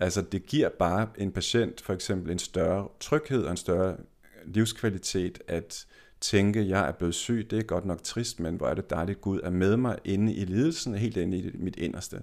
altså 0.00 0.22
det 0.22 0.46
giver 0.46 0.68
bare 0.78 1.08
en 1.18 1.32
patient 1.32 1.80
for 1.80 1.92
eksempel 1.92 2.32
en 2.32 2.38
større 2.38 2.88
tryghed 3.00 3.44
og 3.44 3.50
en 3.50 3.56
større 3.56 3.96
livskvalitet, 4.44 5.38
at 5.48 5.86
tænke, 6.20 6.68
jeg 6.68 6.88
er 6.88 6.92
blevet 6.92 7.14
syg, 7.14 7.46
det 7.50 7.58
er 7.58 7.62
godt 7.62 7.84
nok 7.84 8.02
trist, 8.02 8.40
men 8.40 8.56
hvor 8.56 8.68
er 8.68 8.74
det 8.74 8.90
dejligt, 8.90 9.20
Gud 9.20 9.40
er 9.42 9.50
med 9.50 9.76
mig 9.76 9.98
inde 10.04 10.34
i 10.34 10.44
lidelsen, 10.44 10.94
helt 10.94 11.16
inde 11.16 11.38
i 11.38 11.50
mit 11.54 11.76
inderste. 11.76 12.22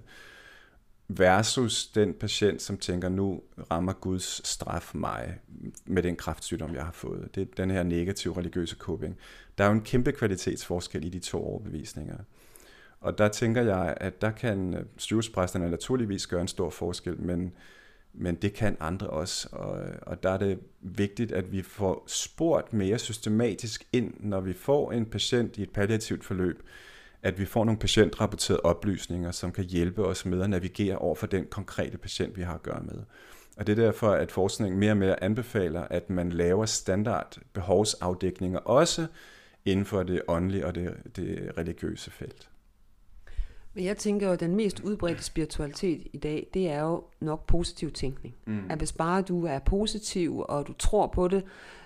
Versus 1.08 1.86
den 1.86 2.14
patient, 2.14 2.62
som 2.62 2.76
tænker, 2.76 3.08
nu 3.08 3.42
rammer 3.70 3.92
Guds 3.92 4.48
straf 4.48 4.94
mig 4.94 5.38
med 5.86 6.02
den 6.02 6.16
kraftsygdom, 6.16 6.74
jeg 6.74 6.84
har 6.84 6.92
fået. 6.92 7.28
Det 7.34 7.40
er 7.40 7.46
den 7.56 7.70
her 7.70 7.82
negative 7.82 8.36
religiøse 8.36 8.76
coping. 8.76 9.16
Der 9.58 9.64
er 9.64 9.68
jo 9.68 9.74
en 9.74 9.80
kæmpe 9.80 10.12
kvalitetsforskel 10.12 11.04
i 11.04 11.08
de 11.08 11.18
to 11.18 11.44
overbevisninger. 11.44 12.16
Og 13.00 13.18
der 13.18 13.28
tænker 13.28 13.62
jeg, 13.62 13.94
at 13.96 14.20
der 14.22 14.30
kan 14.30 14.74
øh, 14.74 14.84
styrelsespræsterne 14.96 15.70
naturligvis 15.70 16.26
gøre 16.26 16.40
en 16.40 16.48
stor 16.48 16.70
forskel, 16.70 17.20
men 17.20 17.52
men 18.12 18.34
det 18.34 18.54
kan 18.54 18.76
andre 18.80 19.06
også. 19.06 19.48
Og, 19.52 19.80
og 20.02 20.22
der 20.22 20.30
er 20.30 20.38
det 20.38 20.58
vigtigt, 20.80 21.32
at 21.32 21.52
vi 21.52 21.62
får 21.62 22.04
spurgt 22.06 22.72
mere 22.72 22.98
systematisk 22.98 23.86
ind, 23.92 24.14
når 24.20 24.40
vi 24.40 24.52
får 24.52 24.92
en 24.92 25.06
patient 25.06 25.58
i 25.58 25.62
et 25.62 25.70
palliativt 25.70 26.24
forløb, 26.24 26.62
at 27.22 27.38
vi 27.38 27.44
får 27.44 27.64
nogle 27.64 27.78
patientrapporterede 27.78 28.60
oplysninger, 28.64 29.30
som 29.30 29.52
kan 29.52 29.64
hjælpe 29.64 30.04
os 30.04 30.26
med 30.26 30.42
at 30.42 30.50
navigere 30.50 30.98
over 30.98 31.14
for 31.14 31.26
den 31.26 31.46
konkrete 31.50 31.98
patient, 31.98 32.36
vi 32.36 32.42
har 32.42 32.54
at 32.54 32.62
gøre 32.62 32.82
med. 32.82 33.02
Og 33.56 33.66
det 33.66 33.78
er 33.78 33.84
derfor, 33.84 34.10
at 34.10 34.32
forskningen 34.32 34.80
mere 34.80 34.90
og 34.90 34.96
mere 34.96 35.24
anbefaler, 35.24 35.80
at 35.80 36.10
man 36.10 36.32
laver 36.32 36.66
standard 36.66 37.38
behovsafdækninger, 37.52 38.58
også 38.58 39.06
inden 39.64 39.86
for 39.86 40.02
det 40.02 40.22
åndelige 40.28 40.66
og 40.66 40.74
det, 40.74 40.96
det 41.16 41.52
religiøse 41.58 42.10
felt. 42.10 42.48
Men 43.74 43.84
jeg 43.84 43.96
tænker 43.96 44.26
jo, 44.26 44.32
at 44.32 44.40
den 44.40 44.56
mest 44.56 44.80
udbredte 44.80 45.22
spiritualitet 45.22 46.06
i 46.12 46.18
dag, 46.18 46.46
det 46.54 46.68
er 46.70 46.82
jo 46.82 47.04
nok 47.20 47.46
positiv 47.46 47.90
tænkning. 47.90 48.34
Mm. 48.46 48.70
At 48.70 48.78
hvis 48.78 48.92
bare 48.92 49.22
du 49.22 49.44
er 49.44 49.58
positiv, 49.58 50.38
og 50.48 50.66
du 50.66 50.72
tror 50.72 51.06
på 51.06 51.28
det 51.28 51.44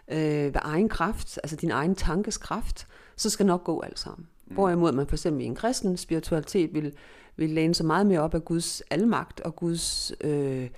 øh, 0.08 0.44
ved 0.44 0.60
egen 0.62 0.88
kraft, 0.88 1.38
altså 1.42 1.56
din 1.56 1.70
egen 1.70 1.94
tankes 1.94 2.36
kraft, 2.36 2.86
så 3.16 3.30
skal 3.30 3.46
nok 3.46 3.64
gå 3.64 3.80
alt 3.80 3.98
sammen. 3.98 4.28
Mm. 4.46 4.54
Hvorimod 4.54 4.92
man 4.92 5.06
for 5.06 5.14
eksempel 5.14 5.42
i 5.42 5.46
en 5.46 5.54
kristen 5.54 5.96
spiritualitet 5.96 6.74
vil, 6.74 6.92
vil 7.36 7.50
læne 7.50 7.74
sig 7.74 7.86
meget 7.86 8.06
mere 8.06 8.20
op 8.20 8.34
af 8.34 8.44
Guds 8.44 8.80
almagt, 8.80 9.40
og 9.40 9.56
Guds, 9.56 10.12
øh, 10.20 10.68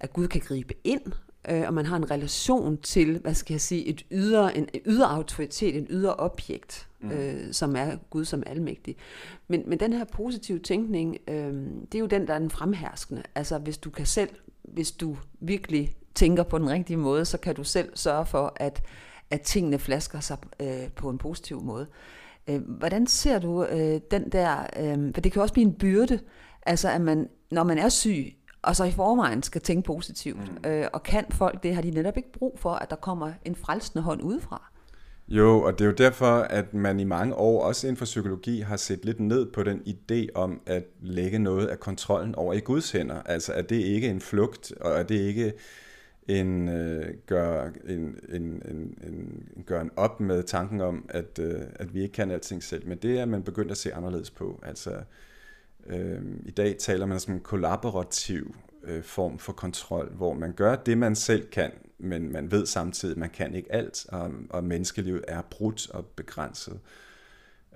at 0.00 0.12
Gud 0.12 0.28
kan 0.28 0.40
gribe 0.40 0.74
ind, 0.84 1.12
øh, 1.48 1.62
og 1.66 1.74
man 1.74 1.86
har 1.86 1.96
en 1.96 2.10
relation 2.10 2.76
til, 2.76 3.18
hvad 3.18 3.34
skal 3.34 3.54
jeg 3.54 3.60
sige, 3.60 3.86
et 3.86 4.06
ydre, 4.10 4.56
en 4.56 4.68
ydre 4.86 5.06
autoritet, 5.06 5.76
en 5.76 5.86
ydre 5.90 6.14
objekt, 6.14 6.88
mm. 7.00 7.10
øh, 7.10 7.52
som 7.52 7.76
er 7.76 7.96
Gud 8.10 8.24
som 8.24 8.42
almægtig. 8.46 8.96
Men, 9.48 9.62
men 9.66 9.80
den 9.80 9.92
her 9.92 10.04
positive 10.04 10.58
tænkning, 10.58 11.16
øh, 11.28 11.52
det 11.92 11.94
er 11.94 11.98
jo 11.98 12.06
den, 12.06 12.26
der 12.26 12.34
er 12.34 12.38
den 12.38 12.50
fremherskende. 12.50 13.22
Altså 13.34 13.58
hvis 13.58 13.78
du 13.78 13.90
kan 13.90 14.06
selv, 14.06 14.30
hvis 14.62 14.92
du 14.92 15.16
virkelig 15.40 15.96
tænker 16.14 16.42
på 16.42 16.58
den 16.58 16.70
rigtige 16.70 16.96
måde, 16.96 17.24
så 17.24 17.38
kan 17.38 17.54
du 17.54 17.64
selv 17.64 17.90
sørge 17.94 18.26
for, 18.26 18.52
at, 18.56 18.82
at 19.30 19.40
tingene 19.40 19.78
flasker 19.78 20.20
sig 20.20 20.36
øh, 20.60 20.90
på 20.96 21.10
en 21.10 21.18
positiv 21.18 21.62
måde. 21.62 21.86
Øh, 22.48 22.62
hvordan 22.78 23.06
ser 23.06 23.38
du 23.38 23.64
øh, 23.64 24.00
den 24.10 24.28
der, 24.32 24.66
øh, 24.76 25.14
for 25.14 25.20
det 25.20 25.32
kan 25.32 25.42
også 25.42 25.54
blive 25.54 25.66
en 25.66 25.74
byrde, 25.74 26.20
altså 26.66 26.88
at 26.88 27.00
man, 27.00 27.28
når 27.50 27.64
man 27.64 27.78
er 27.78 27.88
syg, 27.88 28.34
og 28.64 28.76
så 28.76 28.84
i 28.84 28.90
forvejen 28.90 29.42
skal 29.42 29.60
tænke 29.60 29.86
positivt. 29.86 30.64
Mm. 30.64 30.70
Øh, 30.70 30.86
og 30.92 31.02
kan 31.02 31.24
folk 31.30 31.62
det, 31.62 31.74
har 31.74 31.82
de 31.82 31.90
netop 31.90 32.16
ikke 32.16 32.32
brug 32.32 32.58
for, 32.58 32.70
at 32.70 32.90
der 32.90 32.96
kommer 32.96 33.32
en 33.44 33.56
frelsende 33.56 34.02
hånd 34.02 34.22
udefra. 34.22 34.70
Jo, 35.28 35.62
og 35.62 35.72
det 35.72 35.80
er 35.80 35.86
jo 35.88 35.94
derfor, 35.94 36.36
at 36.36 36.74
man 36.74 37.00
i 37.00 37.04
mange 37.04 37.34
år, 37.34 37.62
også 37.62 37.86
inden 37.86 37.96
for 37.96 38.04
psykologi, 38.04 38.60
har 38.60 38.76
set 38.76 39.04
lidt 39.04 39.20
ned 39.20 39.52
på 39.52 39.62
den 39.62 39.82
idé 39.86 40.26
om 40.34 40.60
at 40.66 40.84
lægge 41.02 41.38
noget 41.38 41.66
af 41.66 41.80
kontrollen 41.80 42.34
over 42.34 42.52
i 42.52 42.60
Guds 42.60 42.92
hænder. 42.92 43.22
Altså, 43.22 43.52
at 43.52 43.70
det 43.70 43.76
ikke 43.76 44.06
er 44.06 44.10
en 44.10 44.20
flugt, 44.20 44.72
og 44.80 45.00
at 45.00 45.08
det 45.08 45.14
ikke 45.14 45.52
en, 46.28 46.68
øh, 46.68 47.14
gør, 47.26 47.70
en, 47.88 48.18
en, 48.28 48.42
en, 48.42 48.98
en, 49.06 49.48
gør 49.66 49.80
en 49.80 49.90
op 49.96 50.20
med 50.20 50.42
tanken 50.42 50.80
om, 50.80 51.04
at, 51.08 51.38
øh, 51.38 51.60
at 51.74 51.94
vi 51.94 52.02
ikke 52.02 52.12
kan 52.12 52.30
alting 52.30 52.62
selv. 52.62 52.88
Men 52.88 52.98
det 52.98 53.20
er 53.20 53.24
man 53.24 53.42
begyndt 53.42 53.70
at 53.70 53.76
se 53.76 53.94
anderledes 53.94 54.30
på. 54.30 54.60
Altså, 54.62 54.90
øh, 55.86 56.20
I 56.44 56.50
dag 56.50 56.76
taler 56.78 57.06
man 57.06 57.20
som 57.20 57.34
en 57.34 57.40
kollaborativ 57.40 58.56
øh, 58.84 59.02
form 59.02 59.38
for 59.38 59.52
kontrol, 59.52 60.12
hvor 60.12 60.34
man 60.34 60.52
gør 60.52 60.76
det, 60.76 60.98
man 60.98 61.16
selv 61.16 61.46
kan, 61.46 61.72
men 61.98 62.32
man 62.32 62.50
ved 62.50 62.66
samtidig, 62.66 63.12
at 63.12 63.18
man 63.18 63.30
kan 63.30 63.54
ikke 63.54 63.72
alt, 63.72 64.06
og, 64.08 64.30
og 64.50 64.64
menneskelivet 64.64 65.24
er 65.28 65.42
brudt 65.42 65.90
og 65.90 66.06
begrænset. 66.06 66.80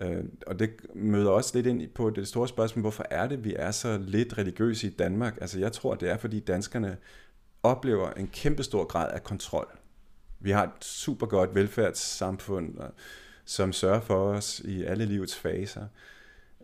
Øh, 0.01 0.25
og 0.47 0.59
det 0.59 0.71
møder 0.95 1.31
også 1.31 1.51
lidt 1.55 1.67
ind 1.67 1.89
på 1.89 2.11
det 2.11 2.29
store 2.29 2.49
spørgsmål, 2.49 2.81
hvorfor 2.81 3.05
er 3.11 3.29
det, 3.29 3.45
vi 3.45 3.55
er 3.59 3.71
så 3.71 3.99
lidt 3.99 4.39
religiøse 4.39 4.87
i 4.87 4.91
Danmark? 4.91 5.39
Altså 5.41 5.59
jeg 5.59 5.73
tror, 5.73 5.95
det 5.95 6.11
er, 6.11 6.17
fordi 6.17 6.41
danskerne 6.41 6.97
oplever 7.63 8.11
en 8.11 8.29
kæmpe 8.29 8.63
stor 8.63 8.85
grad 8.85 9.11
af 9.13 9.23
kontrol. 9.25 9.79
Vi 10.41 10.51
har 10.51 10.65
et 10.65 10.85
super 10.85 11.27
godt 11.27 11.55
velfærdssamfund, 11.55 12.79
som 13.45 13.73
sørger 13.73 14.01
for 14.01 14.33
os 14.33 14.61
i 14.61 14.85
alle 14.85 15.05
livets 15.05 15.37
faser. 15.37 15.87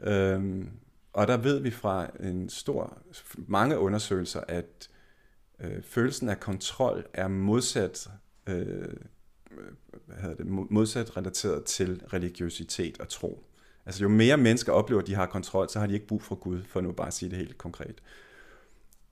Øhm, 0.03 0.69
og 1.15 1.27
der 1.27 1.37
ved 1.37 1.61
vi 1.61 1.71
fra 1.71 2.11
en 2.21 2.49
stor, 2.49 2.99
mange 3.37 3.79
undersøgelser, 3.79 4.41
at 4.49 4.89
øh, 5.61 5.83
følelsen 5.83 6.29
af 6.29 6.41
kontrol 6.41 7.07
er 7.13 7.29
modsat, 7.29 8.11
øh, 8.47 8.97
hvad 10.07 10.17
hedder 10.21 10.37
det, 10.37 10.47
modsat 10.47 11.17
relateret 11.17 11.65
til 11.65 12.03
religiøsitet 12.13 13.01
og 13.01 13.09
tro. 13.09 13.45
Altså 13.87 14.03
jo 14.03 14.09
mere 14.09 14.37
mennesker 14.37 14.73
oplever, 14.73 15.01
at 15.03 15.07
de 15.07 15.15
har 15.15 15.27
kontrol, 15.27 15.69
så 15.69 15.81
har 15.81 15.87
de 15.87 15.95
ikke 15.95 16.07
brug 16.07 16.23
for 16.23 16.35
Gud, 16.35 16.63
for 16.63 16.81
nu 16.81 16.93
bare 16.93 17.07
at 17.07 17.15
sige 17.15 17.31
det 17.31 17.39
helt 17.39 17.59
konkret. 17.59 18.03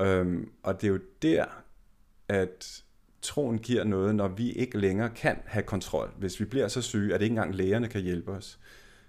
Øhm, 0.02 0.50
og 0.62 0.80
det 0.80 0.86
er 0.86 0.92
jo 0.92 1.00
der, 1.22 1.44
at 2.28 2.82
troen 3.22 3.58
giver 3.58 3.84
noget, 3.84 4.14
når 4.14 4.28
vi 4.28 4.52
ikke 4.52 4.78
længere 4.78 5.10
kan 5.10 5.36
have 5.44 5.62
kontrol. 5.62 6.10
Hvis 6.18 6.40
vi 6.40 6.44
bliver 6.44 6.68
så 6.68 6.82
syge, 6.82 7.14
at 7.14 7.22
ikke 7.22 7.32
engang 7.32 7.54
lægerne 7.54 7.88
kan 7.88 8.00
hjælpe 8.00 8.32
os, 8.32 8.58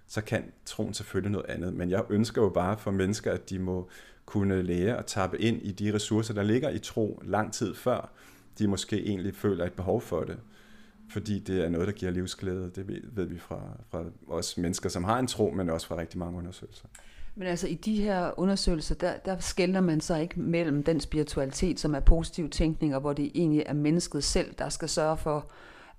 så 0.06 0.20
kan 0.20 0.44
troen 0.64 0.94
selvfølgelig 0.94 1.32
noget 1.32 1.46
andet. 1.48 1.74
Men 1.74 1.90
jeg 1.90 2.04
ønsker 2.10 2.42
jo 2.42 2.48
bare 2.48 2.78
for 2.78 2.90
mennesker, 2.90 3.32
at 3.32 3.50
de 3.50 3.58
må 3.58 3.88
kunne 4.26 4.62
lære 4.62 4.98
at 4.98 5.06
tappe 5.06 5.40
ind 5.40 5.62
i 5.62 5.72
de 5.72 5.94
ressourcer, 5.94 6.34
der 6.34 6.42
ligger 6.42 6.70
i 6.70 6.78
tro 6.78 7.22
lang 7.24 7.52
tid 7.52 7.74
før, 7.74 8.12
de 8.58 8.68
måske 8.68 9.06
egentlig 9.06 9.34
føler 9.34 9.66
et 9.66 9.72
behov 9.72 10.00
for 10.00 10.20
det. 10.20 10.36
Fordi 11.10 11.38
det 11.38 11.64
er 11.64 11.68
noget, 11.68 11.86
der 11.86 11.92
giver 11.92 12.12
livsglæde. 12.12 12.70
Det 12.74 13.02
ved 13.16 13.26
vi 13.26 13.38
fra, 13.38 13.60
fra 13.90 14.04
os 14.28 14.58
mennesker, 14.58 14.88
som 14.88 15.04
har 15.04 15.18
en 15.18 15.26
tro, 15.26 15.50
men 15.50 15.70
også 15.70 15.86
fra 15.86 15.96
rigtig 15.96 16.18
mange 16.18 16.38
undersøgelser. 16.38 16.86
Men 17.34 17.48
altså 17.48 17.68
i 17.68 17.74
de 17.74 18.02
her 18.02 18.40
undersøgelser, 18.40 18.94
der, 18.94 19.16
der 19.16 19.38
skældner 19.38 19.80
man 19.80 20.00
så 20.00 20.16
ikke 20.16 20.40
mellem 20.40 20.82
den 20.82 21.00
spiritualitet, 21.00 21.80
som 21.80 21.94
er 21.94 22.00
positiv 22.00 22.50
tænkning, 22.50 22.94
og 22.94 23.00
hvor 23.00 23.12
det 23.12 23.30
egentlig 23.34 23.62
er 23.66 23.72
mennesket 23.72 24.24
selv, 24.24 24.54
der 24.58 24.68
skal 24.68 24.88
sørge 24.88 25.16
for 25.16 25.50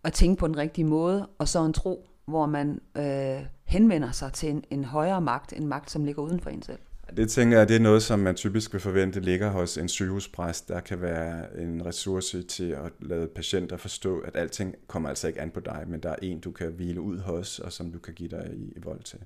at 0.04 0.14
tænke 0.14 0.40
på 0.40 0.48
den 0.48 0.58
rigtige 0.58 0.86
måde, 0.86 1.28
og 1.38 1.48
så 1.48 1.66
en 1.66 1.74
tro, 1.74 2.08
hvor 2.28 2.46
man 2.46 2.82
øh, 2.98 3.46
henvender 3.64 4.12
sig 4.12 4.34
til 4.34 4.50
en, 4.50 4.64
en 4.70 4.84
højere 4.84 5.22
magt, 5.22 5.54
en 5.54 5.68
magt, 5.68 5.92
som 5.92 6.06
ligger 6.06 6.22
uden 6.22 6.40
for 6.40 6.50
en 6.50 6.62
selv. 6.62 6.80
Det 7.18 7.30
tænker 7.30 7.58
jeg, 7.58 7.70
det 7.70 7.76
er 7.76 7.80
noget, 7.80 8.04
som 8.04 8.20
man 8.20 8.36
typisk 8.36 8.74
vil 8.74 8.82
forvente 8.82 9.20
ligger 9.20 9.50
hos 9.50 9.78
en 9.78 9.90
sygehuspræst. 9.90 10.70
Der 10.70 10.80
kan 10.80 11.02
være 11.02 11.60
en 11.60 11.86
ressource 11.86 12.44
til 12.44 12.70
at 12.70 12.92
lade 13.00 13.28
patienter 13.28 13.78
forstå, 13.78 14.20
at 14.20 14.36
alting 14.36 14.76
kommer 14.88 15.10
altså 15.10 15.28
ikke 15.28 15.42
an 15.42 15.52
på 15.52 15.60
dig, 15.60 15.84
men 15.88 16.00
der 16.00 16.10
er 16.10 16.16
en, 16.22 16.40
du 16.40 16.52
kan 16.52 16.72
hvile 16.72 17.02
ud 17.02 17.20
hos, 17.20 17.60
og 17.60 17.72
som 17.72 17.92
du 17.92 18.00
kan 18.00 18.14
give 18.14 18.30
dig 18.30 18.52
i, 18.54 18.74
i 18.76 18.80
vold 18.84 19.04
til. 19.04 19.20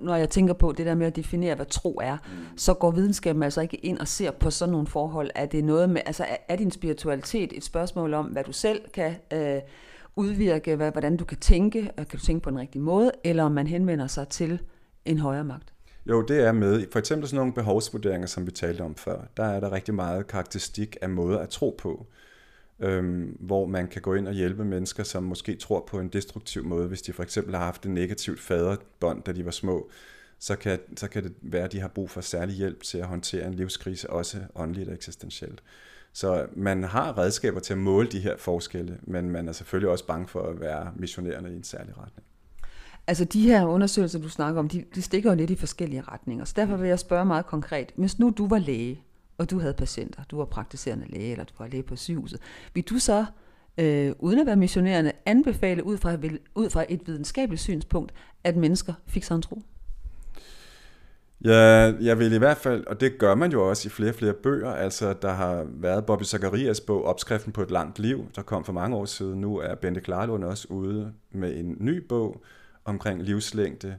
Når 0.00 0.16
jeg 0.16 0.30
tænker 0.30 0.54
på 0.54 0.72
det 0.72 0.86
der 0.86 0.94
med 0.94 1.06
at 1.06 1.16
definere, 1.16 1.54
hvad 1.54 1.66
tro 1.66 2.00
er, 2.02 2.16
mm. 2.26 2.58
så 2.58 2.74
går 2.74 2.90
videnskaben 2.90 3.42
altså 3.42 3.60
ikke 3.60 3.76
ind 3.76 3.98
og 3.98 4.08
ser 4.08 4.30
på 4.30 4.50
sådan 4.50 4.72
nogle 4.72 4.86
forhold. 4.86 5.30
Er 5.34 5.46
det 5.46 5.64
noget 5.64 5.90
med, 5.90 6.00
altså 6.06 6.24
er, 6.24 6.36
er 6.48 6.56
din 6.56 6.70
spiritualitet 6.70 7.56
et 7.56 7.64
spørgsmål 7.64 8.14
om, 8.14 8.26
hvad 8.26 8.44
du 8.44 8.52
selv 8.52 8.80
kan 8.94 9.14
øh, 9.32 9.60
udvirke, 10.16 10.76
hvad, 10.76 10.92
hvordan 10.92 11.16
du 11.16 11.24
kan 11.24 11.38
tænke, 11.38 11.78
øh, 11.80 12.06
kan 12.06 12.18
du 12.18 12.24
tænke 12.24 12.42
på 12.42 12.50
den 12.50 12.58
rigtige 12.58 12.82
måde, 12.82 13.12
eller 13.24 13.44
om 13.44 13.52
man 13.52 13.66
henvender 13.66 14.06
sig 14.06 14.28
til 14.28 14.60
en 15.04 15.18
højere 15.18 15.44
magt? 15.44 15.72
Jo, 16.06 16.22
det 16.22 16.46
er 16.46 16.52
med. 16.52 16.86
For 16.92 16.98
eksempel 16.98 17.28
sådan 17.28 17.36
nogle 17.36 17.52
behovsvurderinger, 17.52 18.26
som 18.26 18.46
vi 18.46 18.50
talte 18.50 18.82
om 18.82 18.94
før, 18.94 19.20
der 19.36 19.44
er 19.44 19.60
der 19.60 19.72
rigtig 19.72 19.94
meget 19.94 20.26
karakteristik 20.26 20.96
af 21.02 21.08
måder 21.08 21.38
at 21.38 21.48
tro 21.48 21.74
på 21.78 22.06
øhm, 22.82 23.36
hvor 23.40 23.66
man 23.66 23.88
kan 23.88 24.02
gå 24.02 24.14
ind 24.14 24.28
og 24.28 24.34
hjælpe 24.34 24.64
mennesker, 24.64 25.02
som 25.02 25.22
måske 25.22 25.56
tror 25.56 25.84
på 25.88 26.00
en 26.00 26.08
destruktiv 26.08 26.64
måde. 26.64 26.88
Hvis 26.88 27.02
de 27.02 27.12
for 27.12 27.22
eksempel 27.22 27.54
har 27.54 27.64
haft 27.64 27.86
et 27.86 27.90
negativt 27.90 28.40
faderbånd, 28.40 29.22
da 29.22 29.32
de 29.32 29.44
var 29.44 29.50
små, 29.50 29.90
så 30.38 30.56
kan, 30.56 30.78
så 30.96 31.08
kan 31.08 31.22
det 31.22 31.32
være, 31.42 31.64
at 31.64 31.72
de 31.72 31.80
har 31.80 31.88
brug 31.88 32.10
for 32.10 32.20
særlig 32.20 32.56
hjælp 32.56 32.82
til 32.82 32.98
at 32.98 33.06
håndtere 33.06 33.46
en 33.46 33.54
livskrise, 33.54 34.10
også 34.10 34.38
åndeligt 34.54 34.88
og 34.88 34.94
eksistentielt. 34.94 35.62
Så 36.12 36.46
man 36.56 36.84
har 36.84 37.18
redskaber 37.18 37.60
til 37.60 37.72
at 37.72 37.78
måle 37.78 38.08
de 38.08 38.20
her 38.20 38.36
forskelle, 38.36 38.98
men 39.02 39.30
man 39.30 39.48
er 39.48 39.52
selvfølgelig 39.52 39.90
også 39.90 40.06
bange 40.06 40.28
for 40.28 40.42
at 40.42 40.60
være 40.60 40.92
missionerende 40.96 41.52
i 41.52 41.56
en 41.56 41.64
særlig 41.64 41.98
retning. 41.98 42.26
Altså 43.06 43.24
de 43.24 43.42
her 43.42 43.64
undersøgelser, 43.64 44.18
du 44.18 44.28
snakker 44.28 44.58
om, 44.58 44.68
de, 44.68 44.84
de 44.94 45.02
stikker 45.02 45.30
jo 45.30 45.36
lidt 45.36 45.50
i 45.50 45.56
forskellige 45.56 46.02
retninger. 46.02 46.44
Så 46.44 46.52
derfor 46.56 46.76
vil 46.76 46.88
jeg 46.88 46.98
spørge 46.98 47.24
meget 47.24 47.46
konkret. 47.46 47.92
Hvis 47.96 48.18
nu 48.18 48.30
du 48.30 48.48
var 48.48 48.58
læge, 48.58 49.02
og 49.38 49.50
du 49.50 49.58
havde 49.58 49.74
patienter, 49.74 50.22
du 50.30 50.36
var 50.36 50.44
praktiserende 50.44 51.06
læge, 51.08 51.30
eller 51.30 51.44
du 51.44 51.54
var 51.58 51.66
læge 51.66 51.82
på 51.82 51.96
sygehuset, 51.96 52.40
vil 52.74 52.84
du 52.84 52.98
så, 52.98 53.26
øh, 53.78 54.12
uden 54.18 54.38
at 54.38 54.46
være 54.46 54.56
missionerende, 54.56 55.12
anbefale 55.26 55.84
ud 55.84 55.98
fra, 55.98 56.16
ud 56.54 56.70
fra 56.70 56.84
et 56.88 57.00
videnskabeligt 57.06 57.62
synspunkt, 57.62 58.12
at 58.44 58.56
mennesker 58.56 58.94
fik 59.06 59.24
sig 59.24 59.34
en 59.34 59.42
tro? 59.42 59.62
Ja, 61.44 61.92
jeg 62.00 62.18
vil 62.18 62.32
i 62.32 62.38
hvert 62.38 62.56
fald, 62.56 62.86
og 62.86 63.00
det 63.00 63.18
gør 63.18 63.34
man 63.34 63.52
jo 63.52 63.68
også 63.68 63.88
i 63.88 63.90
flere 63.90 64.10
og 64.10 64.14
flere 64.14 64.34
bøger, 64.34 64.70
altså 64.70 65.12
der 65.22 65.32
har 65.32 65.66
været 65.68 66.06
Bobby 66.06 66.22
Zacharias 66.22 66.80
bog 66.80 67.04
Opskriften 67.04 67.52
på 67.52 67.62
et 67.62 67.70
langt 67.70 67.98
liv, 67.98 68.26
der 68.36 68.42
kom 68.42 68.64
for 68.64 68.72
mange 68.72 68.96
år 68.96 69.04
siden. 69.04 69.40
Nu 69.40 69.58
er 69.58 69.74
Bente 69.74 70.00
Klarlund 70.00 70.44
også 70.44 70.68
ude 70.70 71.12
med 71.30 71.56
en 71.56 71.76
ny 71.80 72.06
bog 72.06 72.42
omkring 72.84 73.22
livslængde, 73.22 73.98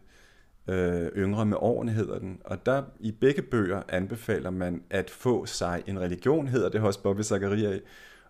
øh, 0.67 1.07
Yngre 1.15 1.45
med 1.45 1.57
årene 1.59 1.91
hedder 1.91 2.19
den. 2.19 2.41
Og 2.45 2.65
der 2.65 2.83
i 2.99 3.11
begge 3.11 3.41
bøger 3.41 3.81
anbefaler 3.89 4.49
man 4.49 4.83
at 4.89 5.09
få 5.09 5.45
sig 5.45 5.83
en 5.87 5.99
religion, 5.99 6.47
hedder 6.47 6.69
det 6.69 6.81
hos 6.81 6.97
Bobby 6.97 7.21
Zacharias, 7.21 7.81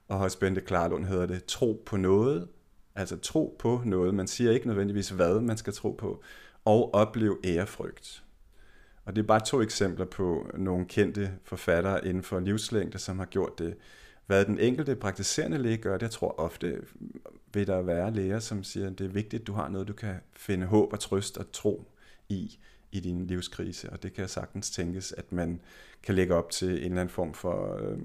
og 0.08 0.18
hos 0.18 0.36
Bente 0.36 0.62
Klarlund 0.62 1.06
hedder 1.06 1.26
det 1.26 1.46
tro 1.46 1.84
på 1.86 1.98
noget, 1.98 2.48
altså 2.96 3.18
tro 3.18 3.56
på 3.60 3.82
noget. 3.86 4.14
Man 4.14 4.28
siger 4.28 4.52
ikke 4.52 4.68
nødvendigvis, 4.68 5.10
hvad 5.10 5.40
man 5.40 5.58
skal 5.58 5.74
tro 5.74 5.92
på, 5.92 6.22
og 6.66 6.94
opleve 6.94 7.38
ærefrygt. 7.44 8.24
Og 9.06 9.16
det 9.16 9.22
er 9.22 9.28
bare 9.28 9.46
to 9.46 9.62
eksempler 9.62 10.06
på 10.06 10.52
nogle 10.58 10.86
kendte 10.86 11.32
forfattere 11.44 12.08
inden 12.08 12.24
for 12.24 12.40
livslængde, 12.40 12.98
som 12.98 13.20
har 13.20 13.26
gjort 13.26 13.60
det. 13.60 13.76
Hvad 14.26 14.46
den 14.46 14.60
enkelte 14.60 14.96
praktiserende 14.96 15.58
læge 15.58 15.78
gør, 15.78 15.94
det 15.94 16.02
jeg 16.02 16.12
tror 16.12 16.40
ofte 16.40 16.82
vil 17.54 17.68
der 17.68 17.82
være 17.82 18.14
læger, 18.14 18.40
som 18.40 18.64
siger, 18.64 18.90
at 18.90 19.00
det 19.00 19.06
er 19.06 19.10
vigtigt, 19.10 19.42
at 19.42 19.48
du 19.48 19.54
har 19.54 19.70
noget, 19.70 19.88
du 19.88 19.94
kan 19.94 20.16
finde 20.34 20.66
håb 20.66 20.94
og 20.94 21.00
trøst 21.00 21.38
og 21.38 21.52
tro 21.52 21.88
i 22.30 22.58
i 22.94 23.00
din 23.00 23.28
livskrise. 23.28 23.90
Og 23.90 24.04
det 24.04 24.14
kan 24.14 24.28
sagtens 24.28 24.72
tænkes, 24.72 25.12
at 25.12 25.32
man 25.32 25.60
kan 26.04 26.16
lægge 26.16 26.36
op 26.36 26.52
til 26.52 26.70
en 26.70 26.76
eller 26.76 27.02
anden 27.02 27.10
form 27.10 27.34
for 27.34 27.76
øh, 27.76 27.98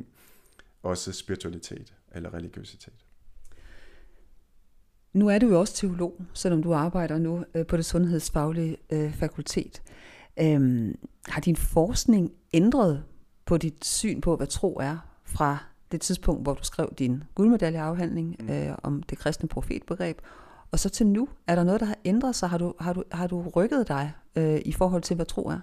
også 0.83 1.13
spiritualitet 1.13 1.95
eller 2.15 2.35
religiøsitet. 2.35 2.95
Nu 5.13 5.29
er 5.29 5.39
du 5.39 5.49
jo 5.49 5.61
også 5.61 5.75
teolog, 5.75 6.21
selvom 6.35 6.63
du 6.63 6.75
arbejder 6.75 7.19
nu 7.19 7.45
øh, 7.55 7.67
på 7.67 7.77
det 7.77 7.85
sundhedsfaglige 7.85 8.77
øh, 8.93 9.15
fakultet. 9.15 9.83
Øhm, 10.41 10.99
har 11.29 11.41
din 11.41 11.57
forskning 11.57 12.33
ændret 12.53 13.03
på 13.47 13.57
dit 13.57 13.85
syn 13.85 14.21
på, 14.21 14.37
hvad 14.37 14.47
tro 14.47 14.79
er, 14.81 14.97
fra 15.25 15.59
det 15.93 16.01
tidspunkt, 16.01 16.43
hvor 16.43 16.55
du 16.55 16.65
skrev 16.65 16.95
din 16.99 17.23
guldmedaljeafhandling 17.35 18.37
mm. 18.41 18.51
øh, 18.51 18.75
om 18.83 19.03
det 19.03 19.19
kristne 19.19 19.49
profetbegreb, 19.49 20.19
og 20.71 20.79
så 20.79 20.89
til 20.89 21.07
nu? 21.07 21.29
Er 21.47 21.55
der 21.55 21.65
noget, 21.65 21.81
der 21.81 21.87
har 21.87 21.99
ændret 22.05 22.35
sig? 22.35 22.49
Har 22.49 22.59
du, 22.59 22.75
har 22.81 22.93
du, 22.93 23.05
har 23.13 23.27
du 23.27 23.49
rykket 23.57 23.89
dig 23.89 24.13
øh, 24.37 24.61
i 24.65 24.73
forhold 24.73 25.03
til, 25.03 25.17
hvad 25.17 25.27
tro 25.27 25.47
er? 25.47 25.61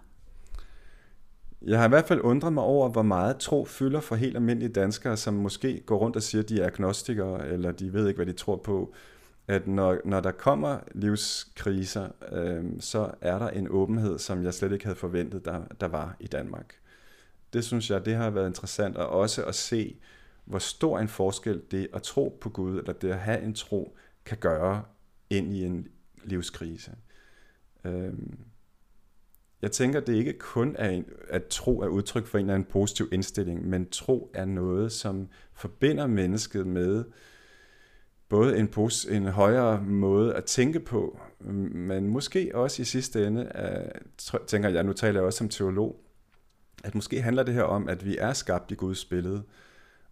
Jeg 1.61 1.80
har 1.80 1.86
i 1.86 1.89
hvert 1.89 2.07
fald 2.07 2.21
undret 2.23 2.53
mig 2.53 2.63
over, 2.63 2.89
hvor 2.89 3.01
meget 3.01 3.38
tro 3.38 3.65
fylder 3.65 3.99
for 3.99 4.15
helt 4.15 4.36
almindelige 4.36 4.69
danskere, 4.69 5.17
som 5.17 5.34
måske 5.34 5.82
går 5.86 5.97
rundt 5.97 6.15
og 6.15 6.23
siger, 6.23 6.41
at 6.41 6.49
de 6.49 6.61
er 6.61 6.65
agnostikere, 6.65 7.47
eller 7.47 7.71
de 7.71 7.93
ved 7.93 8.07
ikke, 8.07 8.17
hvad 8.17 8.26
de 8.26 8.32
tror 8.34 8.55
på 8.55 8.93
at 9.48 9.68
når, 9.68 9.98
når 10.06 10.20
der 10.20 10.32
kommer 10.32 10.80
livskriser, 10.91 12.10
øh, 12.32 12.66
så 12.80 13.12
er 13.22 13.39
der 13.39 13.50
en 13.50 13.68
åbenhed, 13.70 14.20
som 14.20 14.43
jeg 14.43 14.54
slet 14.54 14.72
ikke 14.72 14.86
havde 14.86 14.98
forventet, 14.98 15.46
der, 15.46 15.62
der 15.80 15.88
var 15.88 16.16
i 16.20 16.28
Danmark. 16.28 16.76
Det 17.54 17.64
synes 17.64 17.89
jeg, 17.89 18.06
det 18.06 18.16
har 18.16 18.30
været 18.30 18.48
interessant, 18.48 18.98
og 18.98 19.10
også 19.10 19.43
at 19.46 19.56
se, 19.56 19.98
hvor 20.46 20.60
stor 20.60 21.00
en 21.00 21.08
forskel 21.08 21.62
det 21.72 21.88
at 21.93 22.04
tro 22.04 22.38
på 22.41 22.50
Gud, 22.50 22.78
eller 22.78 22.93
det 22.93 23.10
at 23.10 23.20
have 23.20 23.41
en 23.41 23.54
tro, 23.54 23.98
kan 24.26 24.38
gøre 24.38 24.84
ind 25.30 25.54
i 25.54 25.66
en 25.66 25.88
livskrise. 26.24 26.91
Øh, 27.86 28.14
jeg 29.62 29.72
tænker, 29.72 30.00
det 30.00 30.14
ikke 30.14 30.38
kun 30.39 30.76
er, 30.80 30.89
en, 30.89 31.06
at 31.30 31.46
tro 31.46 31.82
er 31.82 31.88
udtryk 31.88 32.26
for 32.26 32.38
en 32.38 32.46
eller 32.46 32.54
anden 32.54 32.72
positiv 32.72 33.10
indstilling, 33.12 33.68
men 33.68 33.89
tro 33.89 34.32
er 34.34 34.46
noget, 34.46 34.91
som 34.91 35.28
forbinder 35.54 36.08
mennesket 36.08 36.68
med 36.68 36.98
øh, 36.98 37.06
både 38.30 38.57
en, 38.57 38.67
pos, 38.67 39.05
en 39.05 39.26
højere 39.28 39.82
måde 39.82 40.34
at 40.34 40.45
tænke 40.45 40.80
på, 40.80 41.19
men 41.39 42.07
måske 42.07 42.51
også 42.53 42.82
i 42.82 42.86
sidste 42.86 43.28
ende, 43.28 43.45
at, 43.45 44.01
tænker 44.47 44.69
jeg, 44.69 44.84
nu 44.84 44.93
taler 44.93 45.19
jeg 45.19 45.26
også 45.26 45.38
som 45.38 45.49
teolog, 45.49 46.01
at 46.84 46.95
måske 46.95 47.21
handler 47.21 47.43
det 47.43 47.53
her 47.53 47.63
om, 47.63 47.89
at 47.89 48.05
vi 48.05 48.17
er 48.17 48.34
skabt 48.34 48.71
i 48.71 48.76
Guds 48.76 49.05
billede, 49.05 49.43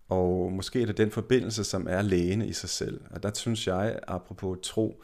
og 0.09 0.51
måske 0.51 0.81
er 0.81 0.85
det 0.85 0.97
den 0.97 1.11
forbindelse, 1.11 1.63
som 1.63 1.87
er 1.89 2.01
lægende 2.01 2.47
i 2.47 2.53
sig 2.53 2.69
selv. 2.69 3.01
Og 3.11 3.23
der 3.23 3.31
synes 3.33 3.67
jeg, 3.67 3.99
apropos 4.07 4.57
tro, 4.63 5.03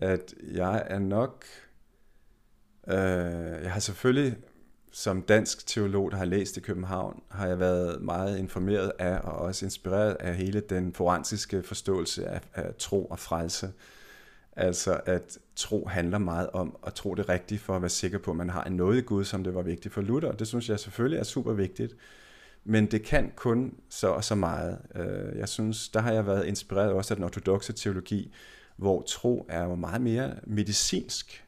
at 0.00 0.34
jeg 0.52 0.82
er 0.86 0.98
nok, 0.98 1.44
øh, 2.88 2.94
jeg 3.62 3.72
har 3.72 3.80
selvfølgelig 3.80 4.36
som 4.96 5.22
dansk 5.22 5.66
teolog, 5.66 6.10
der 6.10 6.16
har 6.16 6.24
læst 6.24 6.56
i 6.56 6.60
København, 6.60 7.22
har 7.30 7.46
jeg 7.46 7.60
været 7.60 8.02
meget 8.02 8.38
informeret 8.38 8.92
af 8.98 9.18
og 9.18 9.32
også 9.32 9.64
inspireret 9.64 10.16
af 10.20 10.34
hele 10.34 10.60
den 10.60 10.92
forensiske 10.92 11.62
forståelse 11.62 12.26
af, 12.26 12.40
af 12.54 12.74
tro 12.78 13.04
og 13.04 13.18
frelse. 13.18 13.72
Altså 14.56 15.00
at 15.06 15.38
tro 15.56 15.88
handler 15.88 16.18
meget 16.18 16.50
om 16.50 16.76
at 16.86 16.94
tro 16.94 17.14
det 17.14 17.28
rigtige 17.28 17.58
for 17.58 17.76
at 17.76 17.82
være 17.82 17.88
sikker 17.88 18.18
på, 18.18 18.30
at 18.30 18.36
man 18.36 18.50
har 18.50 18.64
en 18.64 18.72
noget 18.72 18.98
i 18.98 19.00
Gud, 19.00 19.24
som 19.24 19.44
det 19.44 19.54
var 19.54 19.62
vigtigt 19.62 19.94
for 19.94 20.00
Luther. 20.00 20.32
Det 20.32 20.46
synes 20.46 20.68
jeg 20.68 20.80
selvfølgelig 20.80 21.18
er 21.18 21.24
super 21.24 21.52
vigtigt. 21.52 21.96
Men 22.64 22.86
det 22.86 23.02
kan 23.02 23.32
kun 23.36 23.74
så 23.88 24.08
og 24.08 24.24
så 24.24 24.34
meget. 24.34 24.78
Øh, 24.94 25.38
jeg 25.38 25.48
synes, 25.48 25.88
der 25.88 26.00
har 26.00 26.12
jeg 26.12 26.26
været 26.26 26.46
inspireret 26.46 26.92
også 26.92 27.14
af 27.14 27.16
den 27.16 27.24
ortodoxe 27.24 27.72
teologi, 27.72 28.34
hvor 28.76 29.02
tro 29.02 29.46
er 29.48 29.64
jo 29.64 29.74
meget 29.74 30.02
mere 30.02 30.34
medicinsk 30.46 31.44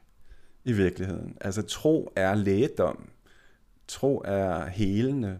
i 0.63 0.71
virkeligheden. 0.71 1.37
Altså 1.41 1.61
tro 1.61 2.11
er 2.15 2.35
lægedom 2.35 3.09
Tro 3.87 4.21
er 4.25 4.65
helende, 4.65 5.39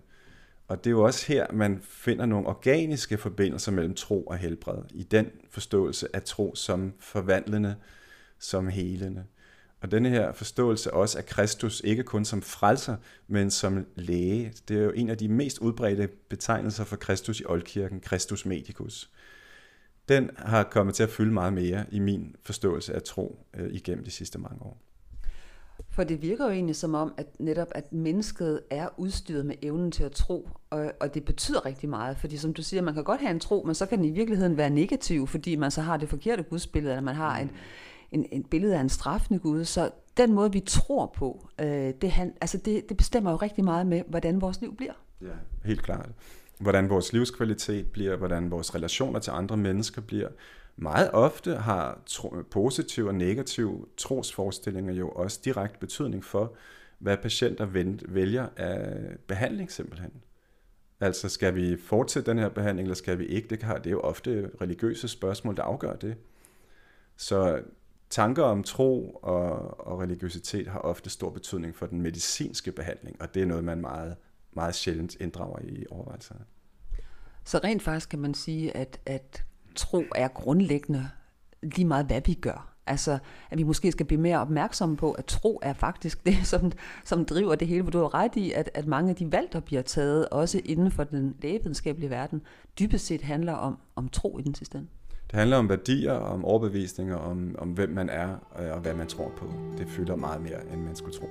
og 0.68 0.84
det 0.84 0.90
er 0.90 0.92
jo 0.92 1.04
også 1.04 1.28
her, 1.28 1.48
man 1.54 1.80
finder 1.84 2.26
nogle 2.26 2.48
organiske 2.48 3.18
forbindelser 3.18 3.72
mellem 3.72 3.94
tro 3.94 4.24
og 4.24 4.38
helbred, 4.38 4.84
i 4.90 5.04
den 5.04 5.32
forståelse 5.50 6.08
af 6.14 6.24
tro 6.24 6.56
som 6.56 6.94
forvandlende, 7.00 7.76
som 8.40 8.68
helende. 8.68 9.24
Og 9.82 9.92
denne 9.92 10.10
her 10.10 10.32
forståelse 10.32 10.94
også 10.94 11.18
af 11.18 11.26
Kristus, 11.26 11.82
ikke 11.86 12.04
kun 12.04 12.26
som 12.26 12.42
frelser, 12.42 12.96
men 13.28 13.52
som 13.52 13.86
læge. 13.96 14.54
Det 14.68 14.78
er 14.78 14.84
jo 14.84 14.92
en 14.92 15.10
af 15.10 15.18
de 15.18 15.28
mest 15.28 15.60
udbredte 15.60 16.08
betegnelser 16.30 16.84
for 16.84 16.96
Kristus 16.96 17.40
i 17.40 17.44
Oldkirken, 17.46 18.00
Kristus 18.00 18.46
Medicus. 18.46 19.10
Den 20.10 20.30
har 20.38 20.64
kommet 20.64 20.96
til 20.96 21.04
at 21.04 21.10
fylde 21.10 21.34
meget 21.34 21.54
mere 21.54 21.86
i 21.92 22.00
min 22.00 22.36
forståelse 22.44 22.94
af 22.94 23.04
tro 23.04 23.46
øh, 23.54 23.74
igennem 23.74 24.04
de 24.04 24.12
sidste 24.12 24.40
mange 24.40 24.62
år. 24.62 24.87
For 25.90 26.04
det 26.04 26.22
virker 26.22 26.46
jo 26.46 26.52
egentlig 26.52 26.76
som 26.76 26.96
om, 26.96 27.14
at 27.18 27.40
netop 27.40 27.68
at 27.72 27.94
mennesket 27.94 28.62
er 28.70 28.88
udstyret 28.98 29.46
med 29.46 29.56
evnen 29.62 29.92
til 29.92 30.04
at 30.04 30.12
tro, 30.12 30.50
og, 30.70 30.92
og 31.00 31.14
det 31.14 31.26
betyder 31.26 31.66
rigtig 31.66 31.90
meget, 31.90 32.18
fordi 32.18 32.38
som 32.38 32.54
du 32.54 32.64
siger, 32.64 32.82
man 32.82 32.94
kan 32.94 33.04
godt 33.04 33.22
have 33.22 33.32
en 33.32 33.40
tro, 33.40 33.64
men 33.66 33.76
så 33.76 33.86
kan 33.86 33.98
den 33.98 34.06
i 34.06 34.12
virkeligheden 34.12 34.58
være 34.58 34.70
negativ, 34.70 35.28
fordi 35.28 35.56
man 35.56 35.72
så 35.72 35.82
har 35.82 35.98
det 35.98 36.10
forkerte 36.10 36.44
gudsbillede, 36.44 36.94
eller 36.94 37.04
man 37.04 37.16
har 37.16 37.38
en, 37.38 37.52
en, 38.12 38.26
en 38.32 38.44
billede 38.44 38.76
af 38.76 38.82
en 38.82 38.90
straffende 38.90 39.40
Gud. 39.40 39.66
Så 39.66 39.90
den 40.18 40.34
måde, 40.34 40.52
vi 40.52 40.60
tror 40.60 41.14
på, 41.16 41.50
øh, 41.62 41.94
det, 42.02 42.12
han, 42.12 42.34
altså 42.42 42.58
det, 42.58 42.90
det 42.90 42.98
bestemmer 42.98 43.32
jo 43.32 43.38
rigtig 43.38 43.64
meget 43.64 43.88
med, 43.88 44.02
hvordan 44.08 44.42
vores 44.42 44.62
liv 44.62 44.76
bliver. 44.76 44.94
Ja, 45.22 45.28
helt 45.66 45.84
klart. 45.84 46.10
Hvordan 46.60 46.90
vores 46.90 47.14
livskvalitet 47.14 47.88
bliver, 47.88 48.16
hvordan 48.16 48.52
vores 48.52 48.76
relationer 48.76 49.20
til 49.20 49.32
andre 49.32 49.58
mennesker 49.58 50.02
bliver, 50.02 50.28
meget 50.78 51.12
ofte 51.14 51.56
har 51.56 52.02
tro, 52.06 52.36
positive 52.52 53.08
og 53.08 53.16
negative 53.16 53.86
trosforestillinger 53.98 54.94
jo 54.94 55.10
også 55.10 55.40
direkte 55.46 55.80
betydning 55.80 56.24
for, 56.26 56.56
hvad 57.00 57.18
patienter 57.18 57.66
vælger 58.08 58.48
af 58.58 58.98
behandling 59.28 59.72
simpelthen. 59.72 60.12
Altså 61.00 61.30
skal 61.30 61.56
vi 61.56 61.78
fortsætte 61.78 62.32
den 62.32 62.40
her 62.40 62.50
behandling, 62.50 62.86
eller 62.86 62.96
skal 62.96 63.20
vi 63.20 63.26
ikke? 63.26 63.48
Det, 63.48 63.60
kan, 63.60 63.78
det 63.78 63.88
er 63.88 63.92
jo 63.92 64.00
ofte 64.00 64.52
religiøse 64.62 65.08
spørgsmål, 65.08 65.56
der 65.58 65.64
afgør 65.64 65.96
det. 65.96 66.18
Så 67.18 67.62
tanker 68.10 68.44
om 68.44 68.64
tro 68.64 69.10
og, 69.10 69.88
og 69.88 70.00
religiøsitet 70.00 70.68
har 70.68 70.80
ofte 70.80 71.10
stor 71.10 71.30
betydning 71.30 71.76
for 71.76 71.86
den 71.86 72.02
medicinske 72.02 72.72
behandling, 72.72 73.22
og 73.22 73.34
det 73.34 73.42
er 73.42 73.46
noget, 73.46 73.64
man 73.64 73.82
meget, 73.82 74.16
meget 74.52 74.76
sjældent 74.76 75.16
inddrager 75.16 75.60
i 75.64 75.86
overvejelserne. 75.90 76.46
Så 77.44 77.60
rent 77.64 77.84
faktisk 77.84 78.10
kan 78.10 78.20
man 78.20 78.34
sige, 78.34 78.78
at, 78.78 79.00
at 79.06 79.44
tro 79.78 80.04
er 80.16 80.28
grundlæggende 80.28 81.10
lige 81.64 81.86
meget, 81.86 82.06
hvad 82.06 82.22
vi 82.26 82.34
gør. 82.34 82.74
Altså, 82.88 83.18
at 83.52 83.58
vi 83.58 83.64
måske 83.64 83.92
skal 83.92 84.06
blive 84.06 84.22
mere 84.22 84.40
opmærksomme 84.40 84.98
på, 84.98 85.12
at 85.12 85.26
tro 85.26 85.60
er 85.64 85.74
faktisk 85.74 86.24
det, 86.28 86.38
som, 86.44 86.72
som 87.06 87.26
driver 87.26 87.56
det 87.56 87.68
hele. 87.68 87.84
For 87.84 87.92
du 87.92 88.00
har 88.00 88.14
ret 88.14 88.36
i, 88.36 88.52
at, 88.52 88.70
at 88.74 88.88
mange 88.88 89.10
af 89.10 89.16
de 89.16 89.32
valg, 89.32 89.54
der 89.54 89.60
bliver 89.60 89.82
taget, 89.82 90.30
også 90.30 90.62
inden 90.66 90.92
for 90.92 91.04
den 91.04 91.36
lægevidenskabelige 91.42 92.10
verden, 92.10 92.42
dybest 92.80 93.06
set 93.06 93.22
handler 93.22 93.54
om, 93.54 93.78
om 93.96 94.10
tro 94.10 94.40
i 94.40 94.42
den 94.42 94.56
sidste 94.56 94.78
ende. 94.78 94.90
Det 95.32 95.40
handler 95.40 95.58
om 95.58 95.70
værdier, 95.70 96.14
om 96.14 96.46
overbevisninger, 96.46 97.16
om, 97.16 97.56
om 97.58 97.70
hvem 97.70 97.90
man 97.90 98.10
er 98.10 98.30
øh, 98.60 98.72
og 98.72 98.80
hvad 98.80 98.94
man 98.94 99.08
tror 99.08 99.32
på. 99.38 99.54
Det 99.78 99.90
fylder 99.90 100.16
meget 100.16 100.42
mere, 100.42 100.74
end 100.74 100.82
man 100.82 100.96
skulle 100.96 101.18
tro. 101.18 101.30